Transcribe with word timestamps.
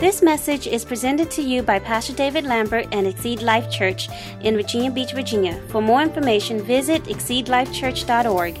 This 0.00 0.22
message 0.22 0.66
is 0.66 0.82
presented 0.82 1.30
to 1.32 1.42
you 1.42 1.62
by 1.62 1.78
Pastor 1.78 2.14
David 2.14 2.44
Lambert 2.44 2.86
and 2.90 3.06
Exceed 3.06 3.42
Life 3.42 3.70
Church 3.70 4.08
in 4.40 4.56
Virginia 4.56 4.90
Beach, 4.90 5.12
Virginia. 5.12 5.60
For 5.68 5.82
more 5.82 6.00
information, 6.00 6.62
visit 6.62 7.04
exceedlifechurch.org. 7.04 8.58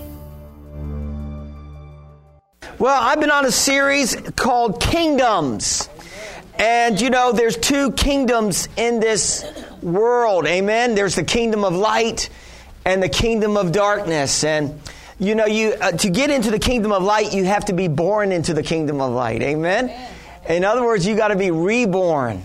Well, 2.78 3.02
I've 3.02 3.20
been 3.20 3.30
on 3.30 3.46
a 3.46 3.50
series 3.50 4.16
called 4.36 4.82
Kingdoms. 4.82 5.88
And 6.58 7.00
you 7.00 7.08
know, 7.08 7.32
there's 7.32 7.56
two 7.56 7.92
kingdoms 7.92 8.68
in 8.76 9.00
this 9.00 9.42
world. 9.80 10.46
Amen. 10.46 10.94
There's 10.94 11.14
the 11.14 11.24
kingdom 11.24 11.64
of 11.64 11.74
light 11.74 12.28
and 12.84 13.02
the 13.02 13.08
kingdom 13.08 13.56
of 13.56 13.72
darkness. 13.72 14.44
And 14.44 14.78
you 15.18 15.34
know, 15.34 15.46
you 15.46 15.72
uh, 15.80 15.92
to 15.92 16.10
get 16.10 16.28
into 16.28 16.50
the 16.50 16.58
kingdom 16.58 16.92
of 16.92 17.02
light, 17.02 17.32
you 17.32 17.46
have 17.46 17.64
to 17.64 17.72
be 17.72 17.88
born 17.88 18.30
into 18.30 18.52
the 18.52 18.62
kingdom 18.62 19.00
of 19.00 19.12
light. 19.12 19.40
Amen. 19.40 19.88
Amen. 19.88 20.16
In 20.50 20.64
other 20.64 20.82
words, 20.82 21.06
you 21.06 21.14
got 21.14 21.28
to 21.28 21.36
be 21.36 21.52
reborn. 21.52 22.42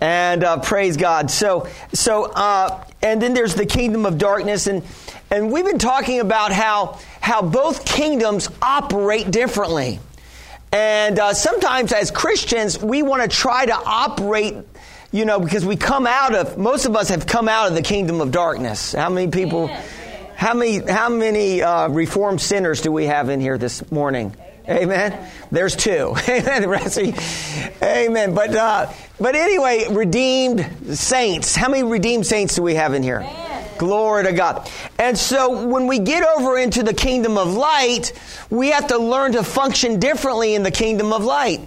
And 0.00 0.42
uh, 0.42 0.58
praise 0.58 0.96
God. 0.96 1.30
So, 1.30 1.68
so, 1.92 2.24
uh, 2.24 2.84
and 3.02 3.22
then 3.22 3.34
there's 3.34 3.54
the 3.54 3.66
kingdom 3.66 4.04
of 4.04 4.18
darkness, 4.18 4.66
and 4.66 4.82
and 5.30 5.52
we've 5.52 5.64
been 5.64 5.78
talking 5.78 6.20
about 6.20 6.50
how 6.52 6.98
how 7.20 7.42
both 7.42 7.84
kingdoms 7.84 8.48
operate 8.60 9.30
differently. 9.30 10.00
And 10.72 11.18
uh, 11.18 11.34
sometimes, 11.34 11.92
as 11.92 12.10
Christians, 12.10 12.82
we 12.82 13.02
want 13.02 13.22
to 13.22 13.28
try 13.28 13.66
to 13.66 13.74
operate, 13.74 14.56
you 15.12 15.24
know, 15.24 15.38
because 15.38 15.64
we 15.64 15.76
come 15.76 16.06
out 16.06 16.34
of 16.34 16.58
most 16.58 16.86
of 16.86 16.96
us 16.96 17.10
have 17.10 17.26
come 17.26 17.48
out 17.48 17.68
of 17.68 17.74
the 17.74 17.82
kingdom 17.82 18.20
of 18.20 18.32
darkness. 18.32 18.92
How 18.92 19.08
many 19.08 19.30
people? 19.30 19.68
How 20.34 20.54
many? 20.54 20.78
How 20.78 21.08
many 21.08 21.62
uh, 21.62 21.88
reformed 21.90 22.40
sinners 22.40 22.80
do 22.80 22.90
we 22.90 23.04
have 23.06 23.28
in 23.28 23.40
here 23.40 23.58
this 23.58 23.88
morning? 23.92 24.34
Amen. 24.70 25.28
There's 25.50 25.74
two. 25.74 26.14
Amen. 26.28 26.62
The 26.62 26.68
rest 26.68 26.96
of 26.96 27.06
you. 27.06 27.14
Amen. 27.82 28.34
But 28.34 28.54
uh, 28.54 28.92
but 29.18 29.34
anyway, 29.34 29.86
redeemed 29.90 30.96
saints. 30.96 31.56
How 31.56 31.68
many 31.68 31.82
redeemed 31.82 32.26
saints 32.26 32.54
do 32.54 32.62
we 32.62 32.74
have 32.76 32.94
in 32.94 33.02
here? 33.02 33.28
Glory 33.78 34.24
to 34.24 34.32
God. 34.32 34.70
And 34.98 35.16
so 35.16 35.66
when 35.66 35.86
we 35.86 35.98
get 35.98 36.22
over 36.36 36.58
into 36.58 36.82
the 36.82 36.92
kingdom 36.92 37.38
of 37.38 37.54
light, 37.54 38.12
we 38.50 38.70
have 38.70 38.88
to 38.88 38.98
learn 38.98 39.32
to 39.32 39.42
function 39.42 39.98
differently 39.98 40.54
in 40.54 40.62
the 40.62 40.70
kingdom 40.70 41.12
of 41.12 41.24
light. 41.24 41.60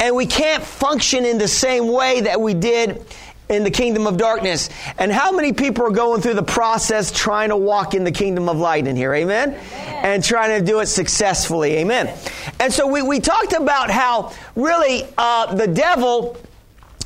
And 0.00 0.16
we 0.16 0.26
can't 0.26 0.62
function 0.62 1.24
in 1.24 1.38
the 1.38 1.48
same 1.48 1.88
way 1.88 2.22
that 2.22 2.40
we 2.40 2.54
did 2.54 3.06
in 3.50 3.64
the 3.64 3.70
kingdom 3.70 4.06
of 4.06 4.16
darkness. 4.16 4.70
And 4.96 5.12
how 5.12 5.32
many 5.32 5.52
people 5.52 5.84
are 5.84 5.90
going 5.90 6.22
through 6.22 6.34
the 6.34 6.42
process 6.42 7.10
trying 7.10 7.50
to 7.50 7.56
walk 7.56 7.94
in 7.94 8.04
the 8.04 8.12
kingdom 8.12 8.48
of 8.48 8.56
light 8.56 8.86
in 8.86 8.96
here? 8.96 9.12
Amen? 9.12 9.50
Amen. 9.50 10.04
And 10.04 10.24
trying 10.24 10.58
to 10.58 10.64
do 10.64 10.78
it 10.78 10.86
successfully. 10.86 11.78
Amen. 11.78 12.16
And 12.60 12.72
so 12.72 12.86
we, 12.86 13.02
we 13.02 13.20
talked 13.20 13.52
about 13.52 13.90
how 13.90 14.32
really 14.54 15.04
uh, 15.18 15.54
the 15.54 15.66
devil, 15.66 16.38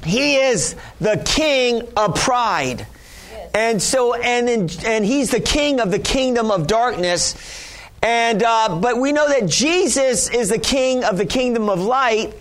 he 0.05 0.37
is 0.37 0.77
the 1.01 1.21
king 1.25 1.89
of 1.97 2.15
pride. 2.15 2.87
And 3.55 3.83
so, 3.83 4.15
and, 4.15 4.49
in, 4.49 4.69
and 4.85 5.05
he's 5.05 5.31
the 5.31 5.41
king 5.41 5.81
of 5.81 5.91
the 5.91 5.99
kingdom 5.99 6.51
of 6.51 6.67
darkness. 6.67 7.37
And, 8.03 8.43
uh, 8.43 8.81
but 8.83 9.01
we 9.01 9.13
know 9.13 9.29
that 9.29 9.47
Jesus 9.49 10.29
is 10.29 10.51
the 10.51 10.59
king 10.59 11.05
of 11.05 11.17
the 11.17 11.25
kingdom 11.25 11.71
of 11.71 11.81
light. 11.81 12.35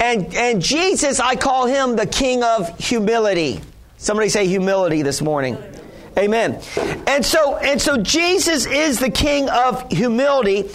And, 0.00 0.34
and 0.34 0.62
Jesus, 0.62 1.20
I 1.20 1.36
call 1.36 1.66
him 1.66 1.94
the 1.94 2.06
king 2.06 2.42
of 2.42 2.78
humility. 2.78 3.60
Somebody 3.98 4.30
say 4.30 4.46
humility 4.46 5.02
this 5.02 5.20
morning. 5.20 5.58
Amen. 6.18 6.60
And 7.06 7.24
so, 7.24 7.56
and 7.58 7.80
so 7.80 7.98
Jesus 7.98 8.66
is 8.66 8.98
the 8.98 9.10
king 9.10 9.48
of 9.50 9.92
humility. 9.92 10.70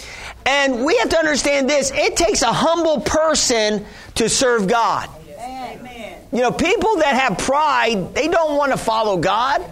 And 0.45 0.85
we 0.85 0.95
have 0.97 1.09
to 1.09 1.17
understand 1.17 1.67
this. 1.67 1.91
It 1.93 2.15
takes 2.15 2.43
a 2.43 2.53
humble 2.53 3.01
person 3.01 3.85
to 4.15 4.29
serve 4.29 4.67
God. 4.67 5.09
Amen. 5.39 6.21
You 6.31 6.41
know, 6.41 6.51
people 6.51 6.97
that 6.97 7.15
have 7.15 7.39
pride, 7.39 8.13
they 8.13 8.27
don't 8.27 8.55
want 8.55 8.71
to 8.73 8.77
follow 8.77 9.17
God. 9.17 9.63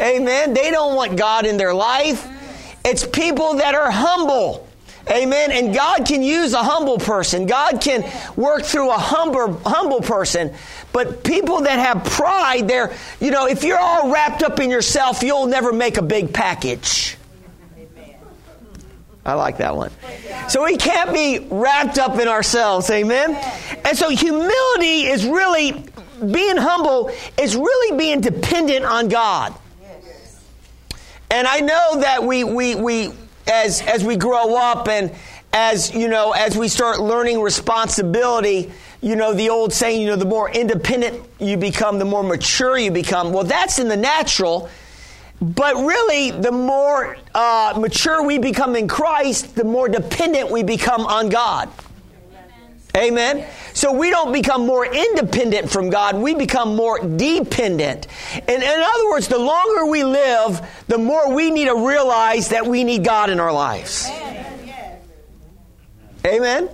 Amen. 0.00 0.52
They 0.52 0.72
don't 0.72 0.96
want 0.96 1.16
God 1.16 1.46
in 1.46 1.56
their 1.56 1.72
life. 1.72 2.28
It's 2.84 3.06
people 3.06 3.54
that 3.54 3.74
are 3.76 3.90
humble. 3.90 4.65
Amen. 5.08 5.52
And 5.52 5.72
God 5.72 6.04
can 6.04 6.22
use 6.22 6.52
a 6.52 6.62
humble 6.62 6.98
person. 6.98 7.46
God 7.46 7.80
can 7.80 8.10
work 8.34 8.64
through 8.64 8.90
a 8.90 8.98
humble, 8.98 9.60
humble 9.64 10.00
person. 10.00 10.52
But 10.92 11.22
people 11.22 11.62
that 11.62 11.78
have 11.78 12.04
pride, 12.04 12.66
they're, 12.66 12.92
you 13.20 13.30
know, 13.30 13.46
if 13.46 13.62
you're 13.62 13.78
all 13.78 14.10
wrapped 14.10 14.42
up 14.42 14.58
in 14.58 14.68
yourself, 14.68 15.22
you'll 15.22 15.46
never 15.46 15.72
make 15.72 15.96
a 15.96 16.02
big 16.02 16.32
package. 16.34 17.16
I 19.24 19.34
like 19.34 19.58
that 19.58 19.76
one. 19.76 19.90
So 20.48 20.64
we 20.64 20.76
can't 20.76 21.12
be 21.12 21.40
wrapped 21.50 21.98
up 21.98 22.18
in 22.18 22.28
ourselves. 22.28 22.88
Amen. 22.90 23.34
And 23.84 23.98
so 23.98 24.08
humility 24.08 25.06
is 25.06 25.24
really, 25.24 25.72
being 26.20 26.56
humble 26.56 27.10
is 27.36 27.56
really 27.56 27.98
being 27.98 28.20
dependent 28.20 28.84
on 28.84 29.08
God. 29.08 29.54
And 31.28 31.46
I 31.46 31.58
know 31.58 32.00
that 32.00 32.22
we, 32.22 32.44
we, 32.44 32.76
we, 32.76 33.12
as 33.46 33.82
as 33.82 34.04
we 34.04 34.16
grow 34.16 34.56
up 34.56 34.88
and 34.88 35.12
as 35.52 35.94
you 35.94 36.08
know 36.08 36.32
as 36.32 36.56
we 36.56 36.68
start 36.68 37.00
learning 37.00 37.40
responsibility 37.40 38.70
you 39.00 39.16
know 39.16 39.32
the 39.32 39.48
old 39.48 39.72
saying 39.72 40.00
you 40.00 40.06
know 40.06 40.16
the 40.16 40.24
more 40.24 40.50
independent 40.50 41.22
you 41.38 41.56
become 41.56 41.98
the 41.98 42.04
more 42.04 42.22
mature 42.22 42.76
you 42.76 42.90
become. 42.90 43.32
Well 43.32 43.44
that's 43.44 43.78
in 43.78 43.88
the 43.88 43.96
natural 43.96 44.68
but 45.40 45.74
really 45.76 46.30
the 46.30 46.50
more 46.50 47.16
uh, 47.34 47.74
mature 47.78 48.22
we 48.24 48.38
become 48.38 48.74
in 48.74 48.88
christ 48.88 49.54
the 49.54 49.64
more 49.64 49.88
dependent 49.88 50.50
we 50.50 50.62
become 50.62 51.04
on 51.06 51.28
god 51.28 51.68
Amen. 52.96 53.46
So 53.74 53.92
we 53.92 54.08
don't 54.08 54.32
become 54.32 54.64
more 54.64 54.86
independent 54.86 55.70
from 55.70 55.90
God, 55.90 56.16
we 56.16 56.34
become 56.34 56.74
more 56.76 56.98
dependent. 56.98 58.06
And 58.32 58.62
in 58.62 58.82
other 58.82 59.10
words, 59.10 59.28
the 59.28 59.38
longer 59.38 59.86
we 59.90 60.02
live, 60.02 60.66
the 60.88 60.98
more 60.98 61.34
we 61.34 61.50
need 61.50 61.66
to 61.66 61.86
realize 61.86 62.48
that 62.48 62.66
we 62.66 62.84
need 62.84 63.04
God 63.04 63.28
in 63.28 63.38
our 63.38 63.52
lives. 63.52 64.08
Amen. 66.24 66.68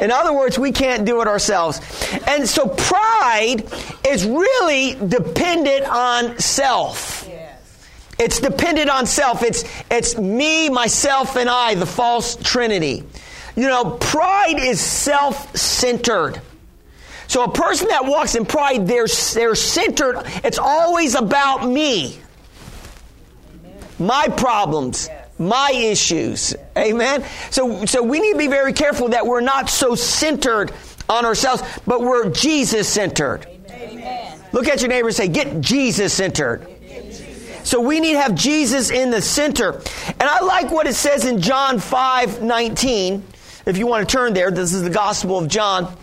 In 0.00 0.10
other 0.10 0.32
words, 0.32 0.58
we 0.58 0.72
can't 0.72 1.04
do 1.04 1.20
it 1.20 1.28
ourselves. 1.28 1.80
And 2.26 2.48
so 2.48 2.68
pride 2.68 3.64
is 4.06 4.26
really 4.26 4.94
dependent 4.94 5.84
on 5.84 6.38
self. 6.38 7.28
It's 8.18 8.40
dependent 8.40 8.90
on 8.90 9.06
self. 9.06 9.42
It's, 9.42 9.64
it's 9.90 10.18
me, 10.18 10.68
myself, 10.68 11.36
and 11.36 11.48
I, 11.48 11.74
the 11.74 11.86
false 11.86 12.36
trinity. 12.36 13.04
You 13.56 13.66
know, 13.66 13.96
pride 14.00 14.58
is 14.58 14.80
self 14.80 15.56
centered. 15.56 16.40
So 17.26 17.44
a 17.44 17.52
person 17.52 17.88
that 17.88 18.04
walks 18.06 18.34
in 18.34 18.44
pride, 18.44 18.88
they're, 18.88 19.06
they're 19.34 19.54
centered. 19.54 20.22
It's 20.42 20.58
always 20.58 21.14
about 21.14 21.64
me, 21.68 22.18
my 24.00 24.26
problems, 24.36 25.08
my 25.38 25.70
issues. 25.72 26.56
Amen. 26.76 27.24
So, 27.50 27.84
so 27.86 28.02
we 28.02 28.18
need 28.18 28.32
to 28.32 28.38
be 28.38 28.48
very 28.48 28.72
careful 28.72 29.10
that 29.10 29.26
we're 29.26 29.40
not 29.40 29.70
so 29.70 29.94
centered 29.94 30.72
on 31.08 31.24
ourselves, 31.24 31.62
but 31.86 32.00
we're 32.00 32.30
Jesus 32.30 32.88
centered. 32.88 33.46
Look 34.52 34.66
at 34.66 34.80
your 34.80 34.88
neighbor 34.88 35.08
and 35.08 35.16
say, 35.16 35.28
Get 35.28 35.60
Jesus 35.60 36.12
centered. 36.12 36.66
So 37.62 37.80
we 37.80 38.00
need 38.00 38.14
to 38.14 38.20
have 38.20 38.34
Jesus 38.34 38.90
in 38.90 39.10
the 39.10 39.22
center. 39.22 39.74
And 40.08 40.22
I 40.22 40.40
like 40.40 40.72
what 40.72 40.86
it 40.86 40.94
says 40.94 41.24
in 41.24 41.40
John 41.40 41.78
5 41.78 42.42
19. 42.42 43.22
If 43.70 43.78
you 43.78 43.86
want 43.86 44.08
to 44.08 44.12
turn 44.12 44.34
there, 44.34 44.50
this 44.50 44.74
is 44.74 44.82
the 44.82 44.90
Gospel 44.90 45.38
of 45.38 45.46
John. 45.46 45.96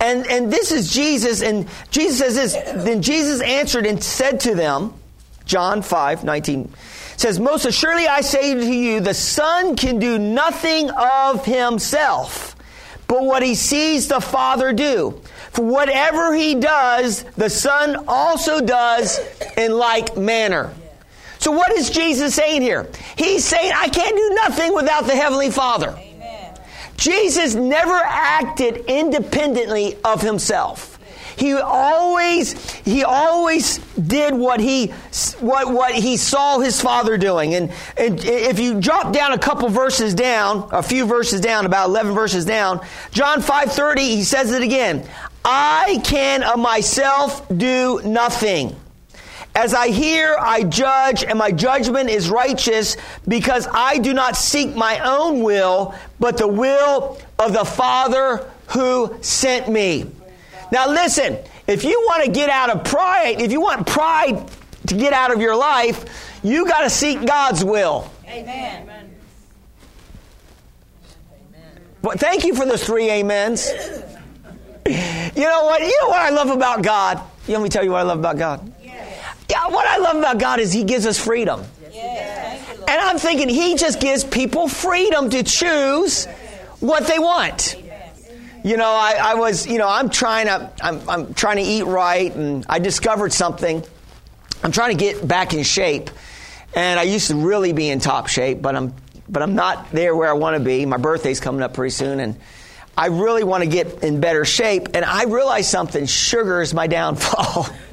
And, 0.00 0.26
and 0.26 0.52
this 0.52 0.72
is 0.72 0.92
Jesus, 0.92 1.42
and 1.42 1.68
Jesus 1.90 2.18
says 2.18 2.34
this. 2.34 2.84
Then 2.84 3.02
Jesus 3.02 3.40
answered 3.40 3.86
and 3.86 4.02
said 4.02 4.40
to 4.40 4.56
them, 4.56 4.92
John 5.44 5.82
5 5.82 6.24
19 6.24 6.72
says, 7.16 7.38
Most 7.38 7.66
assuredly 7.66 8.08
I 8.08 8.20
say 8.22 8.54
to 8.54 8.66
you, 8.66 8.98
the 9.00 9.14
Son 9.14 9.76
can 9.76 10.00
do 10.00 10.18
nothing 10.18 10.90
of 10.90 11.44
himself, 11.44 12.56
but 13.06 13.22
what 13.22 13.44
he 13.44 13.54
sees 13.54 14.08
the 14.08 14.20
Father 14.20 14.72
do. 14.72 15.20
For 15.52 15.64
whatever 15.64 16.34
he 16.34 16.56
does, 16.56 17.22
the 17.36 17.50
Son 17.50 18.04
also 18.08 18.60
does 18.60 19.20
in 19.56 19.72
like 19.72 20.16
manner. 20.16 20.74
So, 21.38 21.52
what 21.52 21.72
is 21.72 21.90
Jesus 21.90 22.34
saying 22.34 22.62
here? 22.62 22.88
He's 23.16 23.44
saying, 23.44 23.72
I 23.74 23.88
can't 23.88 24.16
do 24.16 24.30
nothing 24.42 24.74
without 24.74 25.06
the 25.06 25.14
Heavenly 25.14 25.50
Father. 25.50 25.98
Jesus 27.00 27.54
never 27.54 27.94
acted 27.94 28.84
independently 28.86 29.96
of 30.04 30.20
himself. 30.20 30.98
He 31.36 31.54
always, 31.54 32.70
he 32.80 33.02
always 33.02 33.78
did 33.94 34.34
what 34.34 34.60
he, 34.60 34.88
what, 35.38 35.72
what 35.72 35.94
he 35.94 36.18
saw 36.18 36.58
his 36.58 36.78
father 36.82 37.16
doing. 37.16 37.54
And, 37.54 37.72
and 37.96 38.22
if 38.22 38.58
you 38.58 38.78
drop 38.78 39.14
down 39.14 39.32
a 39.32 39.38
couple 39.38 39.70
verses 39.70 40.12
down, 40.12 40.68
a 40.70 40.82
few 40.82 41.06
verses 41.06 41.40
down, 41.40 41.64
about 41.64 41.88
11 41.88 42.12
verses 42.12 42.44
down, 42.44 42.84
John 43.12 43.40
5.30, 43.40 44.00
he 44.00 44.22
says 44.22 44.52
it 44.52 44.60
again. 44.60 45.08
I 45.42 46.02
can 46.04 46.42
of 46.42 46.58
myself 46.58 47.48
do 47.48 48.02
nothing. 48.04 48.76
As 49.54 49.74
I 49.74 49.88
hear, 49.88 50.36
I 50.38 50.62
judge, 50.62 51.24
and 51.24 51.38
my 51.38 51.50
judgment 51.50 52.08
is 52.08 52.30
righteous 52.30 52.96
because 53.26 53.66
I 53.72 53.98
do 53.98 54.14
not 54.14 54.36
seek 54.36 54.76
my 54.76 55.00
own 55.00 55.42
will, 55.42 55.94
but 56.20 56.36
the 56.36 56.46
will 56.46 57.18
of 57.38 57.52
the 57.52 57.64
Father 57.64 58.48
who 58.68 59.16
sent 59.22 59.68
me. 59.68 60.06
Now, 60.70 60.88
listen, 60.88 61.36
if 61.66 61.82
you 61.82 62.00
want 62.06 62.24
to 62.24 62.30
get 62.30 62.48
out 62.48 62.70
of 62.70 62.84
pride, 62.84 63.40
if 63.40 63.50
you 63.50 63.60
want 63.60 63.86
pride 63.86 64.48
to 64.86 64.94
get 64.94 65.12
out 65.12 65.32
of 65.32 65.40
your 65.40 65.56
life, 65.56 66.38
you 66.44 66.66
got 66.66 66.82
to 66.82 66.90
seek 66.90 67.26
God's 67.26 67.64
will. 67.64 68.10
Amen. 68.28 68.88
But 72.02 72.18
thank 72.18 72.44
you 72.44 72.54
for 72.54 72.64
those 72.64 72.84
three 72.84 73.10
amens. 73.10 73.68
You 74.86 75.42
know 75.42 75.64
what? 75.64 75.82
You 75.82 76.00
know 76.02 76.08
what 76.08 76.20
I 76.20 76.30
love 76.30 76.48
about 76.50 76.82
God? 76.82 77.20
You 77.46 77.54
want 77.54 77.64
me 77.64 77.68
tell 77.68 77.84
you 77.84 77.90
what 77.90 78.00
I 78.00 78.02
love 78.04 78.18
about 78.18 78.38
God? 78.38 78.72
Yeah, 79.50 79.66
what 79.66 79.86
I 79.86 79.98
love 79.98 80.16
about 80.16 80.38
God 80.38 80.60
is 80.60 80.72
He 80.72 80.84
gives 80.84 81.06
us 81.06 81.18
freedom. 81.18 81.64
And 82.88 83.00
I'm 83.00 83.18
thinking 83.18 83.48
He 83.48 83.74
just 83.74 84.00
gives 84.00 84.22
people 84.22 84.68
freedom 84.68 85.28
to 85.30 85.42
choose 85.42 86.26
what 86.78 87.06
they 87.08 87.18
want. 87.18 87.76
You 88.62 88.76
know, 88.76 88.90
I, 88.90 89.16
I 89.20 89.34
was, 89.34 89.66
you 89.66 89.78
know, 89.78 89.88
I'm 89.88 90.10
trying 90.10 90.46
to, 90.46 90.70
I'm, 90.82 91.08
I'm 91.08 91.34
trying 91.34 91.56
to 91.56 91.62
eat 91.62 91.84
right, 91.84 92.32
and 92.34 92.64
I 92.68 92.78
discovered 92.78 93.32
something. 93.32 93.82
I'm 94.62 94.70
trying 94.70 94.96
to 94.96 95.02
get 95.02 95.26
back 95.26 95.54
in 95.54 95.62
shape, 95.64 96.10
and 96.74 97.00
I 97.00 97.04
used 97.04 97.28
to 97.28 97.36
really 97.36 97.72
be 97.72 97.88
in 97.88 97.98
top 98.00 98.28
shape, 98.28 98.60
but 98.60 98.76
I'm, 98.76 98.94
but 99.28 99.42
I'm 99.42 99.54
not 99.54 99.90
there 99.92 100.14
where 100.14 100.28
I 100.28 100.34
want 100.34 100.58
to 100.58 100.62
be. 100.62 100.84
My 100.84 100.98
birthday's 100.98 101.40
coming 101.40 101.62
up 101.62 101.72
pretty 101.72 101.90
soon, 101.90 102.20
and 102.20 102.38
I 102.96 103.06
really 103.06 103.44
want 103.44 103.64
to 103.64 103.70
get 103.70 104.04
in 104.04 104.20
better 104.20 104.44
shape. 104.44 104.88
And 104.92 105.04
I 105.06 105.24
realized 105.24 105.70
something: 105.70 106.04
sugar 106.04 106.60
is 106.60 106.74
my 106.74 106.86
downfall. 106.86 107.66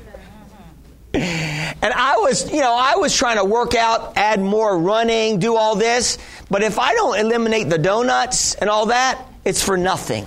And 1.18 1.94
I 1.94 2.18
was, 2.18 2.52
you 2.52 2.60
know, 2.60 2.75
I 2.75 2.96
was 2.96 3.16
trying 3.16 3.38
to 3.38 3.46
work 3.46 3.75
out, 3.75 4.18
add 4.18 4.40
more 4.40 4.78
running, 4.78 5.40
do 5.40 5.56
all 5.56 5.75
this. 5.75 6.18
But 6.50 6.64
if 6.64 6.80
I 6.80 6.94
don't 6.94 7.19
eliminate 7.19 7.69
the 7.69 7.78
donuts 7.78 8.56
and 8.56 8.69
all 8.69 8.88
that, 8.88 9.24
it's 9.46 9.64
for 9.64 9.78
nothing. 9.78 10.25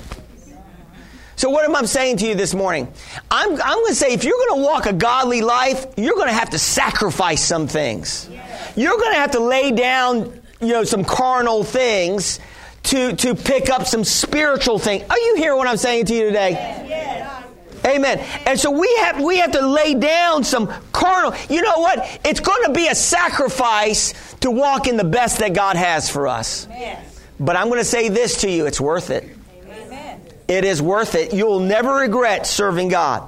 So, 1.36 1.48
what 1.48 1.64
am 1.64 1.74
I 1.74 1.82
saying 1.86 2.18
to 2.18 2.26
you 2.26 2.34
this 2.34 2.54
morning? 2.54 2.92
I'm, 3.30 3.52
I'm 3.52 3.58
going 3.58 3.86
to 3.86 3.94
say 3.94 4.12
if 4.12 4.24
you're 4.24 4.36
going 4.36 4.60
to 4.60 4.66
walk 4.66 4.84
a 4.84 4.92
godly 4.92 5.40
life, 5.40 5.86
you're 5.96 6.14
going 6.14 6.28
to 6.28 6.34
have 6.34 6.50
to 6.50 6.58
sacrifice 6.58 7.42
some 7.42 7.66
things. 7.66 8.28
You're 8.76 8.98
going 8.98 9.14
to 9.14 9.18
have 9.18 9.30
to 9.30 9.40
lay 9.40 9.72
down, 9.72 10.40
you 10.60 10.68
know, 10.68 10.84
some 10.84 11.02
carnal 11.02 11.64
things 11.64 12.40
to, 12.84 13.16
to 13.16 13.34
pick 13.34 13.70
up 13.70 13.86
some 13.86 14.04
spiritual 14.04 14.78
things. 14.78 15.04
Are 15.08 15.18
you 15.18 15.36
hearing 15.36 15.56
what 15.56 15.66
I'm 15.66 15.78
saying 15.78 16.06
to 16.06 16.14
you 16.14 16.26
today? 16.26 16.50
Yes. 16.50 17.39
Amen. 17.84 18.18
And 18.46 18.58
so 18.58 18.70
we 18.70 18.94
have 19.00 19.20
we 19.22 19.38
have 19.38 19.52
to 19.52 19.66
lay 19.66 19.94
down 19.94 20.44
some 20.44 20.68
carnal. 20.92 21.34
You 21.48 21.62
know 21.62 21.78
what? 21.78 22.20
It's 22.24 22.40
going 22.40 22.64
to 22.66 22.72
be 22.72 22.88
a 22.88 22.94
sacrifice 22.94 24.34
to 24.40 24.50
walk 24.50 24.86
in 24.86 24.96
the 24.96 25.04
best 25.04 25.38
that 25.38 25.54
God 25.54 25.76
has 25.76 26.10
for 26.10 26.28
us. 26.28 26.66
Yes. 26.70 27.20
But 27.38 27.56
I'm 27.56 27.68
going 27.68 27.80
to 27.80 27.84
say 27.84 28.08
this 28.08 28.42
to 28.42 28.50
you: 28.50 28.66
it's 28.66 28.80
worth 28.80 29.10
it. 29.10 29.28
Amen. 29.64 30.20
It 30.48 30.64
is 30.64 30.82
worth 30.82 31.14
it. 31.14 31.32
You'll 31.32 31.60
never 31.60 31.94
regret 31.94 32.46
serving 32.46 32.88
God. 32.88 33.26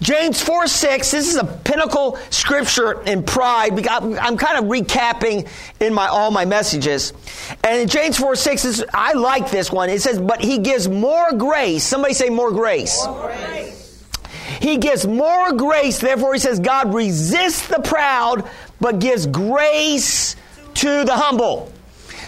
James 0.00 0.40
4 0.40 0.68
6, 0.68 1.10
this 1.10 1.28
is 1.28 1.36
a 1.36 1.44
pinnacle 1.44 2.18
scripture 2.30 3.02
in 3.02 3.24
pride. 3.24 3.86
I'm 3.88 4.36
kind 4.36 4.58
of 4.58 4.70
recapping 4.70 5.48
in 5.80 5.92
my 5.92 6.06
all 6.06 6.30
my 6.30 6.44
messages. 6.44 7.12
And 7.64 7.82
in 7.82 7.88
James 7.88 8.16
4 8.16 8.36
6, 8.36 8.64
is, 8.64 8.84
I 8.94 9.14
like 9.14 9.50
this 9.50 9.72
one. 9.72 9.90
It 9.90 10.00
says, 10.00 10.20
But 10.20 10.40
he 10.40 10.58
gives 10.58 10.88
more 10.88 11.32
grace. 11.32 11.82
Somebody 11.82 12.14
say 12.14 12.30
more 12.30 12.52
grace. 12.52 13.04
More 13.04 13.26
grace. 13.26 13.77
He 14.60 14.78
gives 14.78 15.06
more 15.06 15.52
grace. 15.52 15.98
Therefore, 15.98 16.34
he 16.34 16.40
says, 16.40 16.60
God 16.60 16.94
resists 16.94 17.68
the 17.68 17.80
proud, 17.80 18.48
but 18.80 18.98
gives 18.98 19.26
grace 19.26 20.36
to 20.74 21.04
the 21.04 21.14
humble. 21.14 21.72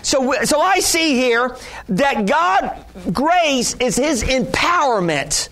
So, 0.03 0.33
so 0.45 0.61
I 0.61 0.81
see 0.81 1.15
here 1.15 1.57
that 1.91 2.27
God, 2.27 2.85
grace 3.13 3.75
is 3.75 3.97
his 3.97 4.23
empowerment 4.23 5.49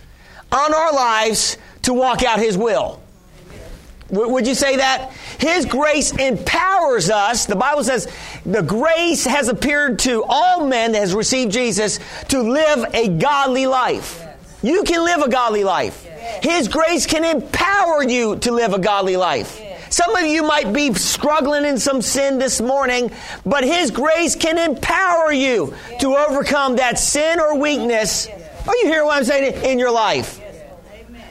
on 0.51 0.75
our 0.75 0.93
lives 0.93 1.59
to 1.83 1.93
walk 1.93 2.23
out 2.23 2.39
his 2.39 2.57
will. 2.57 3.01
Would 4.11 4.47
you 4.47 4.55
say 4.55 4.77
that? 4.77 5.13
His 5.39 5.67
grace 5.67 6.13
empowers 6.13 7.11
us. 7.11 7.45
The 7.45 7.57
Bible 7.57 7.85
says 7.85 8.09
the 8.47 8.63
grace 8.63 9.27
has 9.27 9.49
appeared 9.49 9.99
to 10.01 10.25
all 10.27 10.67
men 10.67 10.93
that 10.93 11.01
has 11.01 11.15
received 11.15 11.53
Jesus 11.53 12.01
to 12.29 12.41
live 12.41 12.87
a 12.95 13.09
godly 13.09 13.67
life. 13.67 14.25
You 14.63 14.83
can 14.85 15.05
live 15.05 15.21
a 15.21 15.29
godly 15.29 15.63
life. 15.63 16.08
His 16.43 16.69
grace 16.69 17.07
can 17.07 17.25
empower 17.25 18.03
you 18.03 18.37
to 18.37 18.53
live 18.53 18.73
a 18.73 18.79
godly 18.79 19.17
life. 19.17 19.61
Some 19.91 20.15
of 20.15 20.27
you 20.27 20.43
might 20.43 20.73
be 20.73 20.93
struggling 20.95 21.65
in 21.65 21.79
some 21.79 22.03
sin 22.03 22.39
this 22.39 22.61
morning, 22.61 23.11
but 23.47 23.65
His 23.65 23.91
grace 23.91 24.37
can 24.37 24.59
empower 24.59 25.33
you 25.33 25.75
to 26.01 26.17
overcome 26.17 26.77
that 26.77 26.99
sin 26.99 27.41
or 27.41 27.59
weakness. 27.59 28.29
Are 28.29 28.77
you 28.77 28.87
hearing 28.87 29.07
what 29.07 29.17
I'm 29.17 29.25
saying 29.25 29.65
in 29.65 29.79
your 29.79 29.91
life? 29.91 30.41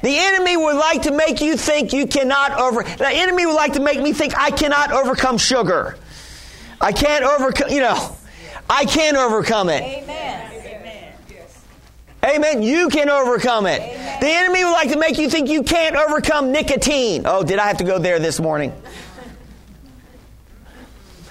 The 0.01 0.17
enemy 0.17 0.57
would 0.57 0.75
like 0.75 1.03
to 1.03 1.11
make 1.11 1.41
you 1.41 1.57
think 1.57 1.93
you 1.93 2.07
cannot 2.07 2.59
over. 2.59 2.83
The 2.83 3.09
enemy 3.09 3.45
would 3.45 3.55
like 3.55 3.73
to 3.73 3.79
make 3.79 4.01
me 4.01 4.13
think 4.13 4.37
I 4.37 4.51
cannot 4.51 4.91
overcome 4.91 5.37
sugar. 5.37 5.97
I 6.79 6.91
can't 6.91 7.25
overcome. 7.25 7.69
You 7.71 7.81
know, 7.81 8.15
I 8.69 8.85
can't 8.85 9.17
overcome 9.17 9.69
it. 9.69 9.83
Amen. 9.83 10.56
Amen. 12.27 12.61
You 12.61 12.89
can 12.89 13.09
overcome 13.09 13.65
it. 13.65 13.81
Amen. 13.81 14.19
The 14.19 14.27
enemy 14.27 14.63
would 14.63 14.71
like 14.71 14.91
to 14.91 14.97
make 14.97 15.17
you 15.17 15.29
think 15.29 15.49
you 15.49 15.63
can't 15.63 15.95
overcome 15.95 16.51
nicotine. 16.51 17.23
Oh, 17.25 17.43
did 17.43 17.59
I 17.59 17.67
have 17.67 17.77
to 17.77 17.83
go 17.83 17.99
there 17.99 18.19
this 18.19 18.39
morning? 18.39 18.73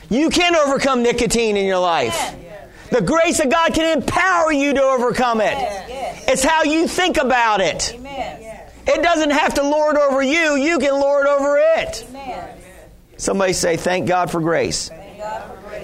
You 0.09 0.31
can 0.31 0.55
overcome 0.55 1.03
nicotine 1.03 1.57
in 1.57 1.67
your 1.67 1.81
life. 1.81 2.35
The 2.91 3.01
grace 3.01 3.41
of 3.41 3.51
God 3.51 3.75
can 3.75 3.99
empower 3.99 4.53
you 4.53 4.75
to 4.75 4.83
overcome 4.83 5.41
it. 5.41 5.57
It's 6.29 6.45
how 6.45 6.63
you 6.63 6.87
think 6.87 7.17
about 7.19 7.61
it. 7.61 7.93
It 8.89 9.03
doesn't 9.03 9.31
have 9.31 9.55
to 9.55 9.63
lord 9.63 9.97
over 9.97 10.23
you, 10.23 10.55
you 10.55 10.79
can 10.79 10.93
lord 10.93 11.27
over 11.27 11.59
it. 11.59 12.07
Somebody 13.17 13.53
say, 13.53 13.77
Thank 13.77 14.07
God 14.07 14.31
for 14.31 14.41
grace. 14.41 14.91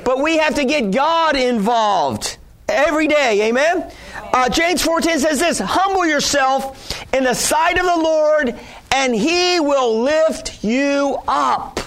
But 0.05 0.23
we 0.23 0.39
have 0.39 0.57
to 0.57 0.65
get 0.65 0.91
God 0.93 1.37
involved 1.37 2.39
every 2.73 3.07
day. 3.07 3.49
Amen? 3.49 3.91
Uh, 4.33 4.49
James 4.49 4.83
4.10 4.83 5.19
says 5.19 5.39
this, 5.39 5.59
Humble 5.59 6.07
yourself 6.07 6.95
in 7.15 7.25
the 7.25 7.35
sight 7.35 7.79
of 7.79 7.85
the 7.85 7.97
Lord, 7.97 8.59
and 8.91 9.15
he 9.15 9.61
will 9.61 10.01
lift 10.03 10.65
you 10.65 11.19
up. 11.29 11.81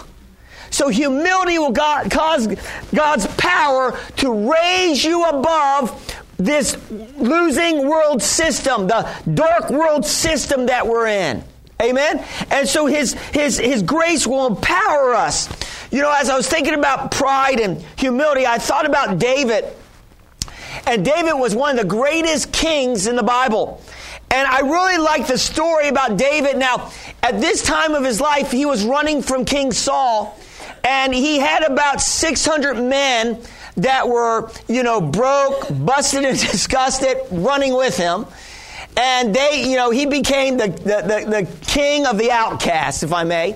So 0.69 0.89
humility 0.89 1.57
will 1.57 1.71
God, 1.71 2.11
cause 2.11 2.47
God's 2.93 3.27
power 3.37 3.97
to 4.17 4.51
raise 4.51 5.03
you 5.03 5.25
above 5.25 6.21
this 6.37 6.77
losing 7.17 7.87
world 7.87 8.21
system, 8.21 8.87
the 8.87 9.09
dark 9.33 9.69
world 9.69 10.05
system 10.05 10.65
that 10.65 10.85
we're 10.85 11.07
in. 11.07 11.43
Amen? 11.81 12.23
And 12.51 12.67
so 12.67 12.85
his, 12.85 13.13
his, 13.13 13.57
his 13.57 13.81
grace 13.83 14.27
will 14.27 14.47
empower 14.47 15.13
us. 15.13 15.49
You 15.91 16.01
know, 16.01 16.11
as 16.11 16.29
I 16.29 16.35
was 16.35 16.47
thinking 16.47 16.73
about 16.73 17.11
pride 17.11 17.59
and 17.59 17.81
humility, 17.95 18.45
I 18.45 18.57
thought 18.57 18.85
about 18.85 19.17
David 19.17 19.65
and 20.85 21.03
David 21.03 21.33
was 21.33 21.55
one 21.55 21.71
of 21.71 21.77
the 21.77 21.87
greatest 21.87 22.51
kings 22.51 23.07
in 23.07 23.15
the 23.15 23.23
Bible. 23.23 23.81
And 24.31 24.47
I 24.47 24.59
really 24.61 24.97
like 24.97 25.27
the 25.27 25.37
story 25.37 25.87
about 25.87 26.17
David. 26.17 26.57
Now, 26.57 26.91
at 27.23 27.39
this 27.39 27.61
time 27.61 27.93
of 27.95 28.03
his 28.03 28.19
life, 28.19 28.51
he 28.51 28.65
was 28.65 28.83
running 28.83 29.21
from 29.21 29.45
King 29.45 29.71
Saul, 29.71 30.37
and 30.83 31.13
he 31.13 31.39
had 31.39 31.63
about 31.63 32.01
600 32.01 32.75
men 32.75 33.41
that 33.77 34.07
were, 34.07 34.51
you 34.67 34.83
know, 34.83 35.01
broke, 35.01 35.67
busted, 35.71 36.25
and 36.25 36.39
disgusted 36.51 37.17
running 37.31 37.75
with 37.75 37.97
him. 37.97 38.25
And 38.97 39.35
they, 39.35 39.69
you 39.69 39.75
know, 39.75 39.91
he 39.91 40.05
became 40.05 40.57
the, 40.57 40.67
the, 40.67 41.01
the, 41.01 41.41
the 41.43 41.65
king 41.67 42.05
of 42.05 42.17
the 42.17 42.31
outcasts, 42.31 43.03
if 43.03 43.11
I 43.11 43.25
may. 43.25 43.55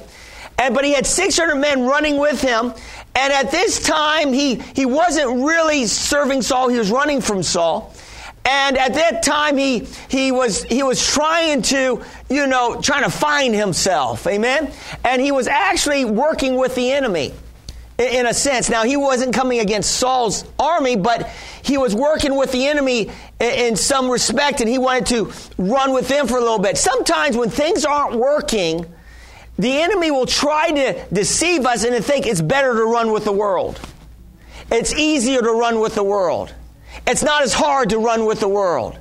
And, 0.57 0.75
but 0.75 0.83
he 0.83 0.93
had 0.93 1.07
600 1.07 1.55
men 1.55 1.83
running 1.83 2.17
with 2.17 2.41
him. 2.41 2.73
And 3.15 3.33
at 3.33 3.51
this 3.51 3.79
time, 3.81 4.31
he, 4.33 4.55
he 4.55 4.85
wasn't 4.85 5.43
really 5.45 5.87
serving 5.87 6.41
Saul, 6.41 6.69
he 6.69 6.77
was 6.77 6.91
running 6.91 7.21
from 7.21 7.43
Saul. 7.43 7.93
And 8.45 8.77
at 8.77 8.93
that 8.95 9.21
time, 9.21 9.57
he, 9.57 9.87
he, 10.07 10.31
was, 10.31 10.63
he 10.63 10.81
was 10.81 11.05
trying 11.05 11.61
to, 11.63 12.03
you 12.29 12.47
know, 12.47 12.81
trying 12.81 13.03
to 13.03 13.11
find 13.11 13.53
himself. 13.53 14.25
Amen? 14.25 14.71
And 15.03 15.21
he 15.21 15.31
was 15.31 15.47
actually 15.47 16.05
working 16.05 16.55
with 16.55 16.73
the 16.73 16.91
enemy 16.91 17.33
in 17.99 18.25
a 18.25 18.33
sense. 18.33 18.69
Now, 18.69 18.83
he 18.83 18.95
wasn't 18.95 19.35
coming 19.35 19.59
against 19.59 19.97
Saul's 19.97 20.45
army, 20.57 20.95
but 20.95 21.29
he 21.61 21.77
was 21.77 21.93
working 21.93 22.35
with 22.37 22.51
the 22.51 22.65
enemy 22.67 23.11
in 23.39 23.75
some 23.75 24.09
respect, 24.09 24.61
and 24.61 24.69
he 24.69 24.77
wanted 24.77 25.05
to 25.07 25.33
run 25.57 25.93
with 25.93 26.07
them 26.07 26.25
for 26.25 26.37
a 26.37 26.41
little 26.41 26.59
bit. 26.59 26.77
Sometimes 26.77 27.35
when 27.35 27.49
things 27.49 27.85
aren't 27.85 28.15
working, 28.15 28.85
the 29.59 29.81
enemy 29.81 30.09
will 30.09 30.25
try 30.25 30.71
to 30.71 31.05
deceive 31.13 31.65
us 31.65 31.83
and 31.83 31.93
to 31.93 32.01
think 32.01 32.25
it's 32.25 32.41
better 32.41 32.73
to 32.73 32.85
run 32.85 33.11
with 33.11 33.25
the 33.25 33.33
world. 33.33 33.79
It's 34.71 34.93
easier 34.93 35.41
to 35.41 35.51
run 35.51 35.81
with 35.81 35.95
the 35.95 36.03
world. 36.03 36.53
It's 37.05 37.23
not 37.23 37.43
as 37.43 37.53
hard 37.53 37.89
to 37.89 37.99
run 37.99 38.25
with 38.25 38.39
the 38.39 38.47
world. 38.47 38.97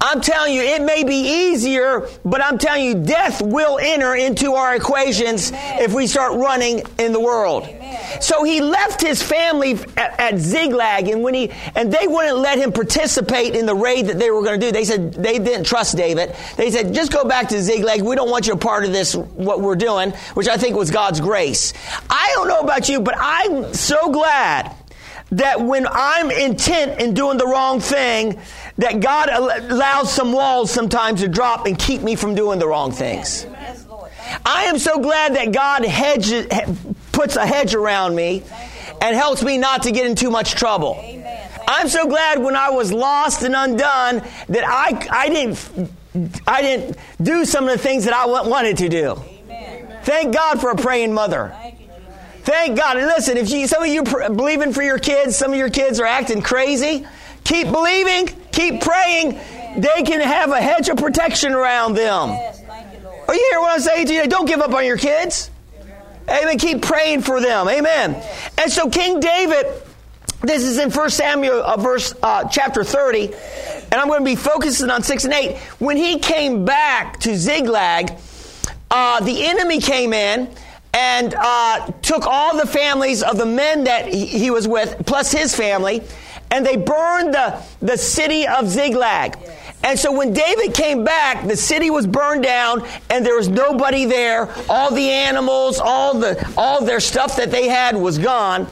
I'm 0.00 0.20
telling 0.20 0.54
you, 0.54 0.62
it 0.62 0.82
may 0.82 1.02
be 1.02 1.50
easier, 1.50 2.08
but 2.24 2.42
I'm 2.42 2.58
telling 2.58 2.84
you, 2.84 2.94
death 2.94 3.42
will 3.42 3.78
enter 3.78 4.14
into 4.14 4.52
our 4.52 4.76
equations 4.76 5.50
Amen. 5.50 5.82
if 5.82 5.92
we 5.92 6.06
start 6.06 6.34
running 6.34 6.82
in 6.98 7.12
the 7.12 7.20
world. 7.20 7.64
Amen. 7.64 8.20
So 8.20 8.44
he 8.44 8.60
left 8.60 9.00
his 9.00 9.22
family 9.22 9.72
at, 9.96 10.18
at 10.20 10.38
Ziklag, 10.38 11.08
and 11.08 11.22
when 11.22 11.34
he 11.34 11.50
and 11.74 11.92
they 11.92 12.06
wouldn't 12.06 12.38
let 12.38 12.58
him 12.58 12.72
participate 12.72 13.54
in 13.54 13.66
the 13.66 13.74
raid 13.74 14.06
that 14.06 14.18
they 14.18 14.30
were 14.30 14.42
going 14.42 14.58
to 14.60 14.66
do. 14.66 14.72
They 14.72 14.84
said 14.84 15.14
they 15.14 15.38
didn't 15.38 15.64
trust 15.64 15.96
David. 15.96 16.34
They 16.56 16.70
said, 16.70 16.94
"Just 16.94 17.12
go 17.12 17.24
back 17.24 17.48
to 17.48 17.60
Ziklag. 17.60 18.02
We 18.02 18.14
don't 18.14 18.30
want 18.30 18.46
you 18.46 18.54
a 18.54 18.56
part 18.56 18.84
of 18.84 18.92
this. 18.92 19.14
What 19.14 19.60
we're 19.60 19.76
doing," 19.76 20.12
which 20.34 20.48
I 20.48 20.56
think 20.56 20.76
was 20.76 20.90
God's 20.90 21.20
grace. 21.20 21.72
I 22.08 22.32
don't 22.34 22.48
know 22.48 22.60
about 22.60 22.88
you, 22.88 23.00
but 23.00 23.14
I'm 23.18 23.74
so 23.74 24.10
glad 24.10 24.74
that 25.30 25.60
when 25.60 25.86
I'm 25.90 26.30
intent 26.30 27.00
in 27.00 27.14
doing 27.14 27.38
the 27.38 27.46
wrong 27.46 27.80
thing, 27.80 28.40
that 28.78 29.00
God 29.00 29.28
allows 29.28 30.12
some 30.12 30.32
walls 30.32 30.70
sometimes 30.70 31.20
to 31.20 31.28
drop 31.28 31.66
and 31.66 31.78
keep 31.78 32.02
me 32.02 32.16
from 32.16 32.34
doing 32.34 32.58
the 32.58 32.66
wrong 32.66 32.92
things. 32.92 33.46
I 34.44 34.64
am 34.64 34.78
so 34.78 34.98
glad 35.00 35.34
that 35.36 35.52
God 35.52 35.84
hedges, 35.84 36.46
puts 37.12 37.36
a 37.36 37.46
hedge 37.46 37.74
around 37.74 38.14
me 38.14 38.42
and 39.00 39.14
helps 39.14 39.42
me 39.42 39.58
not 39.58 39.82
to 39.84 39.92
get 39.92 40.06
in 40.06 40.14
too 40.14 40.30
much 40.30 40.52
trouble. 40.52 41.02
I'm 41.66 41.88
so 41.88 42.06
glad 42.06 42.42
when 42.42 42.56
I 42.56 42.70
was 42.70 42.92
lost 42.92 43.42
and 43.42 43.54
undone 43.54 44.22
that 44.48 44.64
I, 44.66 45.06
I 45.10 45.28
didn't 45.28 45.92
I 46.46 46.62
didn't 46.62 46.96
do 47.22 47.44
some 47.44 47.64
of 47.64 47.70
the 47.70 47.78
things 47.78 48.04
that 48.06 48.14
I 48.14 48.26
wanted 48.26 48.78
to 48.78 48.88
do. 48.88 49.22
Thank 50.02 50.34
God 50.34 50.60
for 50.60 50.70
a 50.70 50.76
praying 50.76 51.12
mother. 51.12 51.54
Thank 52.48 52.78
God. 52.78 52.96
And 52.96 53.06
listen, 53.06 53.36
if 53.36 53.50
you, 53.50 53.66
some 53.66 53.82
of 53.82 53.88
you 53.90 54.04
pr- 54.04 54.32
believing 54.32 54.72
for 54.72 54.82
your 54.82 54.98
kids, 54.98 55.36
some 55.36 55.52
of 55.52 55.58
your 55.58 55.68
kids 55.68 56.00
are 56.00 56.06
acting 56.06 56.40
crazy, 56.40 57.06
keep 57.44 57.70
believing, 57.70 58.26
keep 58.52 58.80
praying. 58.80 59.38
They 59.76 60.02
can 60.02 60.22
have 60.22 60.50
a 60.50 60.58
hedge 60.58 60.88
of 60.88 60.96
protection 60.96 61.52
around 61.52 61.92
them. 61.92 62.30
Are 62.30 63.34
you 63.34 63.48
hear 63.50 63.60
what 63.60 63.74
I'm 63.74 63.80
saying 63.80 64.06
to 64.06 64.14
you? 64.14 64.26
Don't 64.28 64.46
give 64.46 64.60
up 64.60 64.72
on 64.72 64.86
your 64.86 64.96
kids. 64.96 65.50
Amen. 66.26 66.56
Keep 66.56 66.80
praying 66.80 67.20
for 67.20 67.38
them. 67.38 67.68
Amen. 67.68 68.16
And 68.56 68.72
so 68.72 68.88
King 68.88 69.20
David, 69.20 69.66
this 70.40 70.62
is 70.62 70.78
in 70.78 70.90
1 70.90 71.10
Samuel, 71.10 71.62
uh, 71.62 71.76
verse 71.76 72.14
uh, 72.22 72.48
chapter 72.48 72.82
30, 72.82 73.26
and 73.92 73.94
I'm 73.94 74.08
going 74.08 74.20
to 74.20 74.24
be 74.24 74.36
focusing 74.36 74.88
on 74.88 75.02
6 75.02 75.24
and 75.26 75.34
8. 75.34 75.58
When 75.80 75.98
he 75.98 76.18
came 76.18 76.64
back 76.64 77.20
to 77.20 77.36
Ziklag, 77.36 78.10
uh, 78.90 79.20
the 79.20 79.44
enemy 79.48 79.82
came 79.82 80.14
in 80.14 80.48
and 80.98 81.32
uh, 81.38 81.86
took 82.02 82.26
all 82.26 82.56
the 82.56 82.66
families 82.66 83.22
of 83.22 83.38
the 83.38 83.46
men 83.46 83.84
that 83.84 84.08
he 84.12 84.50
was 84.50 84.66
with, 84.66 85.06
plus 85.06 85.30
his 85.30 85.54
family, 85.54 86.02
and 86.50 86.66
they 86.66 86.76
burned 86.76 87.32
the, 87.32 87.62
the 87.80 87.96
city 87.96 88.48
of 88.48 88.68
Ziklag. 88.68 89.38
And 89.84 89.96
so 89.96 90.10
when 90.10 90.32
David 90.32 90.74
came 90.74 91.04
back, 91.04 91.46
the 91.46 91.56
city 91.56 91.88
was 91.88 92.04
burned 92.04 92.42
down 92.42 92.84
and 93.10 93.24
there 93.24 93.36
was 93.36 93.48
nobody 93.48 94.06
there. 94.06 94.52
All 94.68 94.92
the 94.92 95.08
animals, 95.08 95.78
all 95.78 96.18
the 96.18 96.52
all 96.56 96.84
their 96.84 96.98
stuff 96.98 97.36
that 97.36 97.52
they 97.52 97.68
had 97.68 97.96
was 97.96 98.18
gone. 98.18 98.66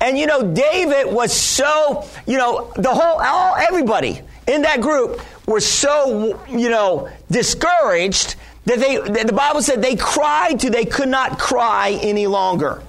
And 0.00 0.16
you 0.16 0.26
know, 0.26 0.54
David 0.54 1.12
was 1.12 1.32
so, 1.32 2.08
you 2.28 2.38
know, 2.38 2.72
the 2.76 2.90
whole 2.90 3.20
all 3.20 3.56
everybody 3.56 4.20
in 4.46 4.62
that 4.62 4.80
group 4.80 5.20
was 5.46 5.66
so, 5.66 6.40
you 6.48 6.70
know, 6.70 7.10
discouraged 7.28 8.36
that 8.64 8.78
they, 8.78 8.96
that 8.98 9.26
the 9.26 9.32
Bible 9.32 9.62
said 9.62 9.82
they 9.82 9.96
cried 9.96 10.60
till 10.60 10.70
they 10.70 10.84
could 10.84 11.08
not 11.08 11.38
cry 11.38 11.98
any 12.02 12.26
longer. 12.26 12.82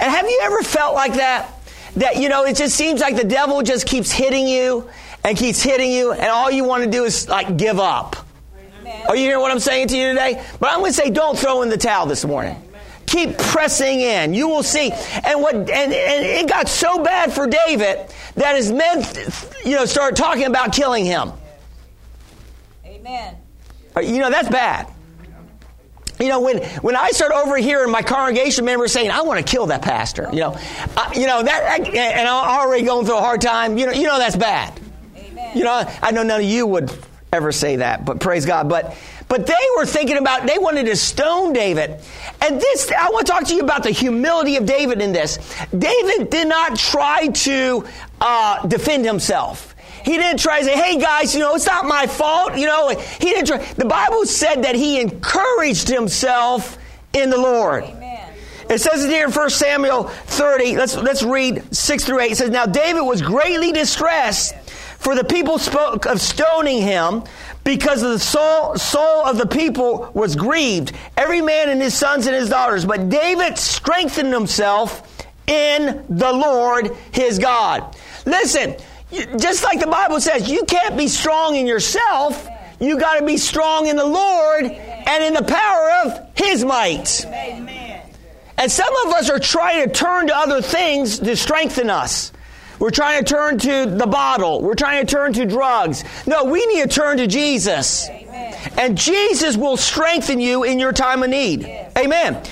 And 0.00 0.10
have 0.10 0.28
you 0.28 0.40
ever 0.42 0.62
felt 0.62 0.94
like 0.94 1.14
that? 1.14 1.50
That, 1.96 2.16
you 2.16 2.28
know, 2.28 2.44
it 2.44 2.56
just 2.56 2.76
seems 2.76 3.00
like 3.00 3.16
the 3.16 3.24
devil 3.24 3.62
just 3.62 3.86
keeps 3.86 4.12
hitting 4.12 4.46
you 4.46 4.88
and 5.24 5.36
keeps 5.36 5.62
hitting 5.62 5.90
you, 5.90 6.12
and 6.12 6.26
all 6.26 6.50
you 6.50 6.64
want 6.64 6.84
to 6.84 6.90
do 6.90 7.04
is 7.04 7.28
like 7.28 7.56
give 7.56 7.78
up. 7.78 8.16
Are 9.08 9.16
you 9.16 9.22
hearing 9.22 9.40
what 9.40 9.50
I'm 9.50 9.58
saying 9.58 9.88
to 9.88 9.96
you 9.96 10.08
today? 10.08 10.42
But 10.60 10.70
I'm 10.70 10.80
going 10.80 10.92
to 10.92 10.96
say 10.96 11.10
don't 11.10 11.38
throw 11.38 11.62
in 11.62 11.68
the 11.68 11.76
towel 11.76 12.06
this 12.06 12.24
morning. 12.24 12.62
Keep 13.06 13.38
pressing 13.38 14.00
in. 14.00 14.34
You 14.34 14.48
will 14.48 14.62
see. 14.62 14.90
And 15.24 15.40
what 15.40 15.54
and, 15.54 15.70
and 15.70 15.92
it 15.92 16.48
got 16.48 16.68
so 16.68 17.02
bad 17.02 17.32
for 17.32 17.46
David 17.46 17.98
that 18.34 18.54
his 18.54 18.70
men, 18.70 19.04
you 19.64 19.76
know, 19.76 19.86
started 19.86 20.16
talking 20.16 20.44
about 20.44 20.74
killing 20.74 21.06
him. 21.06 21.32
Amen. 22.84 23.36
Uh, 23.96 24.00
you 24.00 24.18
know, 24.18 24.30
that's 24.30 24.48
bad. 24.48 24.86
You 26.20 26.28
know, 26.28 26.40
when, 26.40 26.62
when 26.80 26.96
I 26.96 27.10
start 27.10 27.32
overhearing 27.32 27.90
my 27.90 28.02
congregation 28.02 28.64
members 28.64 28.92
saying, 28.92 29.10
I 29.10 29.22
want 29.22 29.44
to 29.44 29.50
kill 29.50 29.66
that 29.66 29.82
pastor, 29.82 30.28
you 30.32 30.40
know, 30.40 30.56
uh, 30.96 31.10
you 31.14 31.26
know, 31.26 31.42
that, 31.42 31.80
and 31.80 32.28
I'm 32.28 32.60
already 32.60 32.84
going 32.84 33.06
through 33.06 33.18
a 33.18 33.20
hard 33.20 33.40
time, 33.40 33.78
you 33.78 33.86
know, 33.86 33.92
you 33.92 34.02
know 34.02 34.18
that's 34.18 34.36
bad. 34.36 34.78
Amen. 35.16 35.56
You 35.56 35.64
know, 35.64 35.84
I 36.02 36.10
know 36.10 36.22
none 36.22 36.40
of 36.40 36.46
you 36.46 36.66
would 36.66 36.92
ever 37.32 37.52
say 37.52 37.76
that, 37.76 38.04
but 38.04 38.20
praise 38.20 38.46
God. 38.46 38.68
But, 38.68 38.96
but 39.28 39.46
they 39.46 39.54
were 39.76 39.86
thinking 39.86 40.16
about, 40.16 40.46
they 40.46 40.58
wanted 40.58 40.86
to 40.86 40.96
stone 40.96 41.52
David. 41.52 42.00
And 42.40 42.60
this, 42.60 42.90
I 42.90 43.10
want 43.10 43.26
to 43.26 43.32
talk 43.32 43.44
to 43.48 43.54
you 43.54 43.60
about 43.60 43.82
the 43.82 43.90
humility 43.90 44.56
of 44.56 44.66
David 44.66 45.00
in 45.00 45.12
this. 45.12 45.38
David 45.76 46.30
did 46.30 46.48
not 46.48 46.76
try 46.76 47.28
to 47.28 47.84
uh, 48.20 48.66
defend 48.66 49.04
himself. 49.04 49.74
He 50.04 50.16
didn't 50.16 50.38
try 50.38 50.60
to 50.60 50.64
say, 50.64 50.76
hey 50.76 50.98
guys, 50.98 51.34
you 51.34 51.40
know, 51.40 51.54
it's 51.54 51.66
not 51.66 51.86
my 51.86 52.06
fault. 52.06 52.56
You 52.56 52.66
know, 52.66 52.88
he 52.88 53.30
didn't 53.30 53.46
try. 53.46 53.58
The 53.74 53.84
Bible 53.84 54.26
said 54.26 54.64
that 54.64 54.74
he 54.74 55.00
encouraged 55.00 55.88
himself 55.88 56.78
in 57.12 57.30
the 57.30 57.38
Lord. 57.38 57.84
Amen. 57.84 58.32
It 58.70 58.80
says 58.80 59.04
it 59.04 59.10
here 59.10 59.26
in 59.26 59.32
1 59.32 59.50
Samuel 59.50 60.04
30. 60.04 60.76
Let's, 60.76 60.96
let's 60.96 61.22
read 61.22 61.74
6 61.74 62.04
through 62.04 62.20
8. 62.20 62.32
It 62.32 62.36
says, 62.36 62.50
Now 62.50 62.66
David 62.66 63.00
was 63.02 63.22
greatly 63.22 63.72
distressed, 63.72 64.54
for 64.98 65.14
the 65.14 65.24
people 65.24 65.58
spoke 65.58 66.06
of 66.06 66.20
stoning 66.20 66.82
him, 66.82 67.24
because 67.64 68.02
of 68.02 68.10
the 68.12 68.18
soul, 68.18 68.76
soul 68.76 69.26
of 69.26 69.36
the 69.36 69.46
people 69.46 70.10
was 70.14 70.36
grieved, 70.36 70.92
every 71.18 71.42
man 71.42 71.68
and 71.68 71.82
his 71.82 71.92
sons 71.92 72.26
and 72.26 72.34
his 72.34 72.48
daughters. 72.48 72.86
But 72.86 73.10
David 73.10 73.58
strengthened 73.58 74.32
himself 74.32 75.26
in 75.46 76.04
the 76.08 76.32
Lord 76.32 76.96
his 77.12 77.38
God. 77.38 77.94
Listen, 78.24 78.74
just 79.10 79.64
like 79.64 79.80
the 79.80 79.86
Bible 79.86 80.20
says, 80.20 80.48
you 80.50 80.64
can't 80.64 80.96
be 80.96 81.08
strong 81.08 81.56
in 81.56 81.66
yourself. 81.66 82.46
You 82.80 82.98
got 82.98 83.18
to 83.18 83.26
be 83.26 83.36
strong 83.36 83.86
in 83.86 83.96
the 83.96 84.06
Lord 84.06 84.64
and 84.64 85.24
in 85.24 85.34
the 85.34 85.42
power 85.42 85.90
of 86.04 86.30
His 86.36 86.64
might. 86.64 87.24
And 88.56 88.70
some 88.70 88.94
of 89.06 89.14
us 89.14 89.30
are 89.30 89.38
trying 89.38 89.86
to 89.86 89.92
turn 89.92 90.28
to 90.28 90.36
other 90.36 90.60
things 90.62 91.18
to 91.20 91.36
strengthen 91.36 91.90
us. 91.90 92.32
We're 92.78 92.90
trying 92.90 93.24
to 93.24 93.34
turn 93.34 93.58
to 93.58 93.86
the 93.86 94.06
bottle. 94.06 94.62
We're 94.62 94.74
trying 94.74 95.04
to 95.04 95.12
turn 95.12 95.32
to 95.32 95.46
drugs. 95.46 96.04
No, 96.26 96.44
we 96.44 96.64
need 96.66 96.82
to 96.82 96.88
turn 96.88 97.16
to 97.16 97.26
Jesus. 97.26 98.08
And 98.76 98.96
Jesus 98.96 99.56
will 99.56 99.76
strengthen 99.76 100.38
you 100.40 100.62
in 100.62 100.78
your 100.78 100.92
time 100.92 101.22
of 101.22 101.30
need. 101.30 101.64
Amen. 101.96 102.42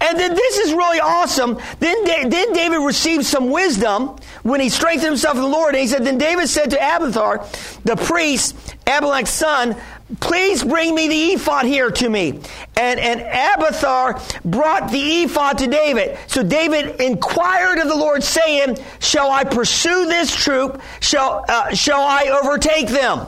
And 0.00 0.18
then 0.18 0.34
this 0.34 0.58
is 0.58 0.72
really 0.72 1.00
awesome. 1.00 1.58
Then, 1.78 2.04
then 2.04 2.52
David 2.52 2.78
received 2.78 3.24
some 3.24 3.50
wisdom 3.50 4.16
when 4.42 4.60
he 4.60 4.68
strengthened 4.68 5.08
himself 5.08 5.36
in 5.36 5.42
the 5.42 5.48
Lord. 5.48 5.74
And 5.74 5.82
he 5.82 5.88
said, 5.88 6.04
Then 6.04 6.18
David 6.18 6.48
said 6.48 6.70
to 6.70 6.76
Abiathar, 6.76 7.46
the 7.84 7.96
priest, 7.96 8.56
Abimelech's 8.86 9.30
son, 9.30 9.76
Please 10.20 10.62
bring 10.62 10.94
me 10.94 11.08
the 11.08 11.32
ephod 11.32 11.64
here 11.64 11.90
to 11.90 12.08
me. 12.08 12.40
And, 12.76 13.00
and 13.00 13.20
Abiathar 13.20 14.20
brought 14.44 14.92
the 14.92 15.22
ephod 15.22 15.58
to 15.58 15.66
David. 15.66 16.16
So 16.28 16.44
David 16.44 17.00
inquired 17.00 17.78
of 17.78 17.88
the 17.88 17.96
Lord, 17.96 18.22
saying, 18.22 18.78
Shall 19.00 19.30
I 19.30 19.44
pursue 19.44 20.06
this 20.06 20.34
troop? 20.34 20.80
Shall, 21.00 21.44
uh, 21.48 21.74
shall 21.74 22.02
I 22.02 22.38
overtake 22.40 22.88
them? 22.88 23.26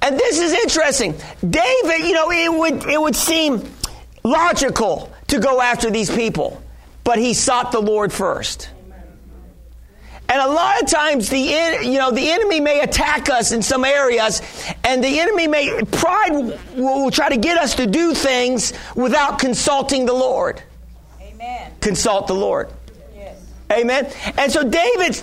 And 0.00 0.18
this 0.18 0.38
is 0.38 0.52
interesting. 0.52 1.14
David, 1.40 2.06
you 2.06 2.12
know, 2.12 2.30
it 2.30 2.52
would, 2.52 2.86
it 2.88 3.00
would 3.00 3.16
seem 3.16 3.62
logical 4.22 5.12
to 5.32 5.40
go 5.40 5.62
after 5.62 5.90
these 5.90 6.10
people, 6.10 6.62
but 7.04 7.18
he 7.18 7.32
sought 7.32 7.72
the 7.72 7.80
Lord 7.80 8.12
first. 8.12 8.68
And 10.28 10.40
a 10.40 10.46
lot 10.46 10.80
of 10.82 10.88
times, 10.88 11.28
the 11.28 11.38
you 11.38 11.98
know 11.98 12.10
the 12.10 12.30
enemy 12.30 12.60
may 12.60 12.80
attack 12.80 13.28
us 13.28 13.52
in 13.52 13.60
some 13.60 13.84
areas, 13.84 14.40
and 14.84 15.02
the 15.02 15.20
enemy 15.20 15.46
may 15.46 15.82
pride 15.90 16.30
will, 16.30 16.58
will 16.76 17.10
try 17.10 17.28
to 17.28 17.36
get 17.36 17.58
us 17.58 17.74
to 17.74 17.86
do 17.86 18.14
things 18.14 18.72
without 18.94 19.38
consulting 19.38 20.06
the 20.06 20.14
Lord. 20.14 20.62
Amen. 21.20 21.72
Consult 21.80 22.28
the 22.28 22.34
Lord. 22.34 22.70
Amen. 23.72 24.10
And 24.38 24.50
so 24.52 24.62
David, 24.62 25.16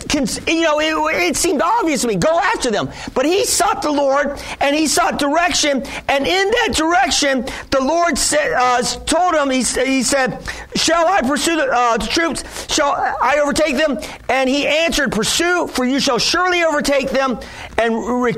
you 0.47 0.61
know, 0.61 0.79
it, 0.79 1.15
it, 1.15 1.37
seemed 1.37 1.61
obvious 1.61 2.01
to 2.01 2.07
me, 2.07 2.15
go 2.15 2.39
after 2.39 2.71
them. 2.71 2.89
But 3.13 3.25
he 3.25 3.45
sought 3.45 3.81
the 3.81 3.91
Lord 3.91 4.39
and 4.59 4.75
he 4.75 4.87
sought 4.87 5.19
direction. 5.19 5.83
And 6.07 6.27
in 6.27 6.51
that 6.51 6.73
direction, 6.73 7.45
the 7.71 7.81
Lord 7.81 8.17
said, 8.17 8.53
uh, 8.53 8.81
told 8.81 9.35
him, 9.35 9.49
he, 9.49 9.63
he, 9.85 10.03
said, 10.03 10.39
Shall 10.75 11.07
I 11.07 11.21
pursue 11.21 11.55
the, 11.55 11.71
uh, 11.71 11.97
the, 11.97 12.07
troops? 12.07 12.73
Shall 12.73 12.91
I 12.91 13.39
overtake 13.41 13.77
them? 13.77 13.99
And 14.29 14.49
he 14.49 14.67
answered, 14.67 15.11
Pursue, 15.11 15.67
for 15.67 15.85
you 15.85 15.99
shall 15.99 16.19
surely 16.19 16.63
overtake 16.63 17.09
them 17.11 17.39
and, 17.77 17.93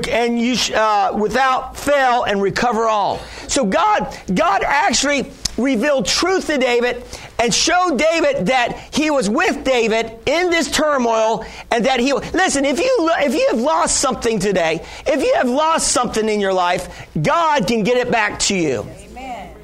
and 0.08 0.40
you 0.40 0.56
uh, 0.74 1.16
without 1.18 1.76
fail 1.76 2.24
and 2.24 2.42
recover 2.42 2.86
all. 2.86 3.18
So 3.48 3.64
God, 3.64 4.16
God 4.34 4.62
actually 4.64 5.30
revealed 5.58 6.06
truth 6.06 6.46
to 6.46 6.58
David 6.58 7.04
and 7.42 7.52
show 7.52 7.96
David 7.96 8.46
that 8.46 8.78
he 8.94 9.10
was 9.10 9.28
with 9.28 9.64
David 9.64 10.16
in 10.26 10.50
this 10.50 10.70
turmoil 10.70 11.44
and 11.72 11.84
that 11.86 11.98
he 11.98 12.12
listen 12.12 12.64
if 12.64 12.78
you 12.78 13.10
if 13.18 13.34
you 13.34 13.48
have 13.50 13.60
lost 13.60 13.96
something 14.00 14.38
today 14.38 14.84
if 15.06 15.22
you 15.22 15.34
have 15.34 15.48
lost 15.48 15.88
something 15.88 16.28
in 16.28 16.38
your 16.38 16.52
life 16.52 17.08
God 17.20 17.66
can 17.66 17.82
get 17.82 17.96
it 17.96 18.12
back 18.12 18.38
to 18.40 18.54
you. 18.54 18.86
Amen. 18.88 19.56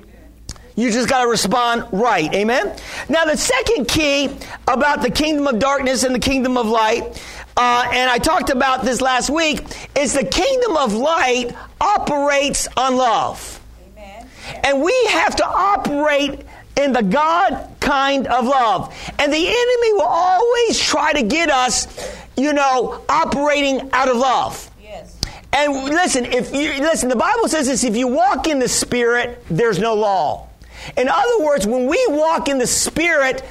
You 0.75 0.91
just 0.91 1.09
got 1.09 1.23
to 1.23 1.29
respond 1.29 1.87
right. 1.93 2.33
Amen? 2.35 2.77
Now 3.09 3.25
the 3.25 3.37
second 3.37 3.87
key 3.87 4.29
about 4.67 5.03
the 5.03 5.11
kingdom 5.11 5.47
of 5.47 5.61
darkness 5.61 6.03
and 6.03 6.15
the 6.15 6.21
kingdom 6.21 6.57
of 6.57 6.67
light 6.67 7.23
uh, 7.57 7.89
and 7.93 8.11
I 8.11 8.19
talked 8.19 8.51
about 8.51 8.85
this 8.85 9.01
last 9.01 9.31
week 9.31 9.61
is 9.97 10.15
the 10.15 10.25
kingdom 10.25 10.77
of 10.77 10.95
light 10.95 11.55
operates 11.81 12.67
on 12.77 12.97
love. 12.97 13.61
Amen. 13.97 14.29
and 14.65 14.83
we 14.83 14.95
have 15.11 15.37
to 15.37 15.47
operate 15.47 16.41
in 16.79 16.93
the 16.93 17.03
God 17.03 17.69
kind 17.81 18.27
of 18.27 18.47
love. 18.47 18.95
And 19.19 19.33
the 19.33 19.37
enemy 19.37 19.93
will 19.95 20.03
always 20.03 20.79
try 20.79 21.13
to 21.13 21.23
get 21.23 21.51
us, 21.51 21.89
you 22.37 22.53
know, 22.53 23.03
operating 23.09 23.91
out 23.93 24.09
of 24.09 24.17
love. 24.17 24.71
Yes. 24.83 25.19
And 25.53 25.73
listen, 25.85 26.25
if 26.25 26.55
you 26.55 26.81
listen, 26.81 27.09
the 27.09 27.17
Bible 27.17 27.49
says 27.49 27.67
this 27.67 27.85
if 27.85 27.97
you 27.97 28.07
walk 28.07 28.47
in 28.47 28.59
the 28.59 28.69
spirit, 28.69 29.45
there's 29.51 29.79
no 29.79 29.95
law. 29.95 30.49
In 30.97 31.09
other 31.09 31.45
words, 31.45 31.67
when 31.67 31.87
we 31.87 32.03
walk 32.09 32.49
in 32.49 32.59
the 32.59 32.67
spirit, 32.67 33.45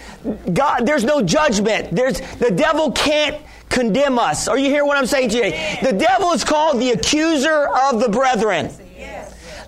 God, 0.54 0.86
there's 0.86 1.04
no 1.04 1.22
judgment. 1.22 1.92
There's 1.92 2.22
the 2.38 2.52
devil 2.52 2.92
can't 2.94 3.42
condemn 3.70 4.18
us. 4.18 4.48
Are 4.48 4.58
you 4.58 4.70
hearing 4.70 4.88
what 4.88 4.98
I'm 4.98 5.06
saying 5.06 5.30
to 5.30 5.38
you? 5.38 5.52
The 5.82 5.98
devil 5.98 6.32
is 6.32 6.44
called 6.44 6.80
the 6.80 6.92
accuser 6.92 7.68
of 7.68 8.00
the 8.00 8.10
brethren. 8.10 8.72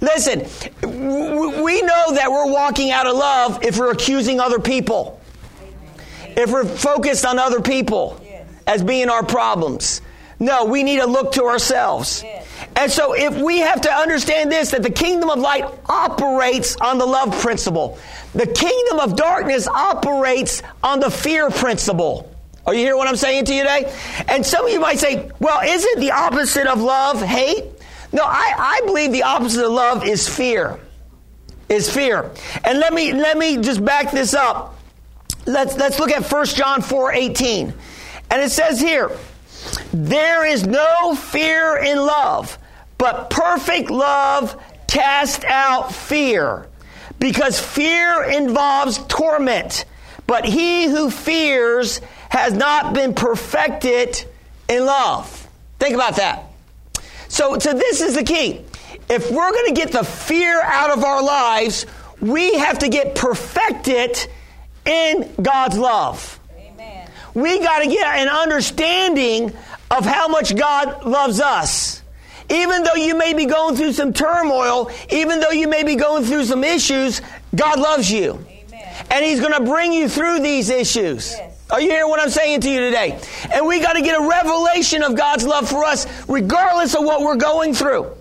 Listen, 0.02 0.40
we 0.82 1.82
know 1.82 2.14
that 2.14 2.28
we're 2.32 2.52
walking 2.52 2.92
out 2.92 3.06
of 3.06 3.16
love 3.16 3.64
if 3.64 3.78
we're 3.78 3.92
accusing 3.92 4.40
other 4.40 4.60
people, 4.60 5.20
if 6.26 6.52
we're 6.52 6.66
focused 6.66 7.26
on 7.26 7.38
other 7.38 7.62
people 7.62 8.22
as 8.66 8.84
being 8.84 9.10
our 9.10 9.24
problems. 9.24 10.02
No, 10.40 10.66
we 10.66 10.84
need 10.84 11.00
to 11.00 11.06
look 11.06 11.34
to 11.34 11.44
ourselves. 11.44 12.24
And 12.76 12.90
so, 12.90 13.14
if 13.14 13.36
we 13.36 13.60
have 13.60 13.82
to 13.82 13.92
understand 13.92 14.50
this, 14.50 14.72
that 14.72 14.84
the 14.84 14.90
kingdom 14.90 15.30
of 15.30 15.40
light 15.40 15.66
operates 15.88 16.78
on 16.78 16.98
the 16.98 17.06
love 17.06 17.38
principle, 17.42 17.98
the 18.34 18.48
kingdom 18.48 19.00
of 19.00 19.18
darkness 19.18 19.68
operates 19.68 20.64
on 20.82 21.02
the 21.02 21.10
fear 21.10 21.50
principle. 21.50 22.34
Are 22.66 22.74
you 22.74 22.82
hearing 22.82 22.98
what 22.98 23.08
I'm 23.08 23.16
saying 23.16 23.46
to 23.46 23.54
you 23.54 23.64
today? 23.64 23.94
And 24.28 24.46
some 24.46 24.66
of 24.66 24.72
you 24.72 24.80
might 24.80 25.00
say, 25.00 25.30
well, 25.40 25.62
isn't 25.68 26.00
the 26.00 26.12
opposite 26.12 26.68
of 26.68 26.80
love 26.80 27.22
hate? 27.22 27.66
No, 28.12 28.24
I, 28.24 28.54
I 28.58 28.82
believe 28.86 29.12
the 29.12 29.24
opposite 29.24 29.64
of 29.64 29.72
love 29.72 30.06
is 30.06 30.28
fear. 30.28 30.80
Is 31.68 31.94
fear. 31.94 32.32
And 32.64 32.80
let 32.80 32.94
me 32.94 33.14
let 33.14 33.38
me 33.38 33.58
just 33.58 33.84
back 33.86 34.12
this 34.12 34.34
up. 34.34 34.80
Let's 35.46 35.78
let's 35.78 36.00
look 36.00 36.10
at 36.10 36.30
1 36.30 36.46
John 36.48 36.82
4 36.82 37.14
18. 37.14 37.74
And 38.32 38.42
it 38.42 38.50
says 38.52 38.80
here, 38.80 39.12
there 39.94 40.46
is 40.46 40.66
no 40.66 41.16
fear 41.16 41.78
in 41.78 41.98
love, 41.98 42.58
but 42.98 43.30
perfect 43.30 43.90
love 43.90 44.60
casts 44.88 45.44
out 45.46 45.94
fear. 45.94 46.68
Because 47.20 47.60
fear 47.60 48.24
involves 48.24 48.98
torment. 49.08 49.86
But 50.26 50.46
he 50.46 50.86
who 50.86 51.10
fears 51.10 52.02
has 52.30 52.54
not 52.54 52.94
been 52.94 53.14
perfected 53.14 54.24
in 54.68 54.86
love. 54.86 55.48
Think 55.80 55.96
about 55.96 56.16
that. 56.18 56.49
So, 57.30 57.58
so 57.60 57.74
this 57.74 58.02
is 58.02 58.16
the 58.16 58.24
key. 58.24 58.66
If 59.08 59.32
we're 59.32 59.52
going 59.52 59.74
to 59.74 59.74
get 59.74 59.92
the 59.92 60.04
fear 60.04 60.62
out 60.62 60.92
of 60.92 61.04
our 61.04 61.24
lives, 61.24 61.86
we 62.20 62.56
have 62.56 62.80
to 62.80 62.90
get 62.90 63.16
perfected 63.16 64.20
in 64.86 65.32
God's 65.42 65.78
love. 65.78 66.40
Amen. 66.58 67.10
We 67.34 67.60
got 67.60 67.80
to 67.80 67.88
get 67.88 68.06
an 68.06 68.28
understanding 68.28 69.54
of 69.90 70.06
how 70.06 70.28
much 70.28 70.56
God 70.56 71.06
loves 71.06 71.40
us. 71.40 72.04
Even 72.50 72.84
though 72.84 72.96
you 72.96 73.16
may 73.16 73.34
be 73.34 73.46
going 73.46 73.76
through 73.76 73.94
some 73.94 74.12
turmoil, 74.12 74.92
even 75.12 75.40
though 75.40 75.52
you 75.52 75.68
may 75.68 75.84
be 75.84 75.96
going 75.96 76.24
through 76.24 76.46
some 76.46 76.64
issues, 76.64 77.22
God 77.56 77.80
loves 77.80 78.12
you. 78.12 78.34
Amen. 78.34 79.06
And 79.12 79.24
He's 79.24 79.40
going 79.40 79.54
to 79.54 79.64
bring 79.64 79.94
you 79.94 80.10
through 80.10 80.40
these 80.40 80.70
issues. 80.70 81.32
Yes. 81.32 81.49
Are 81.72 81.80
you 81.80 81.90
hearing 81.90 82.10
what 82.10 82.20
I'm 82.20 82.30
saying 82.30 82.62
to 82.62 82.70
you 82.70 82.80
today? 82.80 83.20
And 83.54 83.68
we 83.68 83.80
got 83.80 83.94
to 83.94 84.02
get 84.02 84.20
a 84.20 84.28
revelation 84.28 85.04
of 85.04 85.16
God's 85.16 85.46
love 85.46 85.70
for 85.70 85.84
us, 85.84 86.08
regardless 86.28 86.96
of 86.96 87.04
what 87.04 87.22
we're 87.22 87.36
going 87.36 87.74
through. 87.74 88.12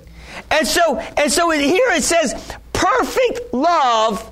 And 0.51 0.67
so, 0.67 0.99
and 0.99 1.33
so 1.33 1.51
here 1.51 1.91
it 1.93 2.03
says, 2.03 2.57
perfect 2.73 3.55
love 3.55 4.31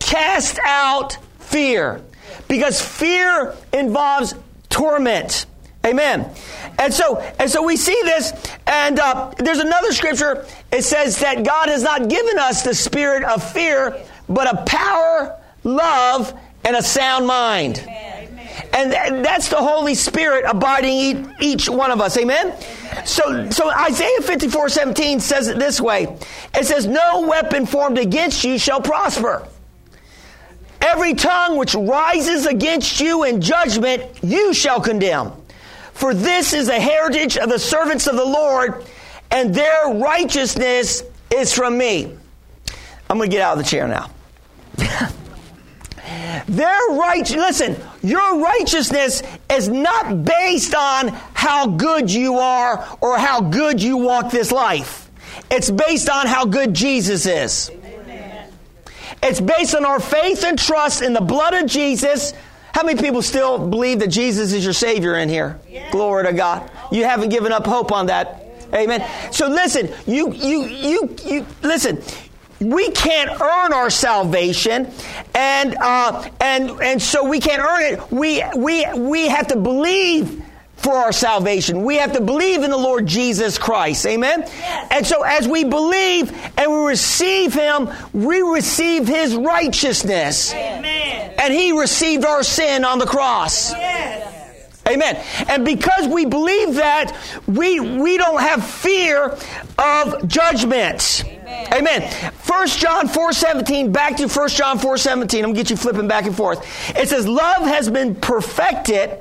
casts 0.00 0.58
out 0.64 1.16
fear. 1.38 2.02
Because 2.46 2.80
fear 2.80 3.54
involves 3.72 4.34
torment. 4.68 5.46
Amen. 5.84 6.30
And 6.78 6.92
so, 6.92 7.18
and 7.38 7.50
so 7.50 7.62
we 7.62 7.76
see 7.76 7.98
this, 8.04 8.32
and 8.66 8.98
uh, 8.98 9.32
there's 9.38 9.58
another 9.58 9.92
scripture. 9.92 10.46
It 10.70 10.82
says 10.82 11.18
that 11.20 11.44
God 11.44 11.68
has 11.68 11.82
not 11.82 12.08
given 12.08 12.38
us 12.38 12.62
the 12.62 12.74
spirit 12.74 13.24
of 13.24 13.52
fear, 13.52 13.98
but 14.28 14.52
a 14.52 14.62
power, 14.64 15.38
love, 15.64 16.38
and 16.64 16.76
a 16.76 16.82
sound 16.82 17.26
mind. 17.26 17.78
Amen. 17.78 18.27
And 18.72 19.24
that's 19.24 19.48
the 19.48 19.56
Holy 19.56 19.94
Spirit 19.94 20.44
abiding 20.48 21.34
each 21.40 21.68
one 21.68 21.90
of 21.90 22.00
us. 22.00 22.16
Amen? 22.16 22.54
So, 23.04 23.50
so 23.50 23.70
Isaiah 23.70 24.20
54 24.22 24.68
17 24.68 25.20
says 25.20 25.48
it 25.48 25.58
this 25.58 25.80
way 25.80 26.16
it 26.54 26.66
says, 26.66 26.86
No 26.86 27.26
weapon 27.28 27.66
formed 27.66 27.98
against 27.98 28.44
you 28.44 28.58
shall 28.58 28.80
prosper. 28.80 29.46
Every 30.80 31.14
tongue 31.14 31.56
which 31.56 31.74
rises 31.74 32.46
against 32.46 33.00
you 33.00 33.24
in 33.24 33.40
judgment, 33.40 34.04
you 34.22 34.54
shall 34.54 34.80
condemn. 34.80 35.32
For 35.92 36.14
this 36.14 36.52
is 36.52 36.68
the 36.68 36.78
heritage 36.78 37.36
of 37.36 37.48
the 37.48 37.58
servants 37.58 38.06
of 38.06 38.16
the 38.16 38.24
Lord, 38.24 38.84
and 39.30 39.52
their 39.52 39.88
righteousness 39.94 41.02
is 41.34 41.52
from 41.52 41.76
me. 41.76 42.16
I'm 43.10 43.18
going 43.18 43.28
to 43.28 43.36
get 43.36 43.42
out 43.42 43.58
of 43.58 43.64
the 43.64 43.68
chair 43.68 43.88
now. 43.88 44.10
Their 46.48 46.80
right, 46.90 47.28
listen, 47.30 47.76
your 48.02 48.40
righteousness 48.40 49.22
is 49.50 49.68
not 49.68 50.24
based 50.24 50.74
on 50.74 51.08
how 51.34 51.66
good 51.66 52.10
you 52.10 52.38
are 52.38 52.86
or 53.00 53.18
how 53.18 53.40
good 53.40 53.82
you 53.82 53.98
walk 53.98 54.30
this 54.30 54.50
life. 54.50 55.10
It's 55.50 55.70
based 55.70 56.08
on 56.08 56.26
how 56.26 56.46
good 56.46 56.74
Jesus 56.74 57.26
is. 57.26 57.70
Amen. 57.70 58.52
It's 59.22 59.40
based 59.40 59.74
on 59.74 59.84
our 59.84 60.00
faith 60.00 60.44
and 60.44 60.58
trust 60.58 61.02
in 61.02 61.12
the 61.12 61.20
blood 61.20 61.54
of 61.54 61.66
Jesus. 61.66 62.32
How 62.72 62.82
many 62.82 63.00
people 63.00 63.22
still 63.22 63.58
believe 63.58 63.98
that 64.00 64.08
Jesus 64.08 64.52
is 64.52 64.64
your 64.64 64.72
Savior 64.72 65.16
in 65.16 65.28
here? 65.28 65.58
Yeah. 65.68 65.90
Glory 65.90 66.24
to 66.24 66.32
God. 66.32 66.70
You 66.92 67.04
haven't 67.04 67.30
given 67.30 67.52
up 67.52 67.66
hope 67.66 67.92
on 67.92 68.06
that. 68.06 68.44
Amen. 68.72 69.04
So 69.32 69.48
listen, 69.48 69.90
you 70.06 70.32
you 70.32 70.66
you 70.66 71.16
you 71.24 71.46
listen 71.62 72.02
we 72.60 72.90
can't 72.90 73.40
earn 73.40 73.72
our 73.72 73.90
salvation, 73.90 74.90
and 75.34 75.76
uh, 75.76 76.28
and 76.40 76.70
and 76.82 77.00
so 77.00 77.28
we 77.28 77.40
can't 77.40 77.62
earn 77.62 77.94
it. 77.94 78.10
We 78.10 78.42
we 78.56 78.86
we 78.98 79.28
have 79.28 79.48
to 79.48 79.56
believe 79.56 80.44
for 80.78 80.92
our 80.92 81.12
salvation. 81.12 81.84
We 81.84 81.96
have 81.96 82.12
to 82.12 82.20
believe 82.20 82.62
in 82.62 82.70
the 82.70 82.76
Lord 82.76 83.06
Jesus 83.06 83.58
Christ. 83.58 84.06
Amen. 84.06 84.40
Yes. 84.46 84.88
And 84.90 85.06
so 85.06 85.22
as 85.22 85.46
we 85.46 85.64
believe 85.64 86.32
and 86.56 86.70
we 86.70 86.86
receive 86.88 87.52
Him, 87.52 87.90
we 88.12 88.40
receive 88.40 89.06
His 89.06 89.36
righteousness. 89.36 90.52
Amen. 90.54 91.34
And 91.38 91.52
He 91.52 91.78
received 91.78 92.24
our 92.24 92.42
sin 92.42 92.84
on 92.84 92.98
the 92.98 93.06
cross. 93.06 93.72
Yes. 93.72 94.34
Amen. 94.88 95.22
And 95.48 95.64
because 95.64 96.08
we 96.08 96.24
believe 96.24 96.76
that, 96.76 97.14
we 97.46 97.78
we 97.78 98.16
don't 98.16 98.40
have 98.40 98.64
fear 98.64 99.36
of 99.78 100.26
judgment. 100.26 101.24
Amen. 101.72 102.32
First 102.32 102.78
John 102.78 103.08
4 103.08 103.32
17, 103.32 103.92
back 103.92 104.16
to 104.16 104.28
First 104.28 104.56
John 104.56 104.78
4 104.78 104.96
17. 104.98 105.40
I'm 105.40 105.44
going 105.46 105.54
to 105.54 105.60
get 105.60 105.70
you 105.70 105.76
flipping 105.76 106.08
back 106.08 106.26
and 106.26 106.36
forth. 106.36 106.64
It 106.96 107.08
says, 107.08 107.26
Love 107.26 107.62
has 107.62 107.90
been 107.90 108.14
perfected 108.14 109.18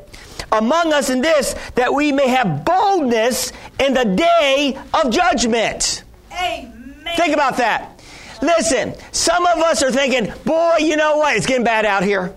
among 0.52 0.94
us 0.94 1.10
in 1.10 1.22
this, 1.22 1.56
that 1.76 1.94
we 1.94 2.12
may 2.12 2.28
have 2.30 2.64
boldness 2.66 3.52
in 3.80 3.94
the 3.94 4.06
day 4.06 4.78
of 4.94 5.12
judgment. 5.12 6.04
Amen. 6.32 6.96
Think 7.16 7.34
about 7.34 7.58
that. 7.58 8.02
Listen, 8.42 8.94
some 9.12 9.46
of 9.46 9.58
us 9.60 9.82
are 9.84 9.92
thinking, 9.92 10.32
boy, 10.46 10.78
you 10.80 10.96
know 10.96 11.18
what? 11.18 11.36
It's 11.36 11.46
getting 11.46 11.64
bad 11.64 11.86
out 11.86 12.04
here. 12.04 12.34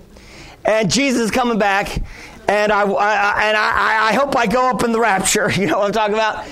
And 0.65 0.91
Jesus 0.91 1.23
is 1.23 1.31
coming 1.31 1.59
back. 1.59 2.03
And 2.49 2.73
I, 2.73 2.83
I 2.83 3.45
and 3.45 3.57
I, 3.57 4.09
I 4.09 4.13
hope 4.15 4.37
I 4.37 4.47
go 4.47 4.71
up 4.71 4.83
in 4.83 4.93
the 4.93 5.01
rapture. 5.01 5.51
You 5.61 5.67
know 5.67 5.79
what 5.79 5.87
I'm 5.87 5.93
talking 5.93 6.15
about? 6.15 6.47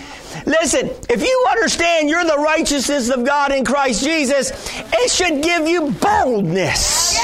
Listen, 0.46 0.90
if 1.08 1.22
you 1.22 1.46
understand 1.50 2.08
you're 2.08 2.24
the 2.24 2.38
righteousness 2.38 3.10
of 3.10 3.24
God 3.24 3.52
in 3.52 3.64
Christ 3.64 4.02
Jesus, 4.04 4.52
it 4.92 5.10
should 5.10 5.42
give 5.42 5.66
you 5.66 5.90
boldness. 5.92 7.18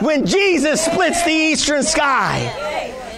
When 0.00 0.26
Jesus 0.26 0.84
splits 0.84 1.22
the 1.24 1.30
eastern 1.30 1.82
sky, 1.82 2.50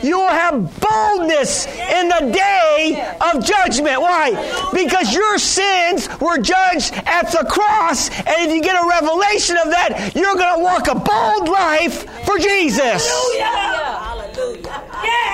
You 0.05 0.19
will 0.19 0.29
have 0.29 0.81
boldness 0.81 1.65
in 1.65 2.09
the 2.09 2.31
day 2.31 3.17
of 3.23 3.43
judgment. 3.43 4.03
Why? 4.03 4.33
Because 4.75 5.15
your 5.15 5.39
sins 5.39 6.11
were 6.21 6.37
judged 6.37 6.93
at 7.07 7.33
the 7.33 7.47
cross, 7.49 8.11
and 8.11 8.51
if 8.51 8.53
you 8.53 8.61
get 8.61 8.77
a 8.77 8.87
revelation 8.87 9.57
of 9.57 9.71
that, 9.71 10.13
you're 10.15 10.35
going 10.35 10.59
to 10.59 10.63
walk 10.63 10.89
a 10.89 10.95
bold 10.95 11.49
life 11.49 12.05
for 12.27 12.37
Jesus. 12.39 13.09
Hallelujah. 13.41 14.83
Yes. 15.03 15.34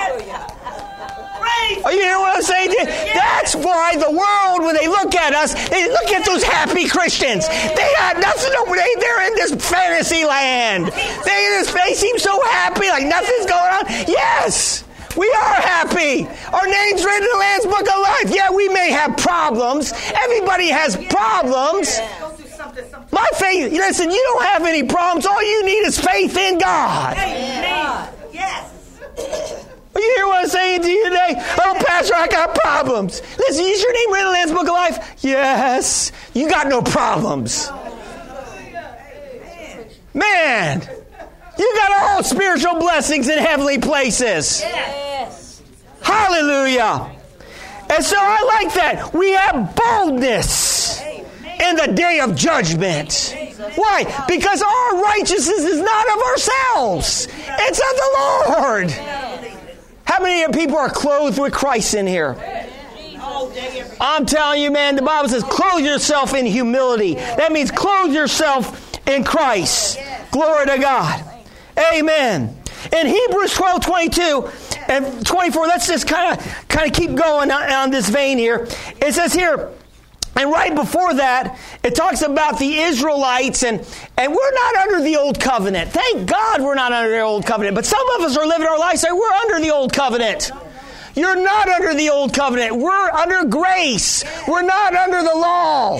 Are 1.83 1.93
you 1.93 2.01
hearing 2.01 2.19
what 2.19 2.35
I'm 2.37 2.43
saying? 2.43 2.75
That's 3.13 3.55
why 3.55 3.95
the 3.95 4.11
world, 4.11 4.65
when 4.65 4.75
they 4.75 4.87
look 4.87 5.15
at 5.15 5.33
us, 5.33 5.53
they 5.69 5.87
look 5.87 6.11
at 6.11 6.25
those 6.25 6.43
happy 6.43 6.87
Christians. 6.87 7.47
They 7.47 7.89
got 7.97 8.19
nothing. 8.19 8.51
To, 8.51 8.65
they, 8.67 8.95
they're 8.99 9.27
in 9.27 9.35
this 9.35 9.69
fantasy 9.69 10.25
land. 10.25 10.87
They, 10.87 11.41
this, 11.57 11.73
they 11.73 11.93
seem 11.93 12.17
so 12.19 12.41
happy, 12.43 12.87
like 12.89 13.05
nothing's 13.05 13.45
going 13.45 13.73
on. 13.73 13.85
Yes. 14.07 14.83
We 15.17 15.27
are 15.27 15.55
happy. 15.55 16.25
Our 16.53 16.67
name's 16.67 17.03
written 17.03 17.23
in 17.23 17.29
the 17.31 17.37
Lamb's 17.37 17.65
Book 17.65 17.81
of 17.81 18.01
Life. 18.01 18.33
Yeah, 18.33 18.51
we 18.51 18.69
may 18.69 18.91
have 18.91 19.17
problems. 19.17 19.91
Everybody 20.15 20.69
has 20.69 20.95
problems. 20.95 21.99
Go 22.19 22.29
through 22.29 22.47
something, 22.47 22.89
something. 22.89 23.09
My 23.11 23.27
faith, 23.33 23.73
listen, 23.73 24.09
you 24.09 24.23
don't 24.33 24.43
have 24.45 24.65
any 24.65 24.83
problems. 24.83 25.25
All 25.25 25.43
you 25.43 25.65
need 25.65 25.85
is 25.85 25.99
faith 25.99 26.37
in 26.37 26.59
God. 26.59 27.17
Amen. 27.17 28.07
Yes. 28.31 29.60
You 29.95 30.13
hear 30.15 30.27
what 30.27 30.43
I'm 30.43 30.49
saying 30.49 30.81
to 30.83 30.89
you 30.89 31.03
today? 31.05 31.33
Oh, 31.59 31.81
Pastor, 31.85 32.15
I 32.15 32.27
got 32.27 32.55
problems. 32.55 33.21
Listen, 33.37 33.65
is 33.65 33.81
your 33.81 33.93
name 33.93 34.13
written 34.13 34.27
in 34.27 34.31
the 34.31 34.31
Lamb's 34.31 34.51
Book 34.51 34.61
of 34.61 34.67
Life? 34.69 35.15
Yes. 35.19 36.11
You 36.33 36.49
got 36.49 36.67
no 36.67 36.81
problems. 36.81 37.69
Man, 40.13 40.81
you 41.57 41.73
got 41.75 42.01
all 42.01 42.23
spiritual 42.23 42.79
blessings 42.79 43.29
in 43.29 43.39
heavenly 43.39 43.79
places. 43.79 44.61
Yes. 44.61 45.61
Hallelujah. 46.01 47.11
And 47.89 48.03
so 48.03 48.17
I 48.17 48.61
like 48.63 48.73
that. 48.75 49.13
We 49.13 49.31
have 49.31 49.75
boldness 49.75 51.01
in 51.01 51.75
the 51.75 51.93
day 51.93 52.19
of 52.21 52.35
judgment. 52.35 53.35
Why? 53.75 54.25
Because 54.27 54.61
our 54.61 55.03
righteousness 55.03 55.59
is 55.59 55.79
not 55.79 56.07
of 56.09 56.21
ourselves, 56.23 57.27
it's 57.29 57.79
of 57.79 57.95
the 57.95 58.09
Lord. 58.59 58.89
How 60.11 60.21
many 60.21 60.51
people 60.51 60.75
are 60.75 60.89
clothed 60.89 61.39
with 61.39 61.53
Christ 61.53 61.93
in 61.93 62.05
here? 62.05 62.35
I'm 64.01 64.25
telling 64.25 64.61
you, 64.61 64.69
man, 64.69 64.97
the 64.97 65.01
Bible 65.01 65.29
says, 65.29 65.41
clothe 65.41 65.85
yourself 65.85 66.33
in 66.33 66.45
humility. 66.45 67.13
That 67.13 67.53
means 67.53 67.71
clothe 67.71 68.11
yourself 68.11 69.07
in 69.07 69.23
Christ. 69.23 69.97
Glory 70.31 70.65
to 70.65 70.77
God. 70.79 71.23
Amen. 71.93 72.57
In 72.91 73.07
Hebrews 73.07 73.53
12 73.53 73.85
22 73.85 74.49
and 74.89 75.25
24, 75.25 75.67
let's 75.67 75.87
just 75.87 76.09
kind 76.09 76.37
of 76.37 76.67
kind 76.67 76.87
of 76.87 76.93
keep 76.93 77.15
going 77.15 77.49
on 77.49 77.89
this 77.89 78.09
vein 78.09 78.37
here. 78.37 78.67
It 79.01 79.13
says 79.13 79.31
here, 79.31 79.71
and 80.35 80.49
right 80.49 80.73
before 80.73 81.13
that, 81.15 81.59
it 81.83 81.93
talks 81.93 82.21
about 82.21 82.57
the 82.57 82.79
Israelites, 82.79 83.63
and, 83.63 83.85
and 84.17 84.33
we're 84.33 84.53
not 84.53 84.75
under 84.87 85.03
the 85.03 85.17
old 85.17 85.39
covenant. 85.39 85.91
Thank 85.91 86.29
God 86.29 86.61
we're 86.61 86.75
not 86.75 86.93
under 86.93 87.11
the 87.11 87.21
old 87.21 87.45
covenant. 87.45 87.75
But 87.75 87.85
some 87.85 88.09
of 88.15 88.21
us 88.21 88.37
are 88.37 88.47
living 88.47 88.67
our 88.67 88.79
lives 88.79 89.01
saying 89.01 89.15
we're 89.15 89.29
under 89.29 89.59
the 89.59 89.71
old 89.71 89.91
covenant. 89.91 90.51
You're 91.15 91.41
not 91.41 91.67
under 91.67 91.93
the 91.93 92.09
old 92.09 92.33
covenant. 92.33 92.77
We're 92.77 93.11
under 93.11 93.45
grace. 93.49 94.23
We're 94.47 94.61
not 94.61 94.95
under 94.95 95.21
the 95.21 95.35
law. 95.35 95.99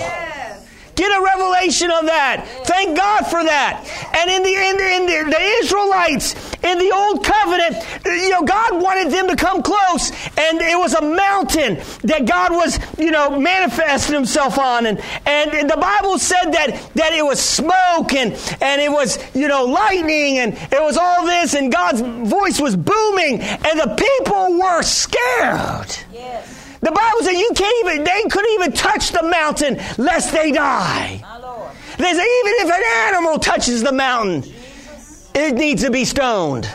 Get 0.94 1.10
a 1.10 1.22
revelation 1.22 1.90
of 1.90 2.06
that. 2.06 2.46
Thank 2.64 2.96
God 2.96 3.26
for 3.26 3.42
that. 3.42 3.80
And 4.14 4.30
in 4.30 4.42
the 4.42 4.54
in 4.54 4.76
the, 4.76 4.88
in 4.94 5.06
the, 5.06 5.30
the 5.30 5.42
Israelites 5.62 6.34
in 6.62 6.78
the 6.78 6.92
old 6.94 7.24
covenant, 7.24 7.76
you 8.04 8.30
know, 8.30 8.42
God 8.42 8.80
wanted 8.80 9.12
them 9.12 9.28
to 9.28 9.36
come 9.36 9.62
close, 9.62 10.10
and 10.38 10.60
it 10.60 10.78
was 10.78 10.94
a 10.94 11.02
mountain 11.02 11.80
that 12.04 12.24
God 12.26 12.52
was, 12.52 12.78
you 12.98 13.10
know, 13.10 13.38
manifesting 13.38 14.14
Himself 14.14 14.58
on, 14.58 14.86
and 14.86 15.00
and 15.26 15.68
the 15.68 15.76
Bible 15.76 16.18
said 16.18 16.52
that 16.52 16.90
that 16.94 17.12
it 17.12 17.24
was 17.24 17.40
smoke 17.40 18.12
and 18.12 18.32
and 18.60 18.80
it 18.80 18.90
was 18.90 19.18
you 19.34 19.48
know 19.48 19.64
lightning 19.64 20.38
and 20.38 20.54
it 20.54 20.82
was 20.82 20.96
all 20.96 21.24
this, 21.26 21.54
and 21.54 21.72
God's 21.72 22.00
voice 22.30 22.60
was 22.60 22.76
booming, 22.76 23.40
and 23.40 23.80
the 23.80 23.96
people 23.96 24.58
were 24.58 24.82
scared. 24.82 25.96
Yes. 26.12 26.61
The 26.82 26.90
Bible 26.90 27.22
said 27.22 27.32
you 27.32 27.50
can't 27.54 27.86
even, 27.86 28.04
they 28.04 28.22
couldn't 28.28 28.50
even 28.54 28.72
touch 28.72 29.12
the 29.12 29.22
mountain 29.22 29.80
lest 29.98 30.32
they 30.32 30.50
die. 30.50 31.20
My 31.22 31.38
Lord. 31.38 31.70
They 31.96 32.12
say 32.12 32.26
even 32.40 32.54
if 32.58 32.74
an 32.74 32.82
animal 33.14 33.38
touches 33.38 33.84
the 33.84 33.92
mountain, 33.92 34.52
it 35.32 35.54
needs 35.54 35.82
to 35.84 35.92
be 35.92 36.04
stoned. 36.04 36.68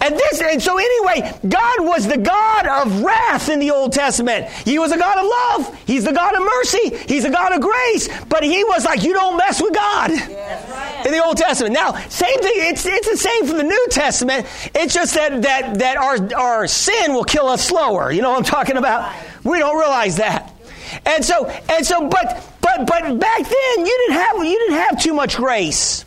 And 0.00 0.16
this, 0.16 0.40
and 0.40 0.62
so 0.62 0.78
anyway, 0.78 1.38
God 1.48 1.84
was 1.84 2.06
the 2.06 2.18
God 2.18 2.66
of 2.66 3.02
wrath 3.02 3.48
in 3.48 3.58
the 3.58 3.70
Old 3.70 3.92
Testament. 3.92 4.46
He 4.46 4.78
was 4.78 4.92
a 4.92 4.98
God 4.98 5.18
of 5.18 5.26
love. 5.26 5.82
He's 5.86 6.04
the 6.04 6.12
God 6.12 6.34
of 6.34 6.42
mercy. 6.42 6.96
He's 7.12 7.24
a 7.24 7.30
God 7.30 7.52
of 7.52 7.60
grace. 7.60 8.08
But 8.26 8.42
he 8.42 8.64
was 8.64 8.84
like, 8.84 9.02
you 9.02 9.12
don't 9.12 9.36
mess 9.36 9.60
with 9.60 9.74
God 9.74 10.10
right. 10.10 11.02
in 11.06 11.12
the 11.12 11.24
Old 11.24 11.36
Testament. 11.36 11.74
Now, 11.74 11.92
same 12.08 12.38
thing. 12.40 12.52
It's 12.56 12.86
it's 12.86 13.08
the 13.08 13.16
same 13.16 13.46
for 13.46 13.54
the 13.54 13.64
New 13.64 13.86
Testament. 13.90 14.46
It's 14.74 14.94
just 14.94 15.14
that 15.14 15.42
that 15.42 15.78
that 15.78 15.96
our 15.96 16.40
our 16.40 16.66
sin 16.66 17.14
will 17.14 17.24
kill 17.24 17.48
us 17.48 17.66
slower. 17.66 18.10
You 18.10 18.22
know 18.22 18.30
what 18.30 18.38
I'm 18.38 18.44
talking 18.44 18.76
about? 18.76 19.14
We 19.44 19.58
don't 19.58 19.78
realize 19.78 20.16
that. 20.16 20.52
And 21.06 21.24
so 21.24 21.46
and 21.46 21.86
so, 21.86 22.08
but 22.08 22.56
but 22.60 22.86
but 22.86 23.18
back 23.18 23.42
then 23.42 23.86
you 23.86 24.06
didn't 24.06 24.22
have 24.22 24.36
you 24.36 24.58
didn't 24.58 24.76
have 24.76 25.00
too 25.00 25.14
much 25.14 25.36
grace. 25.36 26.04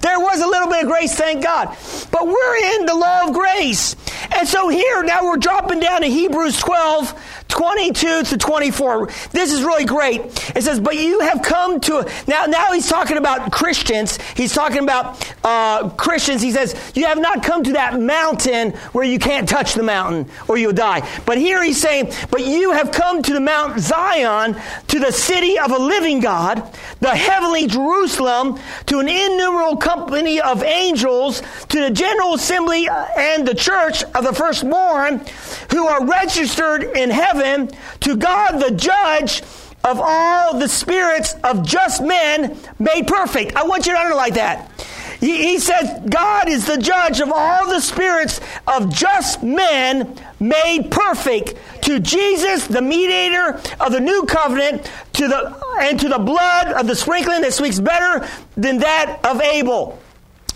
There 0.00 0.18
was 0.20 0.40
a 0.40 0.46
little 0.46 0.68
bit 0.68 0.84
of 0.84 0.90
grace, 0.90 1.14
thank 1.14 1.42
God. 1.42 1.76
But 2.10 2.26
we're 2.26 2.56
in 2.76 2.86
the 2.86 2.94
law 2.94 3.26
of 3.28 3.34
grace. 3.34 3.96
And 4.34 4.46
so 4.46 4.68
here, 4.68 5.02
now 5.02 5.24
we're 5.24 5.36
dropping 5.36 5.80
down 5.80 6.02
to 6.02 6.06
Hebrews 6.06 6.58
12, 6.58 7.44
22 7.48 8.22
to 8.24 8.36
24. 8.36 9.06
This 9.32 9.52
is 9.52 9.62
really 9.62 9.84
great. 9.84 10.20
It 10.54 10.62
says, 10.62 10.80
But 10.80 10.96
you 10.96 11.20
have 11.20 11.42
come 11.42 11.80
to. 11.80 12.08
Now, 12.26 12.44
now 12.46 12.72
he's 12.72 12.88
talking 12.88 13.16
about 13.16 13.50
Christians. 13.50 14.18
He's 14.36 14.52
talking 14.52 14.82
about 14.82 15.34
uh, 15.42 15.88
Christians. 15.90 16.42
He 16.42 16.52
says, 16.52 16.92
You 16.94 17.06
have 17.06 17.18
not 17.18 17.42
come 17.42 17.64
to 17.64 17.72
that 17.72 18.00
mountain 18.00 18.72
where 18.92 19.04
you 19.04 19.18
can't 19.18 19.48
touch 19.48 19.74
the 19.74 19.82
mountain 19.82 20.30
or 20.46 20.58
you'll 20.58 20.72
die. 20.72 21.08
But 21.24 21.38
here 21.38 21.62
he's 21.62 21.80
saying, 21.80 22.12
But 22.30 22.46
you 22.46 22.72
have 22.72 22.92
come 22.92 23.22
to 23.22 23.32
the 23.32 23.40
Mount 23.40 23.80
Zion, 23.80 24.56
to 24.88 24.98
the 24.98 25.12
city 25.12 25.58
of 25.58 25.70
a 25.70 25.78
living 25.78 26.20
God, 26.20 26.76
the 27.00 27.14
heavenly 27.14 27.66
Jerusalem, 27.66 28.58
to 28.86 28.98
an 28.98 29.08
innumerable 29.08 29.76
company 29.78 30.40
of 30.40 30.62
angels, 30.62 31.42
to 31.68 31.80
the 31.80 31.90
general 31.90 32.34
assembly 32.34 32.88
and 33.16 33.46
the 33.46 33.54
church 33.54 34.04
of 34.14 34.24
the 34.24 34.32
firstborn 34.32 35.22
who 35.70 35.86
are 35.86 36.04
registered 36.04 36.84
in 36.96 37.10
heaven, 37.10 37.70
to 38.00 38.16
God 38.16 38.58
the 38.58 38.74
judge 38.74 39.42
of 39.84 40.00
all 40.02 40.58
the 40.58 40.68
spirits 40.68 41.34
of 41.44 41.66
just 41.66 42.02
men 42.02 42.58
made 42.78 43.06
perfect. 43.06 43.56
I 43.56 43.64
want 43.64 43.86
you 43.86 43.92
to 43.92 43.98
underline 43.98 44.34
that. 44.34 44.70
He, 45.20 45.42
he 45.42 45.58
says, 45.58 46.00
God 46.08 46.48
is 46.48 46.66
the 46.66 46.78
judge 46.78 47.20
of 47.20 47.32
all 47.32 47.68
the 47.68 47.80
spirits 47.80 48.40
of 48.66 48.92
just 48.92 49.42
men 49.42 50.16
made 50.38 50.90
perfect. 50.90 51.54
To 51.82 51.98
Jesus, 51.98 52.66
the 52.66 52.82
mediator 52.82 53.60
of 53.80 53.92
the 53.92 54.00
new 54.00 54.24
covenant, 54.26 54.90
to 55.14 55.26
the 55.26 55.58
and 55.80 55.98
to 56.00 56.08
the 56.08 56.18
blood 56.18 56.68
of 56.68 56.86
the 56.86 56.94
sprinkling 56.94 57.40
that 57.42 57.52
speaks 57.52 57.80
better 57.80 58.26
than 58.56 58.78
that 58.78 59.20
of 59.24 59.40
Abel. 59.40 59.98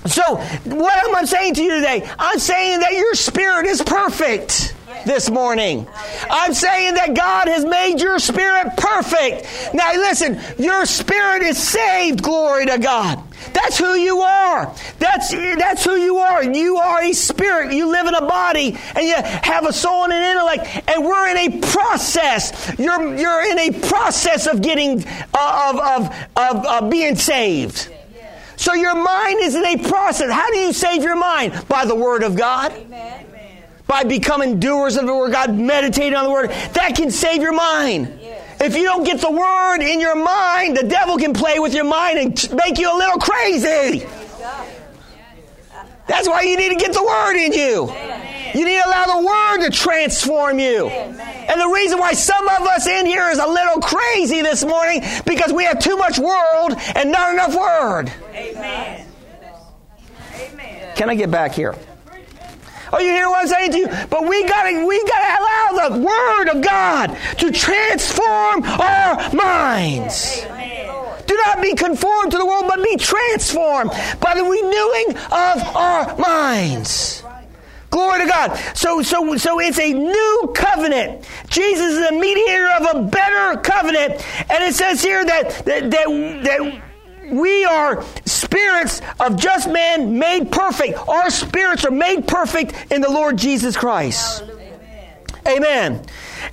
So, 0.06 0.36
what 0.64 1.08
am 1.08 1.14
I 1.14 1.24
saying 1.24 1.54
to 1.54 1.62
you 1.62 1.74
today? 1.74 2.08
I'm 2.18 2.38
saying 2.38 2.80
that 2.80 2.92
your 2.92 3.14
spirit 3.14 3.66
is 3.66 3.82
perfect 3.82 4.74
this 5.06 5.30
morning. 5.30 5.86
I'm 6.28 6.54
saying 6.54 6.94
that 6.94 7.14
God 7.14 7.48
has 7.48 7.64
made 7.64 8.00
your 8.00 8.18
spirit 8.18 8.76
perfect. 8.76 9.74
Now, 9.74 9.92
listen, 9.92 10.40
your 10.58 10.86
spirit 10.86 11.42
is 11.42 11.56
saved, 11.56 12.22
glory 12.22 12.66
to 12.66 12.78
God. 12.78 13.22
That's 13.52 13.78
who 13.78 13.94
you 13.94 14.20
are. 14.20 14.74
That's, 14.98 15.30
that's 15.30 15.84
who 15.84 15.96
you 15.96 16.16
are. 16.18 16.42
You 16.44 16.76
are 16.76 17.02
a 17.02 17.12
spirit. 17.12 17.72
You 17.72 17.88
live 17.90 18.06
in 18.06 18.14
a 18.14 18.26
body 18.26 18.76
and 18.94 19.06
you 19.06 19.14
have 19.16 19.66
a 19.66 19.72
soul 19.72 20.04
and 20.04 20.12
an 20.12 20.22
intellect. 20.22 20.88
And 20.88 21.04
we're 21.04 21.28
in 21.28 21.36
a 21.36 21.60
process. 21.60 22.74
You're, 22.78 23.16
you're 23.16 23.50
in 23.50 23.58
a 23.58 23.80
process 23.88 24.46
of 24.46 24.62
getting, 24.62 25.04
uh, 25.34 25.72
of, 25.74 25.80
of, 25.80 26.26
of, 26.36 26.66
of 26.66 26.90
being 26.90 27.16
saved. 27.16 27.90
So 28.62 28.74
your 28.74 28.94
mind 28.94 29.40
is 29.40 29.56
in 29.56 29.64
a 29.64 29.76
process. 29.76 30.30
How 30.30 30.48
do 30.48 30.56
you 30.56 30.72
save 30.72 31.02
your 31.02 31.16
mind? 31.16 31.66
By 31.66 31.84
the 31.84 31.96
Word 31.96 32.22
of 32.22 32.36
God. 32.36 32.70
Amen. 32.70 33.26
By 33.88 34.04
becoming 34.04 34.60
doers 34.60 34.96
of 34.96 35.04
the 35.04 35.12
Word 35.12 35.26
of 35.26 35.32
God, 35.32 35.58
meditating 35.58 36.14
on 36.14 36.22
the 36.22 36.30
Word. 36.30 36.50
That 36.74 36.94
can 36.94 37.10
save 37.10 37.42
your 37.42 37.52
mind. 37.52 38.20
If 38.60 38.76
you 38.76 38.84
don't 38.84 39.02
get 39.02 39.20
the 39.20 39.32
Word 39.32 39.80
in 39.80 39.98
your 39.98 40.14
mind, 40.14 40.76
the 40.76 40.84
devil 40.84 41.18
can 41.18 41.34
play 41.34 41.58
with 41.58 41.74
your 41.74 41.82
mind 41.82 42.20
and 42.20 42.54
make 42.54 42.78
you 42.78 42.88
a 42.88 42.96
little 42.96 43.18
crazy. 43.18 44.06
That's 46.12 46.28
why 46.28 46.42
you 46.42 46.58
need 46.58 46.68
to 46.68 46.74
get 46.74 46.92
the 46.92 47.02
Word 47.02 47.36
in 47.36 47.54
you. 47.54 47.90
You 48.54 48.66
need 48.66 48.82
to 48.82 48.86
allow 48.86 49.06
the 49.06 49.26
Word 49.26 49.64
to 49.64 49.70
transform 49.70 50.58
you. 50.58 50.88
And 50.88 51.58
the 51.58 51.68
reason 51.68 51.98
why 51.98 52.12
some 52.12 52.46
of 52.50 52.66
us 52.66 52.86
in 52.86 53.06
here 53.06 53.30
is 53.30 53.38
a 53.38 53.46
little 53.46 53.80
crazy 53.80 54.42
this 54.42 54.62
morning 54.62 55.00
because 55.24 55.54
we 55.54 55.64
have 55.64 55.78
too 55.78 55.96
much 55.96 56.18
world 56.18 56.74
and 56.94 57.10
not 57.10 57.32
enough 57.32 57.56
Word. 57.56 58.12
Amen. 58.34 59.06
Amen. 60.34 60.96
Can 60.96 61.08
I 61.08 61.14
get 61.14 61.30
back 61.30 61.52
here? 61.52 61.74
Are 62.92 63.00
you 63.00 63.10
hearing 63.10 63.30
what 63.30 63.42
I'm 63.42 63.48
saying 63.48 63.72
to 63.72 63.78
you? 63.78 63.88
But 64.10 64.28
we 64.28 64.46
gotta, 64.46 64.84
we 64.86 65.02
gotta 65.04 65.40
allow 65.40 65.88
the 65.88 66.04
Word 66.04 66.48
of 66.48 66.62
God 66.62 67.16
to 67.38 67.50
transform 67.50 68.64
our 68.64 69.34
minds. 69.34 70.42
Do 71.26 71.36
not 71.46 71.62
be 71.62 71.74
conformed 71.74 72.32
to 72.32 72.38
the 72.38 72.44
world, 72.44 72.64
but 72.68 72.82
be 72.84 72.96
transformed 72.96 73.90
by 74.20 74.34
the 74.34 74.42
renewing 74.42 75.16
of 75.30 75.76
our 75.76 76.16
minds. 76.18 77.24
Glory 77.88 78.20
to 78.20 78.26
God. 78.26 78.56
So, 78.74 79.02
so, 79.02 79.36
so 79.36 79.60
it's 79.60 79.78
a 79.78 79.92
new 79.92 80.52
covenant. 80.54 81.26
Jesus 81.48 81.92
is 81.92 82.06
a 82.06 82.12
mediator 82.12 82.68
of 82.80 82.96
a 82.96 83.02
better 83.02 83.60
covenant. 83.60 84.24
And 84.50 84.64
it 84.64 84.74
says 84.74 85.02
here 85.02 85.22
that, 85.24 85.64
that, 85.66 85.90
that, 85.90 86.40
that 86.44 86.82
we 87.30 87.64
are 87.64 88.04
spirits 88.24 89.00
of 89.20 89.36
just 89.36 89.68
man 89.68 90.18
made 90.18 90.50
perfect. 90.50 90.98
Our 91.08 91.30
spirits 91.30 91.84
are 91.84 91.90
made 91.90 92.26
perfect 92.26 92.92
in 92.92 93.00
the 93.00 93.10
Lord 93.10 93.36
Jesus 93.36 93.76
Christ. 93.76 94.44
Amen. 95.46 96.04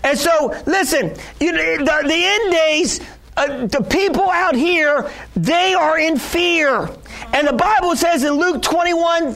And 0.04 0.18
so, 0.18 0.56
listen, 0.66 1.14
you 1.40 1.52
know, 1.52 1.78
the, 1.78 2.08
the 2.08 2.26
end 2.26 2.52
days, 2.52 3.00
uh, 3.38 3.68
the 3.68 3.84
people 3.84 4.30
out 4.30 4.56
here, 4.56 5.10
they 5.36 5.74
are 5.74 6.00
in 6.00 6.18
fear. 6.18 6.90
And 7.34 7.48
the 7.48 7.54
Bible 7.54 7.96
says 7.96 8.24
in 8.24 8.34
Luke 8.34 8.62
21, 8.62 9.36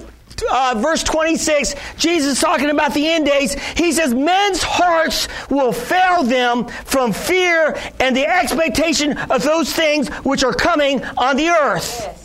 uh, 0.51 0.75
verse 0.77 1.03
26, 1.03 1.75
Jesus 1.97 2.39
talking 2.39 2.69
about 2.69 2.93
the 2.93 3.07
end 3.07 3.25
days. 3.25 3.53
He 3.75 3.91
says, 3.91 4.13
Men's 4.13 4.63
hearts 4.63 5.27
will 5.49 5.71
fail 5.71 6.23
them 6.23 6.67
from 6.67 7.13
fear 7.13 7.77
and 7.99 8.15
the 8.15 8.25
expectation 8.25 9.17
of 9.17 9.43
those 9.43 9.71
things 9.71 10.09
which 10.23 10.43
are 10.43 10.53
coming 10.53 11.03
on 11.03 11.37
the 11.37 11.49
earth. 11.49 12.19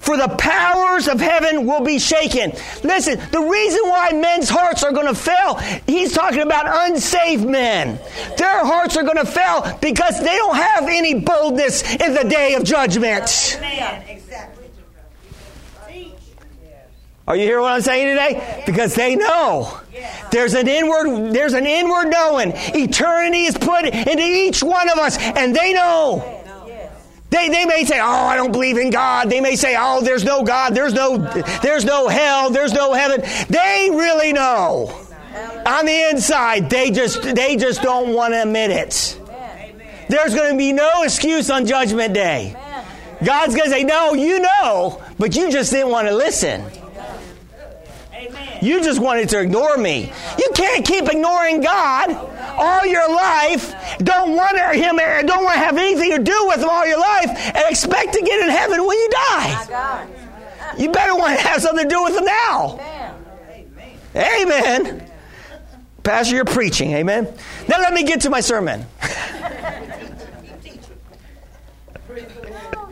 For 0.00 0.16
the 0.16 0.28
powers 0.38 1.08
of 1.08 1.20
heaven 1.20 1.66
will 1.66 1.82
be 1.82 1.98
shaken. 1.98 2.52
Listen, 2.82 3.18
the 3.30 3.40
reason 3.40 3.80
why 3.82 4.12
men's 4.12 4.48
hearts 4.48 4.82
are 4.82 4.92
going 4.92 5.06
to 5.06 5.14
fail, 5.14 5.56
he's 5.86 6.14
talking 6.14 6.40
about 6.40 6.64
unsaved 6.90 7.44
men. 7.44 7.98
Their 8.38 8.64
hearts 8.64 8.96
are 8.96 9.02
going 9.02 9.18
to 9.18 9.26
fail 9.26 9.76
because 9.82 10.18
they 10.20 10.36
don't 10.36 10.56
have 10.56 10.84
any 10.88 11.20
boldness 11.20 11.82
in 11.96 12.14
the 12.14 12.24
day 12.24 12.54
of 12.54 12.64
judgment. 12.64 13.58
Amen. 13.58 14.04
Exactly. 14.08 14.57
Are 17.28 17.36
you 17.36 17.42
hearing 17.42 17.60
what 17.60 17.72
I'm 17.72 17.82
saying 17.82 18.06
today? 18.06 18.62
Because 18.64 18.94
they 18.94 19.14
know. 19.14 19.78
There's 20.30 20.54
an 20.54 20.66
inward, 20.66 21.34
there's 21.34 21.52
an 21.52 21.66
inward 21.66 22.06
knowing. 22.08 22.52
Eternity 22.54 23.44
is 23.44 23.58
put 23.58 23.84
into 23.84 24.22
each 24.22 24.62
one 24.62 24.88
of 24.88 24.96
us, 24.96 25.18
and 25.18 25.54
they 25.54 25.74
know. 25.74 26.42
They, 27.28 27.50
they 27.50 27.66
may 27.66 27.84
say, 27.84 28.00
"Oh, 28.00 28.06
I 28.06 28.36
don't 28.36 28.50
believe 28.50 28.78
in 28.78 28.88
God." 28.88 29.28
They 29.28 29.42
may 29.42 29.56
say, 29.56 29.76
"Oh, 29.78 30.00
there's 30.02 30.24
no 30.24 30.42
God. 30.42 30.74
There's 30.74 30.94
no 30.94 31.18
there's 31.62 31.84
no 31.84 32.08
hell. 32.08 32.48
There's 32.48 32.72
no 32.72 32.94
heaven." 32.94 33.20
They 33.50 33.90
really 33.92 34.32
know. 34.32 34.90
On 35.66 35.84
the 35.84 36.08
inside, 36.08 36.70
they 36.70 36.90
just 36.90 37.20
they 37.20 37.56
just 37.56 37.82
don't 37.82 38.14
want 38.14 38.32
to 38.32 38.40
admit 38.40 38.70
it. 38.70 39.20
There's 40.08 40.34
going 40.34 40.52
to 40.52 40.56
be 40.56 40.72
no 40.72 41.02
excuse 41.02 41.50
on 41.50 41.66
Judgment 41.66 42.14
Day. 42.14 42.56
God's 43.22 43.54
going 43.54 43.66
to 43.66 43.70
say, 43.70 43.84
"No, 43.84 44.14
you 44.14 44.40
know, 44.40 45.02
but 45.18 45.36
you 45.36 45.52
just 45.52 45.70
didn't 45.72 45.90
want 45.90 46.08
to 46.08 46.16
listen." 46.16 46.64
You 48.62 48.82
just 48.82 49.00
wanted 49.00 49.28
to 49.30 49.40
ignore 49.40 49.76
me. 49.76 50.12
You 50.38 50.50
can't 50.54 50.84
keep 50.84 51.08
ignoring 51.08 51.60
God 51.60 52.10
all 52.58 52.86
your 52.86 53.08
life. 53.14 53.98
Don't 53.98 54.34
want 54.34 54.58
him. 54.74 54.96
Don't 55.26 55.44
want 55.44 55.54
to 55.54 55.60
have 55.60 55.76
anything 55.76 56.10
to 56.16 56.22
do 56.22 56.46
with 56.48 56.60
him 56.60 56.68
all 56.68 56.86
your 56.86 56.98
life, 56.98 57.30
and 57.30 57.64
expect 57.70 58.12
to 58.14 58.20
get 58.20 58.40
in 58.40 58.50
heaven 58.50 58.84
when 58.84 58.96
you 58.98 59.10
die. 59.10 60.06
You 60.78 60.90
better 60.90 61.14
want 61.14 61.38
to 61.38 61.46
have 61.46 61.62
something 61.62 61.88
to 61.88 61.94
do 61.94 62.02
with 62.02 62.16
him 62.16 62.24
now. 62.24 62.80
Amen. 64.14 65.10
Pastor, 66.02 66.36
you're 66.36 66.44
preaching. 66.44 66.92
Amen. 66.92 67.28
Now 67.68 67.78
let 67.78 67.92
me 67.92 68.02
get 68.02 68.22
to 68.22 68.30
my 68.30 68.40
sermon. 68.40 68.86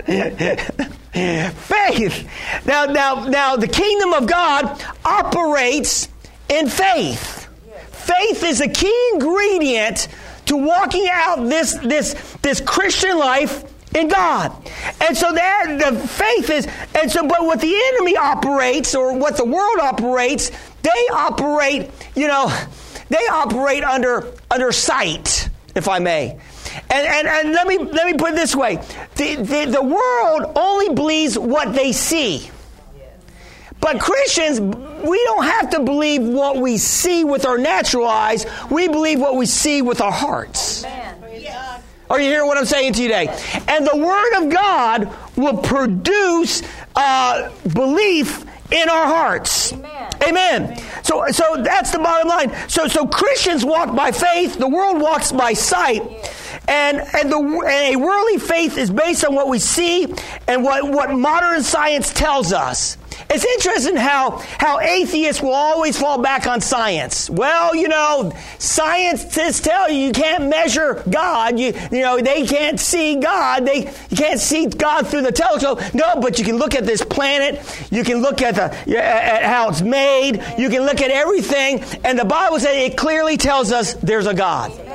faith. 1.16 2.28
Now, 2.66 2.84
now, 2.84 3.26
now, 3.26 3.56
the 3.56 3.68
kingdom 3.68 4.12
of 4.12 4.26
God 4.26 4.82
operates 5.04 6.08
in 6.48 6.68
faith. 6.68 7.48
Faith 7.90 8.44
is 8.44 8.60
a 8.60 8.68
key 8.68 9.10
ingredient 9.14 10.08
to 10.46 10.56
walking 10.56 11.08
out 11.10 11.48
this, 11.48 11.74
this, 11.74 12.14
this 12.42 12.60
Christian 12.60 13.18
life 13.18 13.64
in 13.96 14.08
God. 14.08 14.52
And 15.00 15.16
so 15.16 15.32
that 15.32 15.78
the 15.78 15.98
faith 16.06 16.50
is, 16.50 16.68
and 16.94 17.10
so, 17.10 17.26
but 17.26 17.44
what 17.44 17.60
the 17.60 17.74
enemy 17.74 18.16
operates, 18.16 18.94
or 18.94 19.16
what 19.16 19.36
the 19.36 19.44
world 19.44 19.80
operates, 19.80 20.50
they 20.82 21.08
operate, 21.12 21.90
you 22.14 22.28
know, 22.28 22.54
they 23.08 23.26
operate 23.30 23.84
under, 23.84 24.32
under 24.50 24.70
sight, 24.70 25.48
if 25.74 25.88
I 25.88 25.98
may. 25.98 26.38
And, 26.90 27.06
and, 27.06 27.28
and 27.28 27.52
let, 27.52 27.66
me, 27.66 27.78
let 27.78 28.06
me 28.06 28.14
put 28.14 28.32
it 28.32 28.36
this 28.36 28.54
way 28.54 28.76
the, 29.16 29.36
the, 29.36 29.64
the 29.70 29.82
world 29.82 30.52
only 30.56 30.94
believes 30.94 31.38
what 31.38 31.74
they 31.74 31.92
see. 31.92 32.50
But 33.80 34.00
Christians, 34.00 34.58
we 34.60 35.22
don't 35.24 35.44
have 35.44 35.70
to 35.70 35.80
believe 35.80 36.22
what 36.22 36.56
we 36.56 36.78
see 36.78 37.24
with 37.24 37.46
our 37.46 37.58
natural 37.58 38.06
eyes. 38.06 38.46
We 38.70 38.88
believe 38.88 39.20
what 39.20 39.36
we 39.36 39.46
see 39.46 39.82
with 39.82 40.00
our 40.00 40.10
hearts. 40.10 40.84
Are 42.08 42.20
you 42.20 42.28
hearing 42.28 42.46
what 42.46 42.56
I'm 42.56 42.64
saying 42.64 42.92
to 42.94 43.02
you 43.02 43.08
today? 43.08 43.26
And 43.68 43.86
the 43.86 43.96
Word 43.96 44.44
of 44.44 44.52
God 44.52 45.12
will 45.36 45.56
produce 45.56 46.62
uh, 46.94 47.50
belief 47.72 48.44
in 48.70 48.88
our 48.88 49.06
hearts. 49.06 49.72
Amen. 49.72 50.12
Amen. 50.28 50.82
So, 51.02 51.24
so 51.30 51.62
that's 51.62 51.90
the 51.90 51.98
bottom 51.98 52.28
line. 52.28 52.68
So, 52.68 52.86
so 52.86 53.06
Christians 53.06 53.64
walk 53.64 53.94
by 53.94 54.12
faith. 54.12 54.56
The 54.58 54.68
world 54.68 55.00
walks 55.00 55.32
by 55.32 55.52
sight. 55.52 56.02
And, 56.68 56.98
and, 56.98 57.30
the, 57.30 57.38
and 57.38 57.94
a 57.94 57.96
worldly 57.96 58.38
faith 58.38 58.76
is 58.76 58.90
based 58.90 59.24
on 59.24 59.34
what 59.34 59.48
we 59.48 59.58
see 59.58 60.12
and 60.48 60.64
what, 60.64 60.88
what 60.90 61.10
modern 61.12 61.62
science 61.62 62.12
tells 62.12 62.52
us. 62.52 62.96
It's 63.28 63.44
interesting 63.44 63.96
how, 63.96 64.42
how 64.58 64.78
atheists 64.80 65.42
will 65.42 65.52
always 65.52 65.98
fall 65.98 66.18
back 66.22 66.46
on 66.46 66.60
science. 66.60 67.28
Well, 67.28 67.74
you 67.74 67.88
know, 67.88 68.32
scientists 68.58 69.60
tell 69.60 69.90
you 69.90 69.98
you 69.98 70.12
can't 70.12 70.48
measure 70.48 71.02
God. 71.10 71.58
You, 71.58 71.72
you 71.90 72.02
know, 72.02 72.20
they 72.20 72.46
can't 72.46 72.78
see 72.78 73.16
God. 73.16 73.66
They 73.66 73.92
you 74.10 74.16
can't 74.16 74.38
see 74.38 74.66
God 74.66 75.08
through 75.08 75.22
the 75.22 75.32
telescope. 75.32 75.80
No, 75.92 76.20
but 76.20 76.38
you 76.38 76.44
can 76.44 76.56
look 76.56 76.74
at 76.74 76.86
this 76.86 77.02
planet. 77.02 77.60
You 77.90 78.04
can 78.04 78.22
look 78.22 78.42
at, 78.42 78.54
the, 78.54 79.02
at 79.02 79.42
how 79.42 79.70
it's 79.70 79.82
made. 79.82 80.42
You 80.56 80.68
can 80.68 80.82
look 80.82 81.00
at 81.00 81.10
everything. 81.10 81.82
And 82.04 82.18
the 82.18 82.24
Bible 82.24 82.60
says 82.60 82.76
it 82.76 82.96
clearly 82.96 83.36
tells 83.36 83.72
us 83.72 83.94
there's 83.94 84.26
a 84.26 84.34
God. 84.34 84.85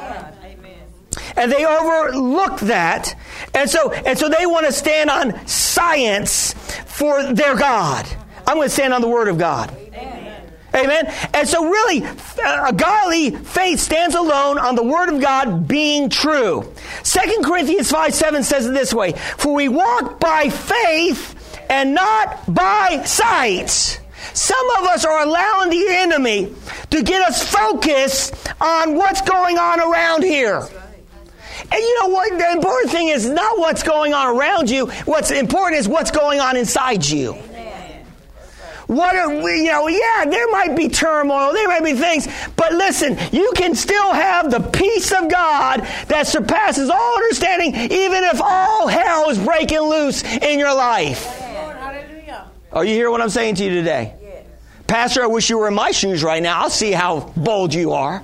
And 1.36 1.52
they 1.52 1.66
overlook 1.66 2.60
that. 2.62 3.16
And 3.54 3.70
so, 3.70 3.92
and 3.92 4.18
so 4.18 4.30
they 4.30 4.46
want 4.46 4.66
to 4.66 4.72
stand 4.72 5.10
on 5.10 5.46
science 5.48 6.54
for 6.86 7.34
their 7.34 7.56
God. 7.56 8.08
I'm 8.48 8.58
going 8.58 8.68
to 8.68 8.74
stand 8.74 8.94
on 8.94 9.02
the 9.02 9.08
Word 9.08 9.28
of 9.28 9.38
God. 9.38 9.72
Amen. 9.72 10.52
Amen. 10.74 11.14
And 11.34 11.48
so, 11.48 11.66
really, 11.66 12.04
a 12.44 12.74
godly 12.74 13.32
faith 13.32 13.80
stands 13.80 14.16
alone 14.16 14.58
on 14.58 14.76
the 14.76 14.84
Word 14.84 15.10
of 15.10 15.22
God 15.22 15.68
being 15.68 16.10
true. 16.10 16.72
2 17.04 17.20
Corinthians 17.44 17.92
5 17.92 18.14
7 18.14 18.44
says 18.44 18.68
it 18.68 18.74
this 18.74 18.94
way 18.94 19.14
For 19.38 19.54
we 19.54 19.68
walk 19.68 20.20
by 20.20 20.50
faith 20.50 21.38
and 21.70 21.94
not 21.94 22.54
by 22.54 23.04
sight. 23.06 24.00
Some 24.34 24.70
of 24.80 24.86
us 24.86 25.04
are 25.04 25.24
allowing 25.24 25.72
the 25.72 25.86
enemy 25.90 26.54
to 26.92 27.04
get 27.04 27.22
us 27.28 27.50
focused 27.54 28.34
on 28.62 28.96
what's 28.96 29.22
going 29.22 29.58
on 29.58 29.80
around 29.80 30.24
here. 30.24 30.68
And 31.64 31.80
you 31.80 32.00
know 32.02 32.08
what? 32.08 32.38
The 32.38 32.52
important 32.52 32.92
thing 32.92 33.08
is 33.10 33.30
not 33.30 33.58
what's 33.58 33.84
going 33.84 34.14
on 34.14 34.38
around 34.38 34.70
you. 34.70 34.88
What's 35.06 35.32
important 35.32 35.80
is 35.80 35.88
what's 35.88 36.12
going 36.12 36.40
on 36.40 36.58
inside 36.58 37.06
you. 37.06 37.36
What 38.88 39.16
are 39.16 39.42
we, 39.42 39.64
you 39.64 39.72
know, 39.72 39.88
yeah, 39.88 40.26
there 40.26 40.50
might 40.52 40.76
be 40.76 40.90
turmoil, 40.90 41.54
there 41.54 41.70
might 41.70 41.82
be 41.82 41.94
things, 41.94 42.28
but 42.58 42.74
listen, 42.74 43.18
you 43.32 43.54
can 43.56 43.74
still 43.74 44.12
have 44.12 44.52
the 44.52 44.60
peace 44.60 45.14
of 45.14 45.30
God 45.30 45.80
that 46.10 46.28
surpasses 46.28 46.90
all 46.90 47.16
understanding, 47.16 47.74
even 47.74 48.26
if 48.26 48.42
all 48.42 48.90
hell 48.90 49.30
is 49.30 49.40
breaking 49.40 49.80
loose 49.80 50.24
in 50.24 50.60
your 50.60 50.76
life. 50.76 51.42
Are 52.74 52.84
you 52.84 52.94
hearing 52.94 53.14
what 53.14 53.22
I'm 53.22 53.30
saying 53.30 53.56
to 53.56 53.64
you 53.64 53.70
today? 53.70 54.14
Pastor, 54.88 55.24
I 55.24 55.28
wish 55.28 55.50
you 55.50 55.58
were 55.58 55.70
in 55.70 55.74
my 55.74 55.92
shoes 55.92 56.22
right 56.22 56.44
now. 56.44 56.62
I'll 56.62 56.70
see 56.70 56.92
how 56.92 57.32
bold 57.38 57.74
you 57.74 57.94
are. 57.94 58.22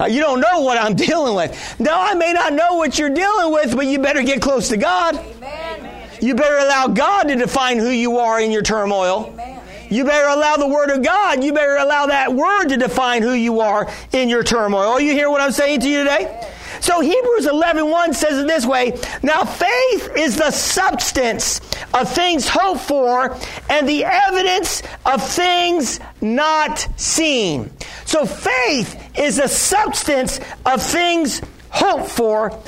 Uh, 0.00 0.06
you 0.06 0.20
don't 0.20 0.40
know 0.40 0.60
what 0.60 0.78
I'm 0.78 0.94
dealing 1.06 1.34
with. 1.34 1.76
No, 1.80 1.92
I 1.94 2.14
may 2.14 2.32
not 2.32 2.52
know 2.52 2.76
what 2.76 2.98
you're 2.98 3.10
dealing 3.10 3.52
with, 3.52 3.74
but 3.76 3.86
you 3.86 3.98
better 3.98 4.22
get 4.22 4.40
close 4.40 4.68
to 4.68 4.76
God. 4.76 5.16
Amen. 5.16 6.10
You 6.20 6.34
better 6.34 6.56
allow 6.56 6.88
God 6.88 7.24
to 7.24 7.36
define 7.36 7.78
who 7.78 7.90
you 7.90 8.18
are 8.18 8.40
in 8.40 8.50
your 8.50 8.62
turmoil. 8.62 9.30
Amen. 9.32 9.60
You 9.90 10.04
better 10.04 10.28
allow 10.28 10.56
the 10.56 10.66
Word 10.66 10.90
of 10.90 11.02
God, 11.02 11.42
you 11.42 11.52
better 11.52 11.76
allow 11.76 12.06
that 12.06 12.34
Word 12.34 12.68
to 12.68 12.76
define 12.76 13.22
who 13.22 13.32
you 13.32 13.60
are 13.60 13.90
in 14.12 14.28
your 14.28 14.42
turmoil. 14.42 15.00
You 15.00 15.12
hear 15.12 15.30
what 15.30 15.40
I'm 15.40 15.52
saying 15.52 15.80
to 15.80 15.88
you 15.88 15.98
today? 16.00 16.52
So 16.80 17.00
Hebrews 17.00 17.46
11.1 17.46 17.90
1 17.90 18.14
says 18.14 18.38
it 18.38 18.46
this 18.46 18.64
way, 18.64 18.98
Now 19.22 19.44
faith 19.44 20.10
is 20.16 20.36
the 20.36 20.50
substance 20.50 21.60
of 21.92 22.08
things 22.12 22.48
hoped 22.48 22.82
for 22.82 23.36
and 23.68 23.88
the 23.88 24.04
evidence 24.04 24.82
of 25.04 25.22
things 25.22 26.00
not 26.20 26.88
seen. 26.96 27.70
So 28.04 28.24
faith 28.24 29.18
is 29.18 29.36
the 29.36 29.48
substance 29.48 30.40
of 30.64 30.82
things 30.82 31.40
hoped 31.70 32.10
for 32.10 32.58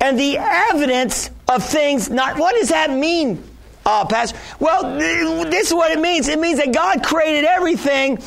and 0.00 0.18
the 0.18 0.38
evidence 0.38 1.30
of 1.48 1.64
things 1.64 2.10
not. 2.10 2.38
What 2.38 2.56
does 2.56 2.70
that 2.70 2.90
mean, 2.90 3.42
uh, 3.84 4.06
Pastor? 4.06 4.38
Well, 4.58 4.98
this 4.98 5.68
is 5.68 5.74
what 5.74 5.92
it 5.92 6.00
means. 6.00 6.28
It 6.28 6.38
means 6.38 6.58
that 6.58 6.72
God 6.72 7.02
created 7.04 7.44
everything 7.44 8.18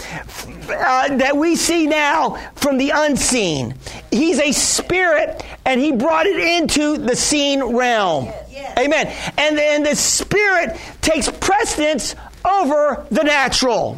uh, 0.69 1.17
that 1.17 1.35
we 1.35 1.55
see 1.55 1.87
now 1.87 2.35
from 2.55 2.77
the 2.77 2.91
unseen. 2.93 3.75
He's 4.13 4.39
a 4.39 4.51
spirit, 4.51 5.43
and 5.65 5.79
He 5.79 5.91
brought 5.91 6.25
it 6.25 6.39
into 6.39 6.97
the 6.97 7.15
seen 7.15 7.75
realm. 7.75 8.25
Yes. 8.49 8.77
Amen. 8.77 9.07
And 9.37 9.57
then 9.57 9.83
the 9.83 9.95
spirit 9.95 10.79
takes 11.01 11.29
precedence 11.29 12.15
over 12.45 13.05
the 13.09 13.23
natural. 13.23 13.97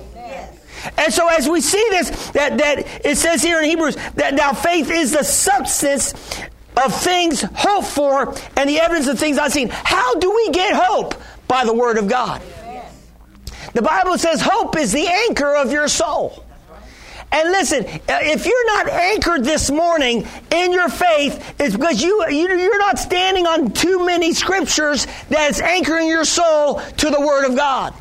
And 0.97 1.13
so 1.13 1.27
as 1.27 1.49
we 1.49 1.61
see 1.61 1.83
this, 1.89 2.29
that, 2.31 2.57
that 2.59 3.05
it 3.05 3.17
says 3.17 3.41
here 3.41 3.59
in 3.59 3.65
Hebrews 3.65 3.95
that 4.15 4.35
now 4.35 4.53
faith 4.53 4.91
is 4.91 5.11
the 5.13 5.23
substance 5.23 6.13
of 6.77 6.93
things 6.93 7.41
hoped 7.41 7.87
for 7.87 8.35
and 8.55 8.69
the 8.69 8.79
evidence 8.79 9.07
of 9.07 9.17
things 9.17 9.37
unseen. 9.37 9.69
How 9.71 10.15
do 10.15 10.33
we 10.33 10.51
get 10.51 10.75
hope? 10.75 11.15
By 11.47 11.65
the 11.65 11.73
Word 11.73 11.97
of 11.97 12.07
God. 12.07 12.41
The 13.73 13.81
Bible 13.81 14.17
says 14.17 14.41
hope 14.41 14.77
is 14.77 14.91
the 14.91 15.07
anchor 15.07 15.55
of 15.55 15.71
your 15.71 15.87
soul. 15.87 16.44
And 17.31 17.51
listen, 17.51 17.85
uh, 17.85 18.19
if 18.21 18.45
you're 18.45 18.65
not 18.67 18.87
anchored 18.87 19.43
this 19.43 19.69
morning 19.69 20.25
in 20.51 20.71
your 20.71 20.89
faith, 20.89 21.55
it's 21.59 21.75
because 21.75 22.01
you, 22.01 22.25
you, 22.29 22.47
are 22.47 22.77
not 22.77 22.97
standing 22.97 23.45
on 23.45 23.71
too 23.71 24.05
many 24.05 24.33
scriptures 24.33 25.05
that's 25.29 25.59
anchoring 25.59 26.07
your 26.07 26.25
soul 26.25 26.79
to 26.97 27.09
the 27.09 27.19
Word 27.19 27.45
of 27.45 27.55
God. 27.55 27.93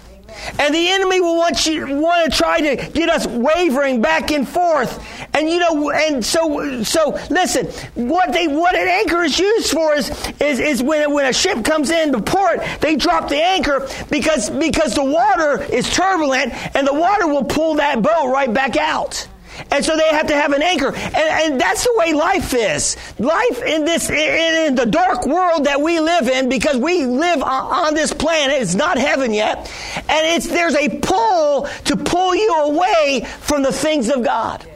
And 0.59 0.75
the 0.75 0.89
enemy 0.89 1.21
will 1.21 1.37
want 1.37 1.67
you 1.67 1.87
want 1.97 2.31
to 2.31 2.37
try 2.37 2.61
to 2.61 2.91
get 2.91 3.09
us 3.09 3.27
wavering 3.27 4.01
back 4.01 4.31
and 4.31 4.49
forth. 4.49 5.05
And 5.35 5.49
you 5.49 5.59
know, 5.59 5.91
and 5.91 6.25
so 6.25 6.83
so 6.83 7.19
listen, 7.31 7.67
what 7.95 8.33
they 8.33 8.49
what 8.49 8.75
an 8.75 8.89
anchor 8.89 9.23
is 9.23 9.39
used 9.39 9.71
for 9.71 9.95
is 9.95 10.11
is, 10.41 10.61
is 10.61 10.83
when 10.83 11.13
when 11.13 11.27
a 11.27 11.33
ship 11.33 11.65
comes 11.65 11.91
into 11.91 12.21
port, 12.21 12.61
they 12.81 12.97
drop 12.97 13.29
the 13.29 13.43
anchor 13.43 13.89
because 14.11 14.51
because 14.51 14.95
the 14.95 15.05
water 15.05 15.63
is 15.73 15.89
turbulent 15.93 16.53
and 16.77 16.87
the 16.87 16.95
water 16.95 17.27
will 17.27 17.45
pull 17.45 17.75
that 17.75 18.03
boat 18.03 18.33
right 18.33 18.53
back 18.53 18.77
out. 18.77 19.27
And 19.71 19.85
so 19.85 19.97
they 19.97 20.09
have 20.09 20.27
to 20.29 20.35
have 20.35 20.53
an 20.53 20.63
anchor. 20.63 20.95
And, 20.95 21.17
and 21.17 21.61
that's 21.61 21.85
the 21.85 21.95
way 21.97 22.13
life 22.13 22.55
is. 22.55 22.97
Life 23.19 23.63
in 23.63 23.85
this, 23.85 24.11
in, 24.11 24.67
in, 24.69 24.75
the 24.75 24.87
dark 24.87 25.27
world 25.27 25.65
that 25.65 25.81
we 25.81 26.01
live 26.01 26.29
in, 26.29 26.49
because 26.49 26.77
we 26.77 27.05
live 27.05 27.43
on, 27.43 27.87
on 27.87 27.95
this 27.95 28.13
planet, 28.13 28.61
it's 28.61 28.75
not 28.75 28.99
heaven 28.99 29.33
yet. 29.33 29.59
And 29.97 30.27
it's, 30.37 30.49
there's 30.49 30.75
a 30.75 30.89
pull 31.01 31.69
to 31.85 31.97
pull 31.97 32.35
you 32.35 32.55
away 32.65 33.27
from 33.41 33.63
the 33.63 33.73
things 33.73 34.09
of 34.09 34.23
God. 34.23 34.67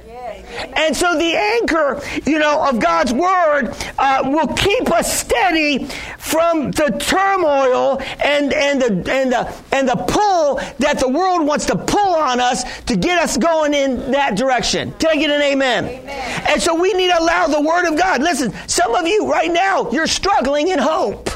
And 0.74 0.96
so 0.96 1.16
the 1.16 1.34
anchor, 1.36 2.00
you 2.24 2.38
know, 2.38 2.66
of 2.68 2.80
God's 2.80 3.12
word 3.12 3.74
uh, 3.98 4.22
will 4.24 4.48
keep 4.48 4.90
us 4.90 5.20
steady 5.20 5.86
from 6.18 6.70
the 6.72 6.96
turmoil 6.98 8.00
and, 8.24 8.52
and, 8.52 8.80
the, 8.80 9.12
and, 9.12 9.32
the, 9.32 9.54
and 9.72 9.88
the 9.88 9.96
pull 9.96 10.56
that 10.78 10.98
the 10.98 11.08
world 11.08 11.46
wants 11.46 11.66
to 11.66 11.76
pull 11.76 12.14
on 12.14 12.40
us 12.40 12.80
to 12.82 12.96
get 12.96 13.20
us 13.20 13.36
going 13.36 13.74
in 13.74 14.12
that 14.12 14.36
direction. 14.36 14.92
Can 14.98 15.10
I 15.10 15.16
get 15.16 15.30
an 15.30 15.42
amen? 15.42 15.84
amen. 15.84 16.44
And 16.48 16.62
so 16.62 16.74
we 16.74 16.92
need 16.94 17.08
to 17.08 17.18
allow 17.18 17.46
the 17.46 17.60
word 17.60 17.86
of 17.86 17.98
God. 17.98 18.22
Listen, 18.22 18.52
some 18.66 18.94
of 18.94 19.06
you 19.06 19.30
right 19.30 19.52
now, 19.52 19.90
you're 19.90 20.06
struggling 20.06 20.68
in 20.68 20.78
hope. 20.78 21.30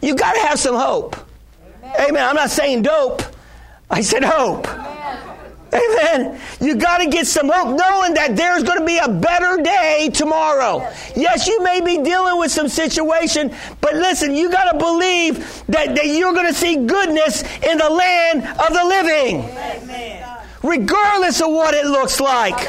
You 0.00 0.14
got 0.14 0.34
to 0.34 0.40
have 0.40 0.58
some 0.58 0.76
hope. 0.76 1.16
Amen. 1.82 2.10
amen. 2.10 2.28
I'm 2.28 2.36
not 2.36 2.50
saying 2.50 2.82
dope. 2.82 3.22
I 3.90 4.02
said 4.02 4.22
hope. 4.22 4.66
Amen. 5.72 6.40
You 6.60 6.76
got 6.76 6.98
to 6.98 7.08
get 7.08 7.26
some 7.26 7.48
hope 7.48 7.76
knowing 7.78 8.14
that 8.14 8.36
there's 8.36 8.62
going 8.62 8.78
to 8.78 8.84
be 8.84 8.98
a 8.98 9.08
better 9.08 9.62
day 9.62 10.10
tomorrow. 10.12 10.78
Yes, 11.14 11.46
you 11.46 11.62
may 11.62 11.80
be 11.80 12.02
dealing 12.02 12.38
with 12.38 12.50
some 12.50 12.68
situation, 12.68 13.54
but 13.80 13.94
listen, 13.94 14.34
you 14.34 14.50
got 14.50 14.72
to 14.72 14.78
believe 14.78 15.38
that, 15.66 15.94
that 15.94 16.06
you're 16.06 16.32
going 16.32 16.46
to 16.46 16.54
see 16.54 16.86
goodness 16.86 17.42
in 17.62 17.78
the 17.78 17.90
land 17.90 18.44
of 18.44 18.72
the 18.72 18.84
living. 18.84 19.42
Amen. 19.42 20.38
Regardless 20.62 21.40
of 21.40 21.48
what 21.50 21.74
it 21.74 21.86
looks 21.86 22.20
like. 22.20 22.68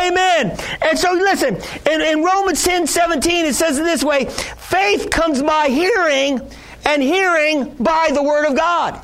Amen. 0.00 0.56
And 0.82 0.98
so 0.98 1.12
listen, 1.12 1.56
in, 1.90 2.00
in 2.00 2.22
Romans 2.22 2.62
10 2.62 2.86
17, 2.86 3.46
it 3.46 3.54
says 3.54 3.78
in 3.78 3.84
this 3.84 4.04
way 4.04 4.26
faith 4.26 5.10
comes 5.10 5.42
by 5.42 5.68
hearing, 5.68 6.40
and 6.84 7.02
hearing 7.02 7.74
by 7.74 8.10
the 8.12 8.22
word 8.22 8.46
of 8.46 8.56
God. 8.56 9.00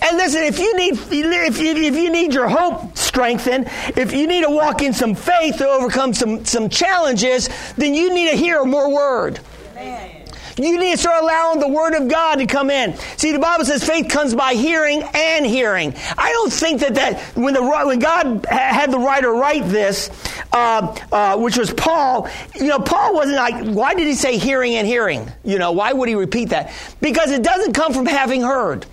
And 0.00 0.16
listen, 0.16 0.42
if 0.42 0.58
you 0.58 0.76
need 0.76 0.94
if 0.94 1.58
you, 1.58 1.74
if 1.74 1.96
you 1.96 2.10
need 2.10 2.32
your 2.32 2.48
hope 2.48 2.96
strengthened, 2.96 3.66
if 3.96 4.12
you 4.12 4.26
need 4.26 4.44
to 4.44 4.50
walk 4.50 4.82
in 4.82 4.92
some 4.92 5.14
faith 5.14 5.58
to 5.58 5.68
overcome 5.68 6.14
some 6.14 6.44
some 6.44 6.68
challenges, 6.68 7.48
then 7.76 7.94
you 7.94 8.12
need 8.14 8.30
to 8.30 8.36
hear 8.36 8.64
more 8.64 8.92
word. 8.92 9.40
Amen. 9.76 10.22
You 10.58 10.78
need 10.78 10.92
to 10.92 10.98
start 10.98 11.22
allowing 11.22 11.60
the 11.60 11.68
Word 11.68 11.94
of 11.94 12.08
God 12.08 12.36
to 12.36 12.46
come 12.46 12.70
in. 12.70 12.94
See, 13.16 13.32
the 13.32 13.38
Bible 13.38 13.64
says 13.64 13.82
faith 13.82 14.08
comes 14.08 14.34
by 14.34 14.52
hearing 14.52 15.02
and 15.14 15.46
hearing. 15.46 15.94
I 16.18 16.30
don't 16.30 16.52
think 16.52 16.80
that, 16.80 16.94
that 16.96 17.20
when, 17.36 17.54
the, 17.54 17.62
when 17.62 17.98
God 17.98 18.44
had 18.48 18.92
the 18.92 18.98
writer 18.98 19.32
write 19.32 19.66
this, 19.68 20.10
uh, 20.52 20.94
uh, 21.10 21.38
which 21.38 21.56
was 21.56 21.72
Paul, 21.72 22.28
you 22.54 22.66
know, 22.66 22.78
Paul 22.78 23.14
wasn't 23.14 23.36
like, 23.36 23.74
why 23.74 23.94
did 23.94 24.06
he 24.06 24.14
say 24.14 24.36
hearing 24.36 24.74
and 24.74 24.86
hearing? 24.86 25.30
You 25.42 25.58
know, 25.58 25.72
why 25.72 25.92
would 25.92 26.08
he 26.08 26.14
repeat 26.14 26.50
that? 26.50 26.72
Because 27.00 27.30
it 27.30 27.42
doesn't 27.42 27.72
come 27.72 27.94
from 27.94 28.06
having 28.06 28.42
heard. 28.42 28.84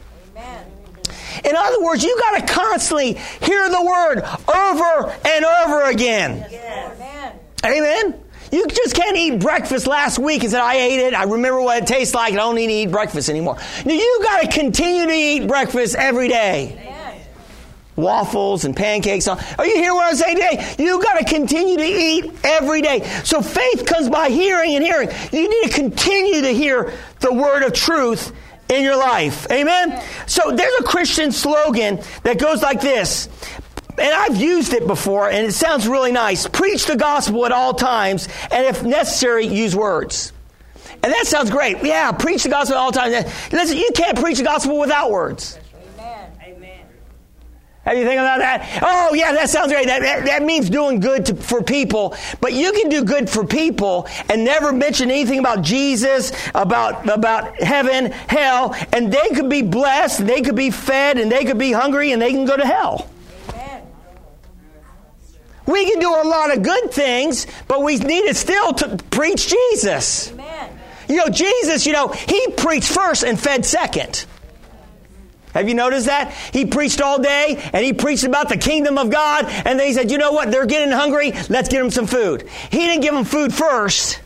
In 1.46 1.56
other 1.56 1.82
words, 1.84 2.04
you 2.04 2.18
got 2.20 2.48
to 2.48 2.54
constantly 2.54 3.14
hear 3.14 3.70
the 3.70 3.82
word 3.84 4.22
over 4.48 5.16
and 5.26 5.46
over 5.46 5.84
again. 5.90 6.46
Yes. 6.50 7.36
Amen. 7.66 8.24
You 8.52 8.66
just 8.68 8.96
can't 8.96 9.16
eat 9.16 9.40
breakfast 9.40 9.86
last 9.86 10.18
week 10.18 10.42
and 10.44 10.52
say, 10.52 10.60
I 10.60 10.76
ate 10.76 11.00
it. 11.00 11.14
I 11.14 11.24
remember 11.24 11.62
what 11.62 11.84
it 11.84 11.88
tastes 11.88 12.16
like. 12.16 12.34
I 12.34 12.38
don't 12.38 12.56
need 12.56 12.68
to 12.68 12.74
eat 12.74 12.92
breakfast 12.92 13.30
anymore. 13.30 13.58
You 13.86 14.20
got 14.24 14.42
to 14.42 14.48
continue 14.48 15.06
to 15.06 15.14
eat 15.14 15.48
breakfast 15.48 15.96
every 15.96 16.30
day. 16.30 16.86
Waffles 17.96 18.64
and 18.64 18.76
pancakes. 18.76 19.28
Are 19.28 19.66
you 19.66 19.76
hearing 19.76 19.96
what 19.96 20.08
I'm 20.08 20.16
saying 20.16 20.38
today? 20.38 20.76
You 20.80 21.04
got 21.04 21.20
to 21.20 21.26
continue 21.26 21.76
to 21.78 21.84
eat 21.84 22.32
every 22.46 22.82
day. 22.82 23.04
So 23.26 23.42
faith 23.42 23.86
comes 23.86 24.10
by 24.10 24.30
hearing 24.30 24.76
and 24.76 24.84
hearing. 24.84 25.10
You 25.34 25.50
need 25.50 25.70
to 25.70 25.76
continue 25.76 26.42
to 26.42 26.54
hear 26.54 26.94
the 27.20 27.34
word 27.34 27.64
of 27.64 27.74
truth 27.74 28.32
in 28.70 28.84
your 28.84 28.98
life. 28.98 29.48
Amen? 29.52 30.02
So 30.28 30.52
there's 30.52 30.80
a 30.80 30.84
Christian 30.84 31.32
slogan 31.32 32.00
that 32.24 32.40
goes 32.40 32.62
like 32.62 32.82
this. 32.82 33.28
And 33.98 34.14
I've 34.14 34.38
used 34.38 34.72
it 34.72 34.88
before, 34.88 35.30
and 35.30 35.46
it 35.46 35.52
sounds 35.52 35.86
really 35.86 36.14
nice. 36.14 36.48
Preach 36.48 36.86
the 36.86 36.96
gospel 36.96 37.46
at 37.46 37.52
all 37.52 37.74
times, 37.74 38.30
and 38.50 38.66
if 38.66 38.82
necessary, 38.82 39.46
use 39.46 39.76
words. 39.76 40.32
And 41.04 41.12
that 41.12 41.28
sounds 41.28 41.50
great. 41.50 41.84
Yeah, 41.84 42.14
preach 42.14 42.44
the 42.44 42.50
gospel 42.50 42.78
at 42.78 42.82
all 42.82 42.92
times. 42.94 43.26
Listen, 43.52 43.78
you 43.78 43.90
can't 43.94 44.18
preach 44.18 44.38
the 44.38 44.46
gospel 44.46 44.80
without 44.80 45.12
words. 45.12 45.59
Do 47.86 47.98
you 47.98 48.06
think 48.06 48.20
about 48.20 48.40
that? 48.40 48.82
Oh, 48.84 49.14
yeah, 49.14 49.32
that 49.32 49.50
sounds 49.50 49.72
great. 49.72 49.88
That, 49.88 50.02
that, 50.02 50.26
that 50.26 50.44
means 50.44 50.70
doing 50.70 51.00
good 51.00 51.26
to, 51.28 51.36
for 51.36 51.64
people. 51.64 52.16
But 52.40 52.54
you 52.54 52.72
can 52.72 52.90
do 52.90 53.04
good 53.04 53.30
for 53.30 53.46
people 53.46 54.08
and 54.30 54.44
never 54.44 54.72
mention 54.72 55.10
anything 55.10 55.40
about 55.40 55.64
Jesus, 55.64 56.32
about, 56.54 57.10
about 57.10 57.60
heaven, 57.62 58.12
hell, 58.12 58.76
and 58.94 59.12
they 59.12 59.30
could 59.30 59.50
be 59.50 59.64
blessed, 59.64 60.28
they 60.28 60.42
could 60.42 60.56
be 60.56 60.70
fed, 60.70 61.18
and 61.18 61.32
they 61.32 61.46
could 61.46 61.58
be 61.58 61.72
hungry, 61.72 62.12
and 62.12 62.22
they 62.22 62.32
can 62.32 62.46
go 62.46 62.56
to 62.56 62.66
hell. 62.66 63.10
We 65.66 65.88
can 65.88 66.00
do 66.00 66.10
a 66.10 66.26
lot 66.26 66.56
of 66.56 66.64
good 66.64 66.92
things, 66.92 67.46
but 67.68 67.84
we 67.84 67.98
need 67.98 68.28
to 68.28 68.34
still 68.34 68.74
to 68.74 68.98
preach 69.12 69.54
Jesus. 69.72 70.32
Amen. 70.32 70.80
You 71.08 71.18
know, 71.18 71.30
Jesus, 71.30 71.86
you 71.86 71.94
know, 71.94 72.08
he 72.08 72.48
preached 72.58 72.92
first 72.92 73.24
and 73.24 73.40
fed 73.40 73.66
second. 73.66 74.26
Have 75.54 75.68
you 75.68 75.74
noticed 75.74 76.06
that? 76.06 76.32
He 76.54 76.66
preached 76.66 77.02
all 77.02 77.20
day 77.20 77.60
and 77.74 77.84
he 77.84 77.94
preached 77.94 78.24
about 78.24 78.50
the 78.50 78.58
kingdom 78.58 78.98
of 78.98 79.10
God 79.10 79.46
and 79.46 79.80
then 79.80 79.88
he 79.88 79.94
said, 79.94 80.12
you 80.12 80.18
know 80.18 80.32
what? 80.32 80.52
They're 80.52 80.66
getting 80.66 80.92
hungry. 80.92 81.32
Let's 81.50 81.70
get 81.70 81.80
them 81.80 81.92
some 81.92 82.08
food. 82.08 82.48
He 82.72 82.78
didn't 82.78 83.02
give 83.02 83.14
them 83.14 83.26
food 83.26 83.54
first. 83.54 84.22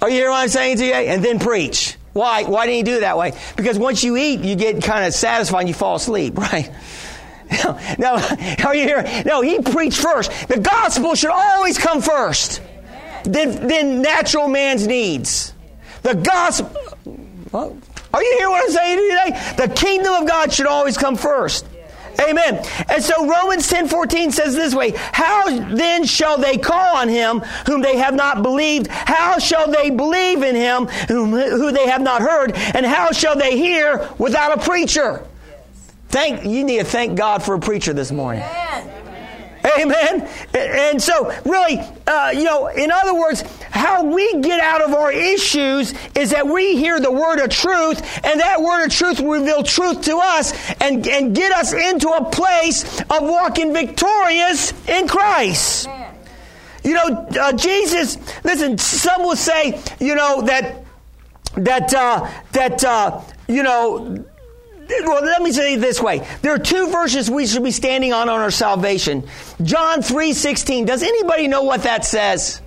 Are 0.00 0.08
you 0.08 0.16
hearing 0.16 0.32
what 0.32 0.42
I'm 0.42 0.48
saying 0.48 0.78
to 0.78 0.84
you? 0.84 0.92
And 0.92 1.24
then 1.24 1.38
preach. 1.38 1.96
Why? 2.12 2.44
Why 2.44 2.66
didn't 2.66 2.76
he 2.76 2.82
do 2.84 2.96
it 2.98 3.00
that 3.00 3.18
way? 3.18 3.32
Because 3.56 3.78
once 3.78 4.04
you 4.04 4.16
eat, 4.16 4.40
you 4.40 4.54
get 4.54 4.82
kind 4.82 5.04
of 5.04 5.12
satisfied 5.12 5.60
and 5.60 5.68
you 5.68 5.74
fall 5.74 5.96
asleep, 5.96 6.38
right? 6.38 6.70
No, 7.62 7.78
no, 7.98 8.36
are 8.64 8.74
you 8.74 8.84
here? 8.84 9.22
No, 9.26 9.42
he 9.42 9.60
preached 9.60 9.98
first. 9.98 10.48
The 10.48 10.58
gospel 10.58 11.14
should 11.14 11.30
always 11.30 11.76
come 11.78 12.00
first. 12.00 12.62
Then, 13.24 13.66
then 13.66 14.02
natural 14.02 14.48
man's 14.48 14.86
needs. 14.86 15.52
The 16.02 16.14
gospel. 16.14 16.70
Well, 17.52 17.78
are 18.14 18.22
you 18.22 18.36
hearing 18.38 18.52
what 18.52 18.64
I'm 18.64 18.70
saying 18.70 18.98
today? 18.98 19.66
The 19.66 19.74
kingdom 19.74 20.14
of 20.14 20.28
God 20.28 20.52
should 20.52 20.66
always 20.66 20.96
come 20.96 21.16
first. 21.16 21.66
Amen. 22.20 22.64
And 22.88 23.02
so 23.02 23.26
Romans 23.26 23.66
10 23.68 23.88
14 23.88 24.30
says 24.30 24.54
this 24.54 24.72
way 24.74 24.92
How 24.96 25.50
then 25.74 26.04
shall 26.04 26.38
they 26.38 26.58
call 26.58 26.96
on 26.96 27.08
him 27.08 27.40
whom 27.66 27.82
they 27.82 27.96
have 27.96 28.14
not 28.14 28.42
believed? 28.42 28.86
How 28.86 29.38
shall 29.38 29.70
they 29.70 29.90
believe 29.90 30.42
in 30.42 30.54
him 30.54 30.86
whom, 31.08 31.32
who 31.32 31.72
they 31.72 31.88
have 31.88 32.02
not 32.02 32.22
heard? 32.22 32.52
And 32.52 32.86
how 32.86 33.10
shall 33.10 33.36
they 33.36 33.58
hear 33.58 34.08
without 34.18 34.56
a 34.56 34.62
preacher? 34.62 35.26
Thank 36.08 36.44
you 36.44 36.62
need 36.62 36.78
to 36.78 36.84
thank 36.84 37.18
God 37.18 37.42
for 37.42 37.54
a 37.54 37.60
preacher 37.60 37.92
this 37.92 38.12
morning. 38.12 38.44
Amen. 39.64 40.28
And 40.54 41.02
so, 41.02 41.32
really, 41.44 41.80
uh, 42.06 42.32
you 42.34 42.44
know, 42.44 42.66
in 42.66 42.90
other 42.90 43.14
words, 43.14 43.42
how 43.70 44.04
we 44.04 44.40
get 44.40 44.60
out 44.60 44.82
of 44.82 44.92
our 44.92 45.10
issues 45.10 45.94
is 46.14 46.30
that 46.30 46.46
we 46.46 46.76
hear 46.76 47.00
the 47.00 47.10
word 47.10 47.40
of 47.40 47.48
truth, 47.48 48.02
and 48.24 48.40
that 48.40 48.60
word 48.60 48.84
of 48.84 48.92
truth 48.92 49.20
will 49.20 49.40
reveal 49.40 49.62
truth 49.62 50.02
to 50.02 50.18
us 50.18 50.52
and, 50.80 51.06
and 51.08 51.34
get 51.34 51.50
us 51.52 51.72
into 51.72 52.08
a 52.08 52.30
place 52.30 53.00
of 53.00 53.22
walking 53.22 53.72
victorious 53.72 54.72
in 54.86 55.08
Christ. 55.08 55.88
You 56.84 56.92
know, 56.92 57.26
uh, 57.40 57.52
Jesus, 57.54 58.18
listen, 58.44 58.76
some 58.76 59.22
will 59.22 59.36
say, 59.36 59.80
you 59.98 60.14
know, 60.14 60.42
that, 60.42 60.84
that, 61.56 61.94
uh, 61.94 62.30
that, 62.52 62.84
uh, 62.84 63.22
you 63.48 63.62
know, 63.62 64.22
well, 64.88 65.24
let 65.24 65.42
me 65.42 65.52
say 65.52 65.74
it 65.74 65.80
this 65.80 66.00
way. 66.00 66.26
There 66.42 66.54
are 66.54 66.58
two 66.58 66.90
verses 66.90 67.30
we 67.30 67.46
should 67.46 67.64
be 67.64 67.70
standing 67.70 68.12
on 68.12 68.28
on 68.28 68.40
our 68.40 68.50
salvation. 68.50 69.26
John 69.62 70.00
3.16. 70.00 70.86
Does 70.86 71.02
anybody 71.02 71.48
know 71.48 71.62
what 71.62 71.84
that 71.84 72.04
says? 72.04 72.60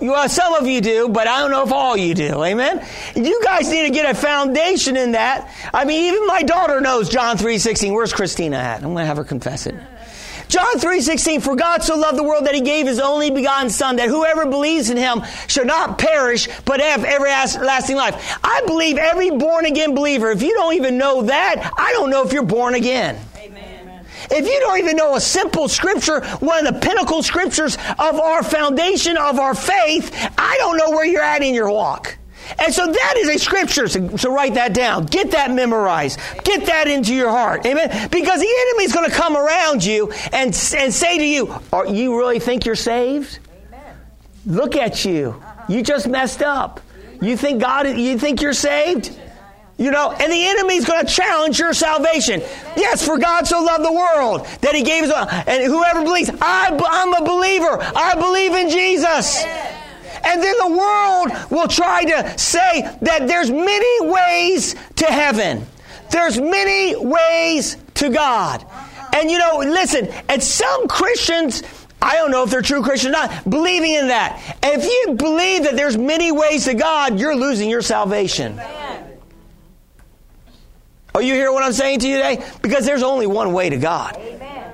Well, 0.00 0.28
some 0.28 0.54
of 0.54 0.66
you 0.68 0.80
do, 0.80 1.08
but 1.08 1.26
I 1.26 1.40
don't 1.40 1.50
know 1.50 1.64
if 1.64 1.72
all 1.72 1.96
you 1.96 2.14
do. 2.14 2.44
Amen? 2.44 2.86
You 3.16 3.40
guys 3.42 3.68
need 3.68 3.82
to 3.82 3.90
get 3.90 4.08
a 4.08 4.14
foundation 4.14 4.96
in 4.96 5.12
that. 5.12 5.52
I 5.74 5.84
mean, 5.84 6.14
even 6.14 6.26
my 6.26 6.42
daughter 6.42 6.80
knows 6.80 7.08
John 7.08 7.36
3.16. 7.36 7.92
Where's 7.92 8.12
Christina 8.12 8.56
at? 8.56 8.76
I'm 8.76 8.92
going 8.92 9.02
to 9.02 9.06
have 9.06 9.16
her 9.16 9.24
confess 9.24 9.66
it. 9.66 9.74
John 10.48 10.78
3.16, 10.78 11.42
For 11.42 11.56
God 11.56 11.82
so 11.82 11.96
loved 11.96 12.18
the 12.18 12.22
world 12.22 12.46
that 12.46 12.54
he 12.54 12.62
gave 12.62 12.86
his 12.86 12.98
only 12.98 13.30
begotten 13.30 13.68
Son, 13.68 13.96
that 13.96 14.08
whoever 14.08 14.46
believes 14.46 14.88
in 14.88 14.96
him 14.96 15.22
should 15.46 15.66
not 15.66 15.98
perish, 15.98 16.48
but 16.64 16.80
have 16.80 17.04
everlasting 17.04 17.96
life. 17.96 18.38
I 18.42 18.62
believe 18.66 18.96
every 18.96 19.30
born 19.30 19.66
again 19.66 19.94
believer, 19.94 20.30
if 20.30 20.42
you 20.42 20.54
don't 20.54 20.74
even 20.74 20.96
know 20.96 21.22
that, 21.22 21.72
I 21.76 21.92
don't 21.92 22.08
know 22.08 22.24
if 22.24 22.32
you're 22.32 22.42
born 22.42 22.74
again. 22.74 23.20
If 24.30 24.46
you 24.46 24.60
don't 24.60 24.78
even 24.78 24.96
know 24.96 25.16
a 25.16 25.20
simple 25.20 25.68
scripture, 25.68 26.22
one 26.40 26.66
of 26.66 26.74
the 26.74 26.80
pinnacle 26.80 27.22
scriptures 27.22 27.76
of 27.98 28.20
our 28.20 28.42
foundation 28.42 29.16
of 29.16 29.38
our 29.38 29.54
faith, 29.54 30.10
I 30.36 30.56
don't 30.58 30.76
know 30.76 30.90
where 30.90 31.06
you're 31.06 31.22
at 31.22 31.42
in 31.42 31.54
your 31.54 31.70
walk. 31.70 32.18
And 32.58 32.72
so 32.72 32.86
that 32.86 33.14
is 33.18 33.28
a 33.28 33.38
scripture, 33.38 33.88
so, 33.88 34.16
so, 34.16 34.32
write 34.32 34.54
that 34.54 34.72
down. 34.72 35.06
Get 35.06 35.30
that 35.32 35.50
memorized. 35.50 36.18
Get 36.44 36.66
that 36.66 36.88
into 36.88 37.14
your 37.14 37.30
heart. 37.30 37.66
Amen? 37.66 38.08
Because 38.10 38.40
the 38.40 38.54
enemy 38.60 38.84
is 38.84 38.92
going 38.92 39.08
to 39.08 39.14
come 39.14 39.36
around 39.36 39.84
you 39.84 40.10
and, 40.32 40.46
and 40.76 40.92
say 40.92 41.18
to 41.18 41.24
you, 41.24 41.54
Are 41.72 41.86
you 41.86 42.16
really 42.18 42.38
think 42.38 42.64
you're 42.64 42.74
saved? 42.74 43.38
Amen. 43.68 43.96
Look 44.46 44.76
at 44.76 45.04
you. 45.04 45.30
Uh-huh. 45.38 45.64
You 45.68 45.82
just 45.82 46.08
messed 46.08 46.42
up. 46.42 46.80
You 47.20 47.36
think 47.36 47.60
God, 47.60 47.86
you 47.98 48.18
think 48.18 48.40
you're 48.40 48.52
saved? 48.52 49.18
You 49.78 49.92
know, 49.92 50.10
and 50.10 50.32
the 50.32 50.46
enemy's 50.46 50.84
going 50.84 51.06
to 51.06 51.12
challenge 51.12 51.60
your 51.60 51.72
salvation. 51.72 52.40
Yes, 52.76 53.04
for 53.06 53.16
God 53.16 53.46
so 53.46 53.62
loved 53.62 53.84
the 53.84 53.92
world 53.92 54.44
that 54.60 54.74
he 54.74 54.82
gave 54.82 55.04
his, 55.04 55.12
uh, 55.12 55.44
and 55.46 55.62
whoever 55.62 56.02
believes, 56.02 56.30
I, 56.40 56.76
I'm 56.90 57.14
a 57.14 57.24
believer. 57.24 57.78
I 57.80 58.16
believe 58.16 58.54
in 58.54 58.70
Jesus. 58.70 59.44
And 60.24 60.42
then 60.42 60.56
the 60.58 60.76
world 60.76 61.50
will 61.50 61.68
try 61.68 62.04
to 62.04 62.38
say 62.38 62.82
that 63.02 63.26
there's 63.26 63.50
many 63.50 64.06
ways 64.06 64.74
to 64.96 65.06
heaven. 65.06 65.66
There's 66.10 66.38
many 66.40 66.96
ways 66.96 67.76
to 67.94 68.08
God. 68.10 68.64
And 69.14 69.30
you 69.30 69.38
know, 69.38 69.58
listen, 69.58 70.08
and 70.28 70.42
some 70.42 70.88
Christians, 70.88 71.62
I 72.00 72.14
don't 72.14 72.30
know 72.30 72.44
if 72.44 72.50
they're 72.50 72.62
true 72.62 72.82
Christians 72.82 73.14
or 73.14 73.18
not, 73.18 73.48
believing 73.48 73.94
in 73.94 74.08
that. 74.08 74.58
If 74.62 74.84
you 74.84 75.14
believe 75.14 75.64
that 75.64 75.76
there's 75.76 75.96
many 75.96 76.30
ways 76.32 76.64
to 76.64 76.74
God, 76.74 77.18
you're 77.18 77.36
losing 77.36 77.68
your 77.68 77.82
salvation. 77.82 78.60
Are 81.14 81.22
you 81.22 81.34
hear 81.34 81.50
what 81.52 81.64
I'm 81.64 81.72
saying 81.72 82.00
to 82.00 82.08
you 82.08 82.16
today? 82.16 82.44
Because 82.62 82.86
there's 82.86 83.02
only 83.02 83.26
one 83.26 83.52
way 83.52 83.70
to 83.70 83.76
God. 83.76 84.16
Amen. 84.16 84.67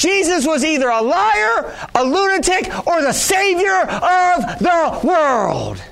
Jesus 0.00 0.46
was 0.46 0.64
either 0.64 0.88
a 0.88 1.02
liar, 1.02 1.76
a 1.94 2.02
lunatic, 2.02 2.86
or 2.86 3.02
the 3.02 3.12
Savior 3.12 3.80
of 3.82 4.58
the 4.58 5.00
world. 5.06 5.82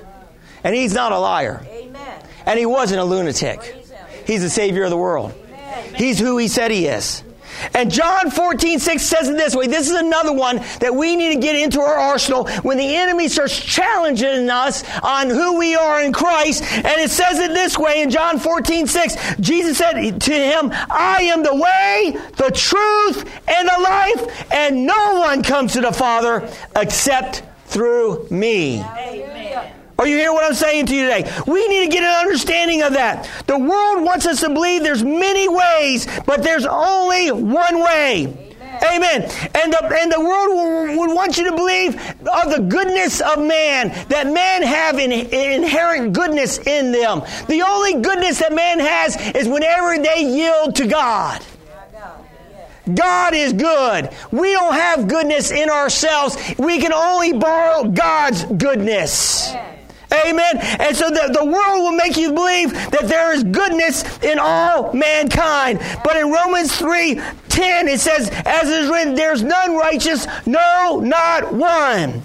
And 0.65 0.75
he's 0.75 0.95
not 0.95 1.13
a 1.13 1.19
liar. 1.19 1.61
Amen. 1.69 2.23
And 2.47 2.59
he 2.59 2.65
wasn't 2.65 3.01
a 3.01 3.05
lunatic. 3.05 3.61
He's 4.27 4.41
the 4.41 4.49
Savior 4.49 4.85
of 4.85 4.91
the 4.91 4.97
world. 4.97 5.35
Amen. 5.49 5.95
He's 5.95 6.19
who 6.19 6.39
he 6.39 6.49
said 6.49 6.71
he 6.71 6.87
is. 6.87 7.23
And 7.75 7.91
John 7.91 8.31
14, 8.31 8.79
6 8.79 9.03
says 9.03 9.29
it 9.29 9.37
this 9.37 9.55
way. 9.55 9.67
This 9.67 9.89
is 9.89 9.95
another 9.95 10.33
one 10.33 10.57
that 10.81 10.95
we 10.95 11.17
need 11.17 11.35
to 11.35 11.41
get 11.41 11.57
into 11.57 11.81
our 11.81 11.95
arsenal 11.95 12.49
when 12.63 12.79
the 12.79 12.97
enemy 12.97 13.29
starts 13.29 13.59
challenging 13.59 14.51
us 14.51 14.85
on 15.03 15.31
who 15.31 15.59
we 15.59 15.75
are 15.75 16.03
in 16.03 16.13
Christ. 16.13 16.63
And 16.73 16.87
it 16.87 17.11
says 17.11 17.39
it 17.39 17.53
this 17.53 17.79
way 17.79 18.03
in 18.03 18.11
John 18.11 18.39
14, 18.39 18.87
6. 18.87 19.37
Jesus 19.41 19.79
said 19.79 20.21
to 20.21 20.33
him, 20.33 20.71
I 20.91 21.23
am 21.33 21.43
the 21.43 21.55
way, 21.55 22.17
the 22.37 22.51
truth, 22.51 23.25
and 23.49 23.69
the 23.69 23.81
life, 23.83 24.53
and 24.53 24.87
no 24.87 25.21
one 25.21 25.43
comes 25.43 25.73
to 25.75 25.81
the 25.81 25.93
Father 25.93 26.49
except 26.77 27.43
through 27.67 28.27
me. 28.31 28.81
Amen. 28.81 29.38
Are 29.99 30.07
you 30.07 30.17
hearing 30.17 30.35
what 30.35 30.45
I'm 30.45 30.55
saying 30.55 30.87
to 30.87 30.95
you 30.95 31.09
today? 31.09 31.43
We 31.49 31.67
need 31.67 31.87
to 31.87 31.91
get 31.91 32.05
an 32.05 32.27
understanding 32.27 32.83
of 32.83 32.93
that. 32.93 33.29
The 33.47 33.59
world 33.59 34.05
wants 34.05 34.27
us 34.27 34.41
to 34.41 34.49
believe 34.49 34.85
there's 34.85 35.03
many 35.03 35.49
ways, 35.49 36.07
but 36.25 36.45
there's 36.45 36.67
only 36.67 37.33
one 37.33 37.81
way. 37.81 38.49
Amen. 38.61 39.23
And 39.55 39.73
the, 39.73 39.99
and 40.01 40.13
the 40.13 40.21
world 40.21 40.99
would 40.99 41.13
want 41.13 41.37
you 41.37 41.51
to 41.51 41.57
believe 41.57 41.97
of 41.97 42.53
the 42.55 42.65
goodness 42.69 43.21
of 43.21 43.41
man, 43.41 43.89
that 44.09 44.29
man 44.33 44.63
have 44.63 45.01
in, 45.01 45.11
inherent 45.11 46.13
goodness 46.13 46.59
in 46.59 46.93
them. 46.93 47.23
The 47.49 47.65
only 47.67 48.01
goodness 48.01 48.39
that 48.39 48.53
man 48.53 48.79
has 48.79 49.17
is 49.35 49.49
whenever 49.49 50.01
they 50.01 50.21
yield 50.21 50.77
to 50.77 50.87
God. 50.87 51.45
God 52.95 53.35
is 53.35 53.53
good. 53.53 54.11
We 54.31 54.53
don't 54.53 54.75
have 54.75 55.09
goodness 55.09 55.51
in 55.51 55.69
ourselves. 55.69 56.39
We 56.57 56.79
can 56.81 56.93
only 56.93 57.33
borrow 57.35 57.85
God's 57.85 58.45
goodness. 58.45 59.51
Amen. 59.51 59.78
And 60.11 60.97
so 60.97 61.11
the, 61.11 61.31
the 61.33 61.45
world 61.45 61.83
will 61.83 61.93
make 61.93 62.17
you 62.17 62.33
believe 62.33 62.73
that 62.73 63.09
there 63.09 63.33
is 63.35 63.45
goodness 63.45 64.19
in 64.23 64.39
all 64.39 64.93
mankind. 64.93 65.81
But 66.03 66.17
in 66.17 66.31
Romans 66.31 66.77
3 66.77 67.21
10, 67.49 67.89
it 67.89 68.01
says, 68.01 68.31
as 68.47 68.69
is 68.69 68.89
written, 68.89 69.15
there's 69.15 69.43
none 69.43 69.75
righteous, 69.75 70.27
no, 70.47 71.01
not 71.03 71.53
one. 71.53 72.23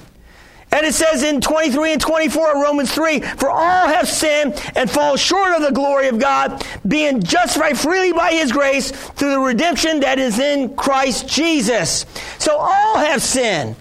And 0.72 0.88
it 0.88 0.94
says 0.94 1.22
in 1.22 1.40
23 1.40 1.94
and 1.94 2.02
24 2.02 2.56
of 2.56 2.62
Romans 2.62 2.92
3, 2.94 3.20
for 3.20 3.50
all 3.50 3.88
have 3.88 4.10
sinned 4.10 4.60
and 4.76 4.90
fall 4.90 5.18
short 5.18 5.54
of 5.54 5.62
the 5.62 5.72
glory 5.72 6.08
of 6.08 6.18
God, 6.18 6.66
being 6.88 7.22
justified 7.22 7.78
freely 7.78 8.12
by 8.12 8.32
his 8.32 8.52
grace 8.52 8.92
through 8.92 9.32
the 9.32 9.40
redemption 9.40 10.00
that 10.00 10.18
is 10.18 10.40
in 10.40 10.76
Christ 10.76 11.28
Jesus. 11.28 12.08
So 12.40 12.58
all 12.58 12.98
have 12.98 13.22
sinned. 13.22 13.76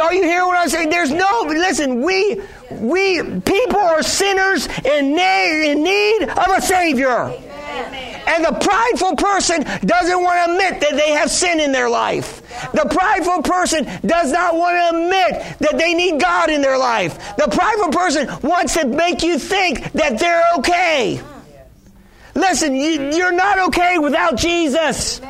Are 0.00 0.12
you 0.12 0.22
hearing 0.22 0.46
what 0.46 0.58
I'm 0.58 0.68
saying? 0.68 0.90
There's 0.90 1.12
no, 1.12 1.44
listen, 1.46 2.02
we, 2.02 2.40
we, 2.70 3.22
people 3.40 3.80
are 3.80 4.02
sinners 4.02 4.66
in 4.84 5.14
need, 5.14 5.70
in 5.70 5.82
need 5.82 6.22
of 6.28 6.48
a 6.56 6.60
Savior. 6.60 7.10
Amen. 7.10 8.16
And 8.26 8.44
the 8.44 8.52
prideful 8.52 9.16
person 9.16 9.62
doesn't 9.86 10.22
want 10.22 10.44
to 10.44 10.52
admit 10.52 10.80
that 10.80 10.96
they 10.96 11.12
have 11.12 11.30
sin 11.30 11.60
in 11.60 11.70
their 11.70 11.88
life. 11.88 12.42
The 12.72 12.86
prideful 12.90 13.42
person 13.42 13.84
does 14.04 14.32
not 14.32 14.56
want 14.56 14.76
to 14.76 14.98
admit 14.98 15.58
that 15.60 15.78
they 15.78 15.94
need 15.94 16.20
God 16.20 16.50
in 16.50 16.60
their 16.60 16.78
life. 16.78 17.36
The 17.36 17.48
prideful 17.48 17.90
person 17.90 18.28
wants 18.42 18.74
to 18.74 18.86
make 18.86 19.22
you 19.22 19.38
think 19.38 19.92
that 19.92 20.18
they're 20.18 20.42
okay. 20.58 21.22
Listen, 22.34 22.74
you, 22.74 23.22
are 23.22 23.32
not 23.32 23.68
okay 23.68 23.98
without 23.98 24.36
Jesus. 24.36 25.20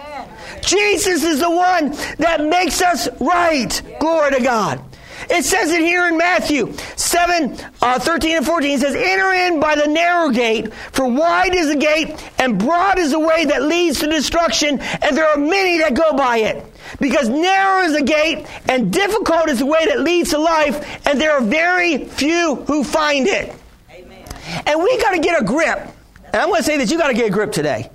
Jesus 0.66 1.22
is 1.22 1.40
the 1.40 1.50
one 1.50 1.92
that 2.18 2.44
makes 2.44 2.82
us 2.82 3.08
right. 3.20 3.80
Glory 4.00 4.32
to 4.32 4.42
God. 4.42 4.82
It 5.30 5.44
says 5.44 5.72
it 5.72 5.80
here 5.80 6.06
in 6.06 6.18
Matthew 6.18 6.72
7, 6.96 7.58
uh, 7.82 7.98
13 7.98 8.36
and 8.36 8.46
14. 8.46 8.70
It 8.70 8.80
says, 8.80 8.94
Enter 8.94 9.32
in 9.32 9.60
by 9.60 9.74
the 9.74 9.86
narrow 9.86 10.30
gate, 10.30 10.72
for 10.92 11.06
wide 11.06 11.54
is 11.54 11.68
the 11.68 11.76
gate, 11.76 12.14
and 12.38 12.58
broad 12.58 12.98
is 12.98 13.10
the 13.10 13.18
way 13.18 13.44
that 13.46 13.62
leads 13.62 14.00
to 14.00 14.08
destruction, 14.08 14.78
and 14.78 15.16
there 15.16 15.26
are 15.26 15.38
many 15.38 15.78
that 15.78 15.94
go 15.94 16.16
by 16.16 16.38
it. 16.38 16.64
Because 17.00 17.28
narrow 17.28 17.82
is 17.82 17.94
the 17.94 18.02
gate, 18.02 18.46
and 18.68 18.92
difficult 18.92 19.48
is 19.48 19.58
the 19.60 19.66
way 19.66 19.86
that 19.86 20.00
leads 20.00 20.30
to 20.30 20.38
life, 20.38 21.06
and 21.06 21.20
there 21.20 21.32
are 21.32 21.40
very 21.40 22.04
few 22.04 22.56
who 22.66 22.84
find 22.84 23.26
it. 23.26 23.52
Amen. 23.90 24.24
And 24.66 24.80
we 24.80 25.00
got 25.00 25.12
to 25.12 25.18
get 25.18 25.40
a 25.40 25.44
grip. 25.44 25.78
And 26.26 26.36
I'm 26.36 26.48
going 26.48 26.60
to 26.60 26.64
say 26.64 26.76
that 26.76 26.90
you 26.90 26.98
got 26.98 27.08
to 27.08 27.14
get 27.14 27.26
a 27.26 27.30
grip 27.30 27.50
today 27.50 27.90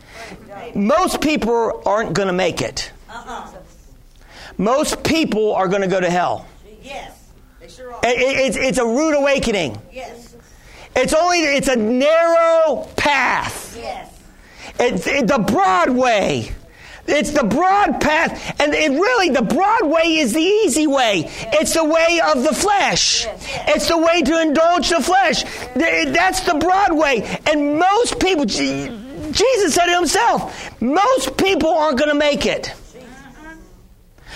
most 0.75 1.21
people 1.21 1.81
aren't 1.85 2.13
going 2.13 2.27
to 2.27 2.33
make 2.33 2.61
it. 2.61 2.91
Uh-uh. 3.09 3.47
Most 4.57 5.03
people 5.03 5.53
are 5.55 5.67
going 5.67 5.81
to 5.81 5.87
go 5.87 5.99
to 5.99 6.09
hell. 6.09 6.45
Yes, 6.83 7.29
they 7.59 7.67
sure 7.67 7.93
are. 7.93 7.99
It, 8.03 8.17
it's, 8.17 8.57
it's 8.57 8.77
a 8.77 8.85
rude 8.85 9.15
awakening. 9.17 9.81
Yes. 9.91 10.35
It's 10.95 11.13
only 11.13 11.39
it's 11.39 11.67
a 11.67 11.75
narrow 11.75 12.87
path. 12.97 13.77
Yes. 13.77 14.19
It's 14.79 15.07
it, 15.07 15.27
the 15.27 15.39
broad 15.39 15.89
way. 15.89 16.53
It's 17.07 17.31
the 17.31 17.43
broad 17.43 17.99
path, 17.99 18.55
and 18.61 18.73
it 18.73 18.91
really 18.91 19.29
the 19.29 19.41
broad 19.41 19.89
way 19.89 20.17
is 20.17 20.33
the 20.33 20.39
easy 20.39 20.85
way. 20.85 21.23
It's 21.53 21.73
the 21.73 21.83
way 21.83 22.21
of 22.23 22.43
the 22.43 22.53
flesh. 22.53 23.25
It's 23.67 23.87
the 23.87 23.97
way 23.97 24.21
to 24.21 24.41
indulge 24.41 24.89
the 24.89 25.01
flesh. 25.01 25.43
That's 25.73 26.41
the 26.41 26.53
broad 26.55 26.93
way, 26.93 27.39
and 27.47 27.79
most 27.79 28.19
people. 28.19 28.45
Jesus 29.31 29.73
said 29.73 29.87
it 29.87 29.95
himself. 29.95 30.81
Most 30.81 31.37
people 31.37 31.69
aren't 31.69 31.97
going 31.97 32.09
to 32.09 32.15
make 32.15 32.45
it. 32.45 32.73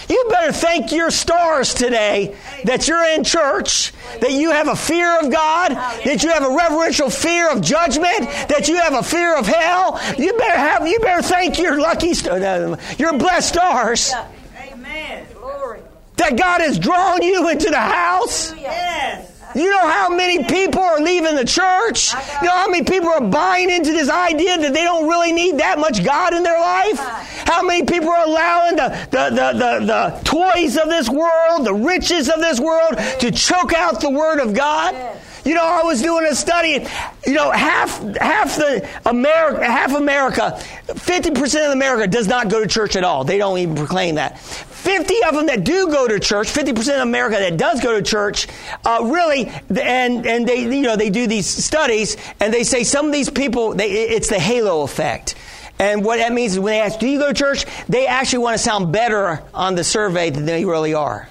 You 0.08 0.26
better 0.30 0.52
thank 0.52 0.92
your 0.92 1.10
stars 1.10 1.74
today 1.74 2.36
that 2.66 2.88
you're 2.88 3.04
in 3.16 3.24
church, 3.24 3.92
that 4.22 4.32
you 4.32 4.52
have 4.52 4.68
a 4.68 4.76
fear 4.76 5.20
of 5.20 5.32
God, 5.32 5.72
that 5.72 6.22
you 6.22 6.30
have 6.30 6.44
a 6.44 6.56
reverential 6.56 7.10
fear 7.10 7.50
of 7.50 7.62
judgment, 7.62 8.20
that 8.50 8.68
you 8.68 8.76
have 8.76 8.94
a 8.94 9.02
fear 9.02 9.36
of 9.36 9.48
hell. 9.48 10.00
You 10.18 10.34
better 10.34 10.58
have. 10.58 10.88
You 10.88 11.00
better 11.00 11.24
thank 11.24 11.58
your 11.58 11.80
lucky, 11.80 12.12
uh, 12.30 12.78
your 13.00 13.18
blessed 13.18 13.50
stars 13.50 14.14
Amen. 14.58 15.26
Glory. 15.34 15.80
that 16.18 16.38
God 16.38 16.62
has 16.62 16.78
drawn 16.78 17.24
you 17.24 17.50
into 17.50 17.70
the 17.70 17.80
house. 17.80 18.56
Yes. 18.56 19.35
You 19.56 19.70
know 19.70 19.88
how 19.88 20.10
many 20.10 20.44
people 20.44 20.82
are 20.82 21.00
leaving 21.00 21.36
the 21.36 21.46
church? 21.46 22.14
You 22.14 22.48
know 22.48 22.56
how 22.56 22.68
many 22.68 22.84
people 22.84 23.10
are 23.10 23.22
buying 23.22 23.70
into 23.70 23.92
this 23.92 24.10
idea 24.10 24.58
that 24.58 24.74
they 24.74 24.84
don't 24.84 25.08
really 25.08 25.32
need 25.32 25.60
that 25.60 25.80
much 25.80 26.04
God 26.04 26.34
in 26.34 26.44
their 26.44 26.60
life? 26.60 27.00
How 27.48 27.64
many 27.64 27.86
people 27.86 28.10
are 28.10 28.26
allowing 28.26 28.76
the, 28.76 28.90
the, 29.12 29.30
the, 29.30 29.54
the, 29.54 29.86
the 29.86 30.22
toys 30.26 30.76
of 30.76 30.90
this 30.90 31.08
world, 31.08 31.66
the 31.66 31.74
riches 31.74 32.30
of 32.30 32.40
this 32.42 32.60
world 32.60 32.98
to 33.22 33.32
choke 33.32 33.74
out 33.74 34.02
the 34.02 34.10
Word 34.10 34.40
of 34.40 34.54
God? 34.54 35.18
You 35.46 35.54
know, 35.54 35.64
I 35.64 35.84
was 35.84 36.02
doing 36.02 36.26
a 36.26 36.36
study. 36.36 36.86
You 37.26 37.34
know, 37.34 37.52
half 37.52 38.02
half 38.18 38.56
the 38.56 38.90
America, 39.06 39.64
half 39.64 39.94
America, 39.94 40.58
fifty 40.96 41.30
percent 41.30 41.68
of 41.68 41.72
America 41.72 42.08
does 42.08 42.28
not 42.28 42.50
go 42.50 42.60
to 42.60 42.68
church 42.68 42.96
at 42.96 43.04
all. 43.04 43.24
They 43.24 43.38
don't 43.38 43.60
even 43.60 43.76
proclaim 43.76 44.16
that. 44.16 44.42
Fifty 44.86 45.16
of 45.28 45.34
them 45.34 45.48
that 45.48 45.64
do 45.64 45.88
go 45.88 46.08
to 46.08 46.20
church, 46.20 46.52
fifty 46.52 46.72
percent 46.72 46.98
of 46.98 47.08
America 47.08 47.38
that 47.38 47.58
does 47.58 47.82
go 47.82 47.96
to 47.96 48.04
church, 48.04 48.48
uh, 48.86 49.00
really, 49.04 49.48
and 49.70 50.28
and 50.28 50.48
they 50.48 50.60
you 50.60 50.84
know 50.84 50.96
they 50.96 51.10
do 51.10 51.26
these 51.26 51.48
studies 51.48 52.18
and 52.40 52.54
they 52.54 52.64
say 52.64 52.84
some 52.84 53.08
of 53.08 53.12
these 53.12 53.32
people, 53.32 53.74
they, 53.74 53.90
it's 53.90 54.30
the 54.30 54.38
halo 54.38 54.84
effect. 54.84 55.34
And 55.80 56.06
what 56.06 56.18
that 56.18 56.32
means 56.32 56.54
is 56.54 56.60
when 56.60 56.74
they 56.74 56.82
ask, 56.82 57.00
"Do 57.00 57.08
you 57.08 57.18
go 57.18 57.30
to 57.30 57.34
church?" 57.34 57.66
They 57.90 58.06
actually 58.06 58.44
want 58.44 58.60
to 58.60 58.64
sound 58.64 58.92
better 58.92 59.42
on 59.56 59.74
the 59.74 59.84
survey 59.84 60.30
than 60.30 60.46
they 60.46 60.66
really 60.66 60.94
are. 60.94 61.28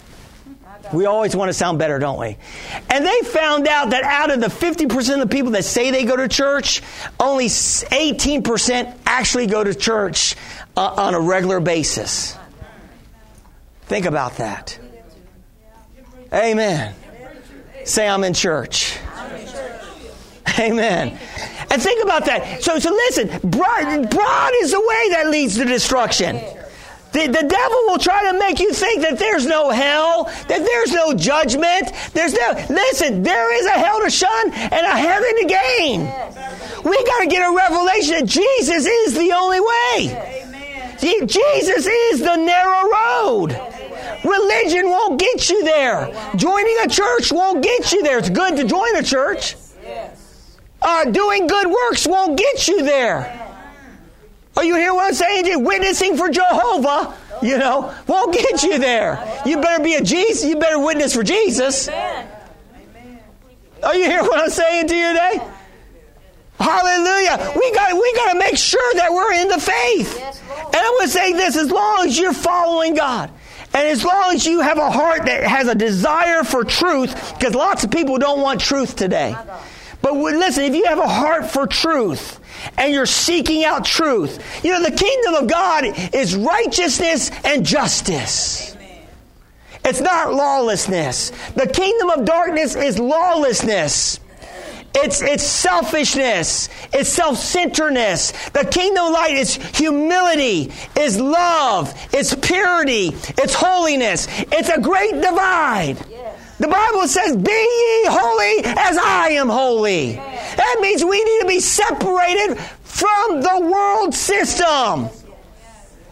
We 0.93 1.07
always 1.07 1.37
want 1.37 1.49
to 1.49 1.55
sound 1.55 1.79
better, 1.79 2.01
don't 2.01 2.19
we? 2.19 2.37
And 2.91 3.07
they 3.07 3.21
found 3.21 3.69
out 3.69 3.91
that 3.91 4.03
out 4.03 4.33
of 4.33 4.41
the 4.41 4.49
50% 4.49 5.15
of 5.15 5.21
the 5.21 5.27
people 5.29 5.53
that 5.53 5.65
say 5.65 5.93
they 5.93 6.05
go 6.05 6.17
to 6.17 6.27
church, 6.29 6.83
only 7.21 7.47
18% 7.47 8.99
actually 9.07 9.47
go 9.47 9.63
to 9.63 9.75
church 9.75 10.35
uh, 10.77 10.95
on 10.97 11.15
a 11.15 11.21
regular 11.21 11.61
basis. 11.61 12.37
Think 13.87 14.07
about 14.07 14.37
that. 14.39 14.79
Amen. 16.33 16.95
Say, 17.85 18.09
I'm 18.09 18.25
in 18.25 18.35
church. 18.35 18.99
Amen. 20.59 21.19
And 21.71 21.83
think 21.83 22.03
about 22.03 22.25
that. 22.27 22.63
So, 22.63 22.79
so 22.79 22.91
listen, 22.91 23.29
broad, 23.51 24.11
broad 24.11 24.53
is 24.63 24.71
the 24.71 24.81
way 24.81 25.09
that 25.11 25.29
leads 25.29 25.57
to 25.57 25.65
destruction. 25.65 26.37
The, 27.13 27.29
the 27.29 27.47
devil 27.47 27.79
will 27.87 27.99
try 27.99 28.33
to 28.33 28.39
make 28.39 28.59
you 28.59 28.73
think 28.73 29.03
that 29.03 29.19
there's 29.19 29.47
no 29.47 29.71
hell, 29.71 30.25
that 30.25 30.49
there's 30.49 30.93
no 30.93 31.15
judgment. 31.15 31.93
There's 32.13 32.33
no, 32.33 32.67
listen, 32.69 33.23
there 33.23 33.55
is 33.55 33.67
a 33.67 33.71
hell 33.71 34.01
to 34.01 34.11
shun 34.11 34.53
and 34.53 34.73
a 34.73 34.97
heaven 34.97 35.37
to 35.37 35.47
gain. 35.47 36.01
We 36.85 37.05
got 37.05 37.21
to 37.21 37.27
get 37.27 37.49
a 37.49 37.55
revelation 37.55 38.15
that 38.15 38.27
Jesus 38.27 38.87
is 38.87 39.15
the 39.15 39.33
only 39.33 39.61
way. 39.61 40.44
Jesus 41.27 41.87
is 41.87 42.21
the 42.21 42.37
narrow 42.37 42.91
road. 42.91 43.51
Religion 44.25 44.89
won't 44.89 45.21
get 45.21 45.51
you 45.51 45.65
there. 45.65 46.11
Joining 46.37 46.77
a 46.85 46.89
church 46.89 47.31
won't 47.31 47.63
get 47.63 47.93
you 47.93 48.03
there. 48.03 48.19
It's 48.19 48.31
good 48.31 48.57
to 48.57 48.65
join 48.65 48.97
a 48.97 49.03
church. 49.03 49.57
Uh, 50.81 51.05
doing 51.05 51.47
good 51.47 51.67
works 51.67 52.07
won't 52.07 52.39
get 52.39 52.69
you 52.69 52.83
there. 52.83 53.41
Are 54.57 54.65
you 54.65 54.77
hear 54.77 54.95
what 54.95 55.07
I'm 55.07 55.15
saying? 55.15 55.45
to 55.45 55.51
you? 55.51 55.59
Witnessing 55.59 56.17
for 56.17 56.29
Jehovah, 56.29 57.15
you 57.43 57.59
know, 57.59 57.95
won't 58.07 58.33
get 58.33 58.63
you 58.63 58.79
there. 58.79 59.43
You 59.45 59.61
better 59.61 59.83
be 59.83 59.95
a 59.95 60.03
Jesus. 60.03 60.45
You 60.45 60.57
better 60.57 60.79
witness 60.79 61.15
for 61.15 61.23
Jesus. 61.23 61.89
Are 61.89 63.95
you 63.95 64.05
hear 64.05 64.23
what 64.23 64.41
I'm 64.41 64.51
saying 64.51 64.89
to 64.89 64.95
you 64.95 65.09
today? 65.09 65.41
Hallelujah. 66.59 67.53
We 67.57 67.73
got 67.73 67.93
we 67.95 68.13
got 68.15 68.33
to 68.33 68.39
make 68.39 68.57
sure 68.57 68.95
that 68.95 69.13
we're 69.13 69.33
in 69.33 69.49
the 69.49 69.61
faith. 69.61 70.17
Yes, 70.19 70.41
Lord. 70.49 70.67
And 70.67 70.77
I'm 70.77 70.93
going 70.93 71.07
to 71.07 71.09
say 71.09 71.33
this 71.33 71.57
as 71.57 71.71
long 71.71 72.07
as 72.07 72.19
you're 72.19 72.33
following 72.33 72.95
God, 72.95 73.31
and 73.75 73.89
as 73.89 74.05
long 74.05 74.35
as 74.35 74.47
you 74.47 74.61
have 74.61 74.79
a 74.79 74.91
heart 74.91 75.27
that 75.27 75.43
has 75.43 75.67
a 75.69 75.75
desire 75.75 76.45
for 76.45 76.65
truth, 76.65 77.35
because 77.35 77.55
lots 77.55 77.83
of 77.83 77.91
people 77.91 78.19
don't 78.19 78.41
want 78.41 78.61
truth 78.61 78.95
today. 78.95 79.37
But 80.01 80.15
listen, 80.15 80.65
if 80.65 80.75
you 80.75 80.85
have 80.85 80.99
a 80.99 81.09
heart 81.09 81.51
for 81.51 81.67
truth 81.67 82.39
and 82.77 82.93
you're 82.93 83.07
seeking 83.07 83.65
out 83.65 83.85
truth, 83.85 84.39
you 84.63 84.71
know, 84.71 84.83
the 84.83 84.95
kingdom 84.95 85.35
of 85.35 85.49
God 85.49 85.85
is 86.15 86.37
righteousness 86.37 87.31
and 87.43 87.65
justice. 87.65 88.77
It's 89.83 90.01
not 90.01 90.33
lawlessness. 90.33 91.31
The 91.57 91.67
kingdom 91.67 92.11
of 92.11 92.25
darkness 92.25 92.75
is 92.77 92.99
lawlessness. 92.99 94.21
It's, 94.97 95.23
it's 95.23 95.43
selfishness. 95.43 96.69
It's 96.93 97.09
self-centeredness. 97.09 98.33
The 98.51 98.65
kingdom 98.65 99.07
of 99.07 99.13
light 99.13 99.35
is 99.35 99.55
humility, 99.77 100.73
is 100.99 101.21
love, 101.21 101.93
it's 102.13 102.35
purity, 102.35 103.09
it's 103.37 103.55
holiness. 103.55 104.29
It's 104.31 104.69
a 104.69 104.81
great 104.81 105.15
divide. 105.15 105.97
The 106.59 106.69
Bible 106.69 107.09
says, 107.09 107.37
Be 107.37 107.51
ye 107.51 108.07
holy 108.07 108.65
as 108.65 108.97
I 108.97 109.31
am 109.33 109.49
holy. 109.49 110.13
That 110.15 110.79
means 110.81 111.05
we 111.05 111.23
need 111.23 111.41
to 111.41 111.47
be 111.49 111.61
separated 111.61 112.57
from 112.85 113.43
the 113.43 113.61
world 113.61 114.15
system. 114.15 115.11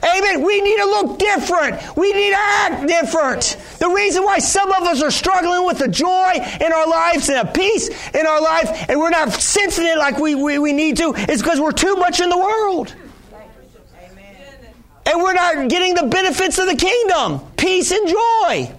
Amen. 0.05 0.43
We 0.43 0.61
need 0.61 0.77
to 0.79 0.85
look 0.85 1.19
different. 1.19 1.97
We 1.97 2.13
need 2.13 2.31
to 2.31 2.39
act 2.39 2.89
different. 2.89 3.57
The 3.79 3.89
reason 3.89 4.25
why 4.25 4.39
some 4.39 4.73
of 4.73 4.83
us 4.83 5.01
are 5.01 5.13
struggling 5.13 5.65
with 5.65 5.79
the 5.79 5.89
joy 5.89 6.33
in 6.61 6.73
our 6.73 6.89
lives 6.89 7.29
and 7.29 7.47
a 7.47 7.53
peace 7.53 7.89
in 8.13 8.27
our 8.27 8.41
life 8.41 8.87
and 8.89 8.99
we're 8.99 9.11
not 9.11 9.33
sensing 9.33 9.87
it 9.87 9.99
like 9.99 10.19
we, 10.19 10.35
we, 10.35 10.59
we 10.59 10.73
need 10.73 10.97
to 10.97 11.15
is 11.15 11.41
because 11.41 11.61
we're 11.61 11.71
too 11.71 11.95
much 11.97 12.21
in 12.21 12.29
the 12.31 12.39
world. 12.39 12.95
And 15.05 15.21
we're 15.21 15.35
not 15.35 15.69
getting 15.69 15.95
the 15.95 16.05
benefits 16.05 16.59
of 16.59 16.67
the 16.67 16.77
kingdom 16.77 17.41
peace 17.57 17.91
and 17.93 18.09
joy. 18.09 18.73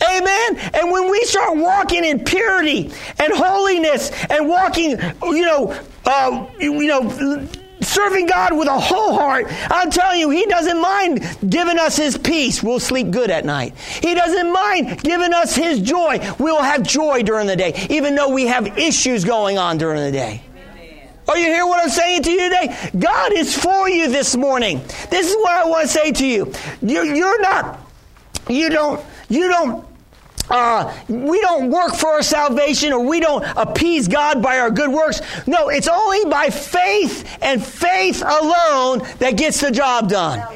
Amen. 0.00 0.56
And 0.74 0.92
when 0.92 1.10
we 1.10 1.24
start 1.24 1.56
walking 1.56 2.04
in 2.04 2.24
purity 2.24 2.92
and 3.18 3.32
holiness 3.32 4.10
and 4.30 4.48
walking, 4.48 4.90
you 5.22 5.42
know, 5.42 5.80
uh, 6.04 6.46
you 6.60 6.86
know, 6.86 7.48
serving 7.80 8.26
God 8.26 8.56
with 8.56 8.68
a 8.68 8.78
whole 8.78 9.14
heart, 9.14 9.46
I'm 9.70 9.90
telling 9.90 10.20
you, 10.20 10.30
He 10.30 10.46
doesn't 10.46 10.80
mind 10.80 11.20
giving 11.48 11.78
us 11.78 11.96
His 11.96 12.16
peace. 12.18 12.62
We'll 12.62 12.80
sleep 12.80 13.10
good 13.10 13.30
at 13.30 13.44
night. 13.44 13.76
He 13.76 14.14
doesn't 14.14 14.52
mind 14.52 15.02
giving 15.02 15.32
us 15.32 15.54
His 15.54 15.80
joy. 15.80 16.18
We'll 16.38 16.62
have 16.62 16.82
joy 16.82 17.22
during 17.22 17.46
the 17.46 17.56
day, 17.56 17.86
even 17.90 18.14
though 18.14 18.30
we 18.30 18.46
have 18.46 18.78
issues 18.78 19.24
going 19.24 19.58
on 19.58 19.78
during 19.78 20.02
the 20.02 20.12
day. 20.12 20.42
Are 21.28 21.36
you 21.36 21.44
hear 21.44 21.66
what 21.66 21.82
I'm 21.82 21.90
saying 21.90 22.22
to 22.22 22.30
you 22.30 22.48
today? 22.48 22.90
God 22.98 23.34
is 23.34 23.54
for 23.54 23.88
you 23.88 24.10
this 24.10 24.34
morning. 24.34 24.78
This 25.10 25.28
is 25.28 25.36
what 25.36 25.52
I 25.52 25.68
want 25.68 25.86
to 25.86 25.92
say 25.92 26.10
to 26.10 26.26
you. 26.26 26.52
You're, 26.80 27.04
you're 27.04 27.40
not, 27.42 27.80
you 28.48 28.70
don't, 28.70 29.04
you 29.28 29.48
don't 29.48 29.87
uh, 30.50 30.94
we 31.08 31.40
don't 31.40 31.70
work 31.70 31.94
for 31.94 32.08
our 32.08 32.22
salvation 32.22 32.92
or 32.92 33.04
we 33.04 33.20
don't 33.20 33.44
appease 33.56 34.08
God 34.08 34.42
by 34.42 34.58
our 34.58 34.70
good 34.70 34.90
works. 34.90 35.20
No, 35.46 35.68
it's 35.68 35.88
only 35.88 36.24
by 36.30 36.50
faith 36.50 37.38
and 37.42 37.64
faith 37.64 38.22
alone 38.22 39.00
that 39.18 39.36
gets 39.36 39.60
the 39.60 39.70
job 39.70 40.08
done. 40.08 40.46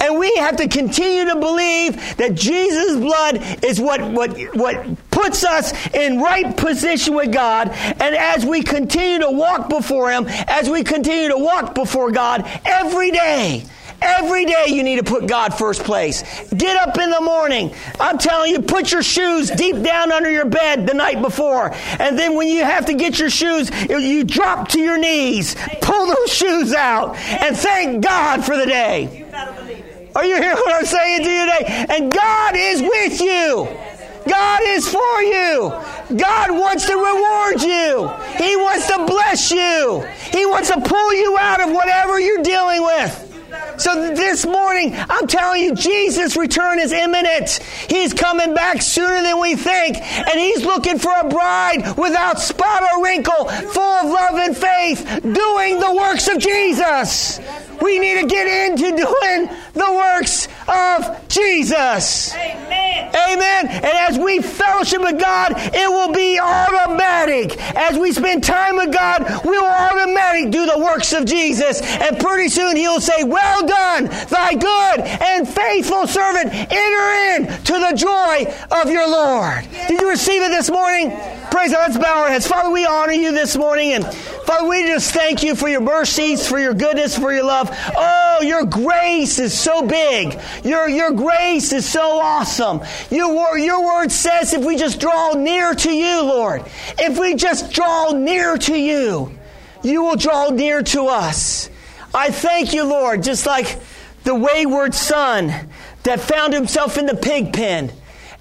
And 0.00 0.18
we 0.18 0.34
have 0.36 0.56
to 0.56 0.68
continue 0.68 1.24
to 1.26 1.36
believe 1.36 2.16
that 2.16 2.34
Jesus' 2.34 2.96
blood 2.96 3.64
is 3.64 3.80
what, 3.80 4.00
what, 4.10 4.36
what 4.54 5.10
puts 5.10 5.44
us 5.44 5.72
in 5.94 6.20
right 6.20 6.56
position 6.56 7.14
with 7.14 7.32
God. 7.32 7.68
And 7.70 8.14
as 8.14 8.44
we 8.44 8.62
continue 8.62 9.20
to 9.20 9.30
walk 9.30 9.68
before 9.68 10.10
Him, 10.10 10.26
as 10.28 10.68
we 10.68 10.84
continue 10.84 11.28
to 11.28 11.38
walk 11.38 11.74
before 11.74 12.10
God 12.10 12.44
every 12.64 13.10
day, 13.10 13.64
Every 14.00 14.44
day 14.44 14.66
you 14.68 14.82
need 14.82 14.96
to 14.96 15.02
put 15.02 15.26
God 15.26 15.54
first 15.54 15.82
place. 15.82 16.22
Get 16.56 16.76
up 16.76 16.98
in 16.98 17.10
the 17.10 17.20
morning. 17.20 17.74
I'm 17.98 18.16
telling 18.18 18.52
you, 18.52 18.62
put 18.62 18.92
your 18.92 19.02
shoes 19.02 19.50
deep 19.50 19.82
down 19.82 20.12
under 20.12 20.30
your 20.30 20.44
bed 20.44 20.86
the 20.86 20.94
night 20.94 21.20
before. 21.20 21.72
And 21.98 22.18
then 22.18 22.34
when 22.34 22.48
you 22.48 22.64
have 22.64 22.86
to 22.86 22.94
get 22.94 23.18
your 23.18 23.30
shoes, 23.30 23.70
you 23.88 24.24
drop 24.24 24.68
to 24.68 24.80
your 24.80 24.98
knees, 24.98 25.56
pull 25.80 26.06
those 26.06 26.32
shoes 26.32 26.74
out, 26.74 27.16
and 27.16 27.56
thank 27.56 28.04
God 28.04 28.44
for 28.44 28.56
the 28.56 28.66
day. 28.66 29.18
You 29.18 29.24
gotta 29.26 29.52
believe 29.52 29.78
it. 29.78 30.12
Are 30.14 30.24
you 30.24 30.36
hearing 30.36 30.56
what 30.56 30.74
I'm 30.74 30.86
saying 30.86 31.22
to 31.24 31.30
you 31.30 31.44
today? 31.44 31.86
And 31.90 32.12
God 32.12 32.54
is 32.56 32.82
with 32.82 33.20
you. 33.20 33.68
God 34.28 34.60
is 34.64 34.88
for 34.88 35.22
you. 35.22 35.70
God 36.16 36.50
wants 36.50 36.86
to 36.86 36.94
reward 36.94 37.62
you. 37.62 38.08
He 38.36 38.56
wants 38.56 38.86
to 38.88 39.06
bless 39.06 39.50
you. 39.50 40.06
He 40.32 40.44
wants 40.46 40.70
to 40.70 40.80
pull 40.80 41.14
you 41.14 41.36
out 41.38 41.60
of 41.60 41.70
whatever 41.72 42.20
you're 42.20 42.42
dealing 42.42 42.82
with. 42.82 43.27
So 43.78 44.12
this 44.12 44.44
morning, 44.44 44.92
I'm 45.08 45.28
telling 45.28 45.62
you, 45.62 45.74
Jesus' 45.74 46.36
return 46.36 46.80
is 46.80 46.92
imminent. 46.92 47.60
He's 47.88 48.12
coming 48.12 48.52
back 48.52 48.82
sooner 48.82 49.22
than 49.22 49.40
we 49.40 49.54
think. 49.54 49.96
And 49.98 50.38
He's 50.38 50.64
looking 50.64 50.98
for 50.98 51.12
a 51.20 51.28
bride 51.28 51.94
without 51.96 52.40
spot 52.40 52.82
or 52.82 53.04
wrinkle, 53.04 53.44
full 53.44 53.82
of 53.82 54.10
love 54.10 54.34
and 54.34 54.56
faith, 54.56 55.20
doing 55.22 55.78
the 55.78 55.94
works 55.96 56.26
of 56.26 56.38
Jesus. 56.38 57.38
We 57.80 57.98
need 57.98 58.20
to 58.20 58.26
get 58.26 58.70
into 58.70 58.90
doing 58.90 59.48
the 59.74 59.92
works 59.92 60.48
of 60.66 61.28
Jesus. 61.28 62.34
Amen. 62.34 63.14
Amen. 63.14 63.68
And 63.68 63.84
as 63.84 64.18
we 64.18 64.40
fellowship 64.40 65.00
with 65.00 65.20
God, 65.20 65.52
it 65.56 65.88
will 65.88 66.12
be 66.12 66.38
automatic. 66.38 67.56
As 67.76 67.98
we 67.98 68.12
spend 68.12 68.44
time 68.44 68.76
with 68.76 68.92
God, 68.92 69.44
we 69.44 69.50
will 69.50 69.64
automatically 69.64 70.50
do 70.50 70.66
the 70.66 70.78
works 70.78 71.12
of 71.12 71.24
Jesus. 71.24 71.80
And 71.82 72.18
pretty 72.18 72.48
soon 72.48 72.76
He'll 72.76 73.00
say, 73.00 73.24
Well 73.24 73.66
done, 73.66 74.06
thy 74.28 74.54
good 74.54 75.00
and 75.00 75.48
faithful 75.48 76.06
servant. 76.06 76.52
Enter 76.52 77.46
in 77.46 77.62
to 77.64 77.72
the 77.72 77.92
joy 77.96 78.54
of 78.70 78.90
your 78.90 79.08
Lord. 79.08 79.66
Did 79.88 80.00
you 80.00 80.10
receive 80.10 80.42
it 80.42 80.50
this 80.50 80.70
morning? 80.70 81.10
Praise 81.50 81.72
God. 81.72 81.88
Let's 81.88 81.98
bow 81.98 82.22
our 82.22 82.28
heads. 82.28 82.46
Father, 82.46 82.70
we 82.70 82.84
honor 82.84 83.12
you 83.12 83.32
this 83.32 83.56
morning. 83.56 83.92
And 83.92 84.04
Father, 84.48 84.66
we 84.66 84.86
just 84.86 85.12
thank 85.12 85.42
you 85.42 85.54
for 85.54 85.68
your 85.68 85.82
mercies, 85.82 86.48
for 86.48 86.58
your 86.58 86.72
goodness, 86.72 87.18
for 87.18 87.30
your 87.30 87.44
love. 87.44 87.68
Oh, 87.94 88.40
your 88.40 88.64
grace 88.64 89.38
is 89.38 89.52
so 89.52 89.86
big. 89.86 90.40
Your, 90.64 90.88
your 90.88 91.10
grace 91.10 91.70
is 91.74 91.86
so 91.86 92.18
awesome. 92.18 92.80
Your, 93.10 93.58
your 93.58 93.84
word 93.84 94.10
says 94.10 94.54
if 94.54 94.64
we 94.64 94.78
just 94.78 95.00
draw 95.00 95.34
near 95.34 95.74
to 95.74 95.90
you, 95.90 96.22
Lord, 96.22 96.64
if 96.98 97.18
we 97.18 97.34
just 97.34 97.74
draw 97.74 98.12
near 98.12 98.56
to 98.56 98.74
you, 98.74 99.38
you 99.82 100.02
will 100.02 100.16
draw 100.16 100.48
near 100.48 100.82
to 100.82 101.08
us. 101.08 101.68
I 102.14 102.30
thank 102.30 102.72
you, 102.72 102.84
Lord, 102.84 103.22
just 103.22 103.44
like 103.44 103.78
the 104.24 104.34
wayward 104.34 104.94
son 104.94 105.52
that 106.04 106.20
found 106.20 106.54
himself 106.54 106.96
in 106.96 107.04
the 107.04 107.16
pig 107.16 107.52
pen 107.52 107.92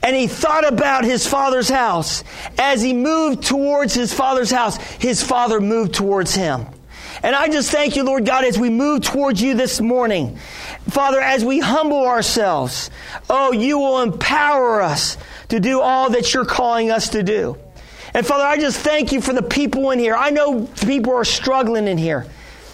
and 0.07 0.15
he 0.15 0.27
thought 0.27 0.65
about 0.65 1.03
his 1.03 1.27
father's 1.27 1.67
house. 1.67 2.23
As 2.57 2.81
he 2.81 2.93
moved 2.93 3.43
towards 3.43 3.93
his 3.93 4.13
father's 4.13 4.49
house, 4.49 4.77
his 4.77 5.21
father 5.21 5.59
moved 5.59 5.93
towards 5.93 6.33
him. 6.33 6.65
And 7.23 7.35
I 7.35 7.49
just 7.49 7.71
thank 7.71 7.97
you, 7.97 8.05
Lord 8.05 8.25
God, 8.25 8.45
as 8.45 8.57
we 8.57 8.69
move 8.69 9.01
towards 9.01 9.41
you 9.41 9.53
this 9.53 9.81
morning. 9.81 10.37
Father, 10.87 11.19
as 11.19 11.43
we 11.43 11.59
humble 11.59 12.05
ourselves, 12.05 12.89
oh, 13.29 13.51
you 13.51 13.79
will 13.79 14.01
empower 14.01 14.81
us 14.81 15.17
to 15.49 15.59
do 15.59 15.81
all 15.81 16.11
that 16.11 16.33
you're 16.33 16.45
calling 16.45 16.89
us 16.89 17.09
to 17.09 17.21
do. 17.21 17.57
And 18.13 18.25
Father, 18.25 18.45
I 18.45 18.55
just 18.57 18.79
thank 18.79 19.11
you 19.11 19.19
for 19.19 19.33
the 19.33 19.43
people 19.43 19.91
in 19.91 19.99
here. 19.99 20.15
I 20.15 20.29
know 20.29 20.67
people 20.85 21.15
are 21.15 21.25
struggling 21.25 21.85
in 21.85 21.97
here. 21.97 22.25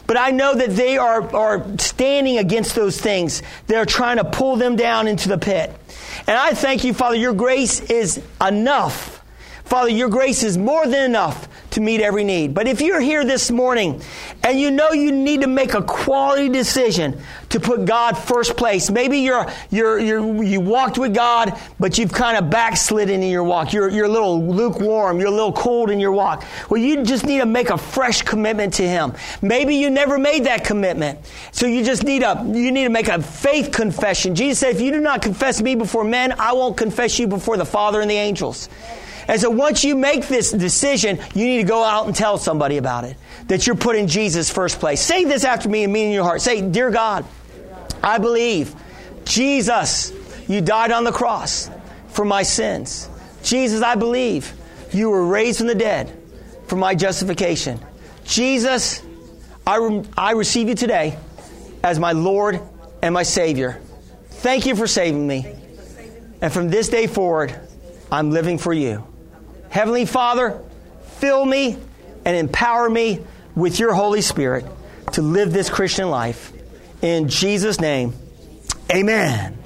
But 0.06 0.18
I 0.18 0.30
know 0.30 0.54
that 0.54 0.70
they 0.70 1.00
are, 1.00 1.36
are 1.36 1.66
standing 1.80 2.38
against 2.38 2.76
those 2.76 3.02
things. 3.02 3.42
They're 3.66 3.86
trying 3.86 4.18
to 4.18 4.26
pull 4.26 4.58
them 4.58 4.76
down 4.76 5.08
into 5.08 5.30
the 5.30 5.40
pit. 5.40 5.74
And 6.28 6.38
I 6.38 6.54
thank 6.54 6.84
you, 6.84 6.94
Father, 6.94 7.16
your 7.16 7.34
grace 7.34 7.80
is 7.82 8.22
enough. 8.46 9.23
Father, 9.66 9.90
your 9.90 10.10
grace 10.10 10.44
is 10.44 10.58
more 10.58 10.86
than 10.86 11.04
enough 11.04 11.48
to 11.72 11.82
meet 11.82 12.02
every 12.02 12.24
need. 12.24 12.54
But 12.54 12.68
if 12.68 12.82
you're 12.82 13.00
here 13.00 13.26
this 13.26 13.50
morning 13.50 14.02
and 14.44 14.60
you 14.60 14.70
know 14.70 14.92
you 14.92 15.12
need 15.12 15.42
to 15.42 15.48
make 15.48 15.74
a 15.74 15.82
quality 15.82 16.50
decision 16.50 17.20
to 17.50 17.60
put 17.60 17.86
God 17.86 18.16
first 18.16 18.56
place, 18.56 18.92
maybe 18.92 19.20
you're, 19.20 19.48
you're, 19.72 20.00
you're, 20.00 20.44
you 20.44 20.62
walked 20.62 21.00
with 21.00 21.16
God, 21.16 21.60
but 21.80 21.98
you've 21.98 22.14
kind 22.14 22.38
of 22.38 22.52
backslidden 22.52 23.24
in 23.24 23.32
your 23.32 23.44
walk. 23.44 23.74
You're, 23.74 23.90
you're 23.90 24.06
a 24.06 24.10
little 24.10 24.46
lukewarm. 24.46 25.20
You're 25.20 25.30
a 25.30 25.32
little 25.32 25.54
cold 25.54 25.90
in 25.90 26.00
your 26.00 26.12
walk. 26.12 26.44
Well, 26.70 26.80
you 26.80 27.04
just 27.04 27.26
need 27.26 27.40
to 27.40 27.48
make 27.48 27.72
a 27.72 27.78
fresh 27.78 28.22
commitment 28.22 28.76
to 28.76 28.88
Him. 28.88 29.14
Maybe 29.42 29.76
you 29.76 29.90
never 29.90 30.20
made 30.20 30.44
that 30.44 30.64
commitment. 30.64 31.20
So 31.52 31.66
you 31.66 31.84
just 31.84 32.04
need 32.04 32.22
a, 32.22 32.44
you 32.46 32.72
need 32.72 32.84
to 32.84 32.90
make 32.90 33.08
a 33.08 33.22
faith 33.22 33.72
confession. 33.72 34.36
Jesus 34.36 34.60
said, 34.60 34.76
if 34.76 34.82
you 34.82 34.92
do 34.92 35.00
not 35.00 35.24
confess 35.24 35.62
me 35.62 35.74
before 35.74 36.04
men, 36.04 36.34
I 36.38 36.54
won't 36.54 36.78
confess 36.78 37.18
you 37.18 37.28
before 37.28 37.58
the 37.58 37.66
Father 37.66 38.02
and 38.02 38.12
the 38.12 38.16
angels. 38.16 38.70
And 39.28 39.40
so 39.40 39.50
once 39.50 39.84
you 39.84 39.96
make 39.96 40.28
this 40.28 40.52
decision, 40.52 41.20
you 41.34 41.46
need 41.46 41.58
to 41.58 41.68
go 41.68 41.84
out 41.84 42.06
and 42.06 42.16
tell 42.16 42.38
somebody 42.38 42.78
about 42.78 43.04
it. 43.04 43.18
That 43.48 43.68
you're 43.68 43.76
putting 43.76 44.08
Jesus 44.08 44.50
first 44.50 44.80
place. 44.80 45.02
Say 45.02 45.26
this 45.26 45.44
after 45.44 45.70
me 45.70 45.84
and 45.84 45.94
mean 45.94 46.08
in 46.08 46.14
your 46.14 46.24
heart. 46.24 46.42
Say, 46.42 46.62
Dear 46.62 46.92
God, 46.92 47.26
I 48.04 48.18
believe 48.18 48.76
Jesus, 49.26 50.14
you 50.48 50.62
died 50.62 50.92
on 50.92 51.04
the 51.04 51.12
cross 51.12 51.70
for 52.10 52.26
my 52.26 52.44
sins. 52.44 53.10
Jesus, 53.44 53.82
I 53.82 53.96
believe 53.96 54.54
you 54.92 55.10
were 55.10 55.26
raised 55.26 55.60
from 55.60 55.68
the 55.68 55.76
dead 55.76 56.12
for 56.68 56.76
my 56.76 56.96
justification. 56.96 57.80
Jesus, 58.26 59.02
I, 59.66 59.78
re- 59.78 60.04
I 60.18 60.32
receive 60.32 60.70
you 60.70 60.76
today 60.76 61.18
as 61.84 62.00
my 62.00 62.12
Lord 62.12 62.62
and 63.02 63.14
my 63.14 63.24
Savior. 63.24 63.82
Thank 64.30 64.66
you 64.66 64.76
for 64.76 64.88
saving 64.88 65.26
me. 65.26 65.54
And 66.42 66.52
from 66.52 66.70
this 66.70 66.90
day 66.90 67.08
forward, 67.08 67.58
I'm 68.12 68.32
living 68.32 68.58
for 68.58 68.74
you. 68.74 69.06
Heavenly 69.74 70.06
Father, 70.06 70.62
fill 71.18 71.44
me 71.44 71.80
and 72.26 72.38
empower 72.38 72.88
me 72.88 73.22
with 73.56 73.80
your 73.80 73.96
Holy 73.96 74.22
Spirit 74.22 74.68
to 75.14 75.24
live 75.24 75.52
this 75.52 75.68
Christian 75.68 76.12
life. 76.12 76.54
In 77.02 77.28
Jesus' 77.28 77.82
name, 77.82 78.14
amen. 78.94 79.58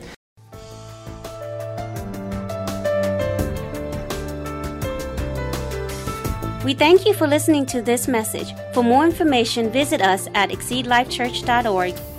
We 6.63 6.73
thank 6.73 7.05
you 7.05 7.13
for 7.13 7.27
listening 7.27 7.65
to 7.65 7.81
this 7.81 8.07
message. 8.07 8.53
For 8.73 8.85
more 8.85 9.03
information, 9.03 9.69
visit 9.69 10.01
us 10.01 10.29
at 10.33 10.51
exceedlifechurch.org 10.51 12.16